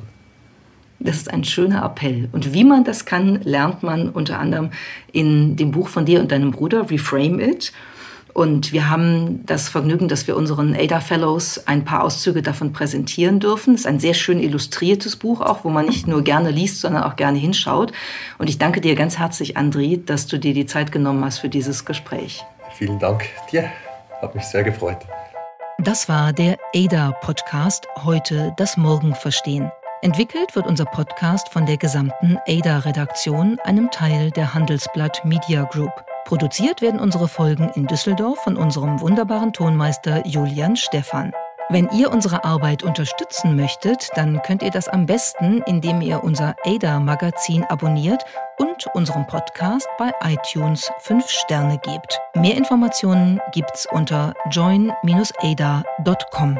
Das 1.00 1.18
ist 1.18 1.32
ein 1.32 1.43
schöner 1.43 1.84
Appell. 1.84 2.30
Und 2.32 2.54
wie 2.54 2.64
man 2.64 2.84
das 2.84 3.06
kann, 3.06 3.41
lernt 3.43 3.84
man 3.84 4.10
unter 4.10 4.39
anderem 4.39 4.72
in 5.12 5.56
dem 5.56 5.72
Buch 5.72 5.88
von 5.88 6.06
dir 6.06 6.20
und 6.20 6.32
deinem 6.32 6.52
Bruder, 6.52 6.89
Reframe 6.89 7.39
It. 7.39 7.74
Und 8.36 8.74
wir 8.74 8.89
haben 8.89 9.46
das 9.46 9.70
Vergnügen, 9.70 10.10
dass 10.10 10.28
wir 10.28 10.36
unseren 10.36 10.76
ADA 10.76 11.00
Fellows 11.00 11.68
ein 11.68 11.86
paar 11.86 12.04
Auszüge 12.04 12.41
davon 12.41 12.74
präsentieren 12.74 13.39
dürfen. 13.39 13.76
Es 13.76 13.82
ist 13.82 13.88
ein 13.88 14.00
sehr 14.00 14.14
schön 14.14 14.41
illustriertes 14.41 15.16
Buch 15.16 15.39
auch, 15.39 15.64
wo 15.64 15.70
man 15.70 15.86
nicht 15.86 16.06
nur 16.06 16.22
gerne 16.22 16.52
liest, 16.52 16.82
sondern 16.82 17.04
auch 17.04 17.16
gerne 17.16 17.38
hinschaut. 17.38 17.93
Und 18.38 18.50
ich 18.50 18.58
danke 18.58 18.82
dir 18.82 18.96
ganz 18.96 19.18
herzlich, 19.18 19.56
Andri, 19.56 20.04
dass 20.06 20.28
du 20.28 20.38
dir 20.38 20.54
die 20.54 20.66
Zeit 20.66 20.91
genommen 20.91 21.24
hast 21.24 21.39
für 21.39 21.48
dieses 21.48 21.86
Gespräch. 21.86 22.43
Vielen 22.74 23.00
Dank 23.00 23.24
dir. 23.54 23.72
Hat 24.22 24.36
mich 24.36 24.43
sehr 24.43 24.64
gefreut. 24.64 24.98
Das 25.80 26.10
war 26.10 26.34
der 26.34 26.58
ADA-Podcast 26.76 27.88
Heute 28.04 28.54
das 28.58 28.76
Morgen 28.76 29.16
verstehen. 29.16 29.72
Entwickelt 30.06 30.56
wird 30.56 30.68
unser 30.68 30.86
Podcast 30.86 31.49
von 31.49 31.66
der 31.66 31.78
gesamten 31.78 32.38
ADA-Redaktion, 32.47 33.58
einem 33.64 33.89
Teil 33.89 34.30
der 34.30 34.53
Handelsblatt 34.53 35.26
Media 35.26 35.64
Group. 35.64 36.06
Produziert 36.26 36.84
werden 36.84 36.99
unsere 36.99 37.28
Folgen 37.28 37.72
in 37.74 37.88
Düsseldorf 37.88 38.38
von 38.43 38.56
unserem 38.56 39.01
wunderbaren 39.01 39.51
Tonmeister 39.51 40.22
Julian 40.28 40.76
Stephan. 40.76 41.34
Wenn 41.70 41.89
ihr 41.89 42.12
unsere 42.12 42.43
Arbeit 42.43 42.84
unterstützen 42.84 43.56
möchtet, 43.56 44.10
dann 44.14 44.43
könnt 44.43 44.62
ihr 44.62 44.70
das 44.70 44.88
am 44.88 45.08
besten, 45.08 45.64
indem 45.66 46.01
ihr 46.01 46.24
unser 46.24 46.56
ADA-Magazin 46.64 47.64
abonniert 47.64 48.24
und 48.60 48.86
unserem 48.93 49.26
Podcast 49.26 49.88
bei 49.97 50.12
iTunes 50.24 50.91
5 50.99 51.28
Sterne 51.28 51.80
gebt. 51.80 52.20
Mehr 52.36 52.58
Informationen 52.58 53.41
gibt's 53.53 53.88
unter 53.91 54.36
join-ada.com. 54.51 56.60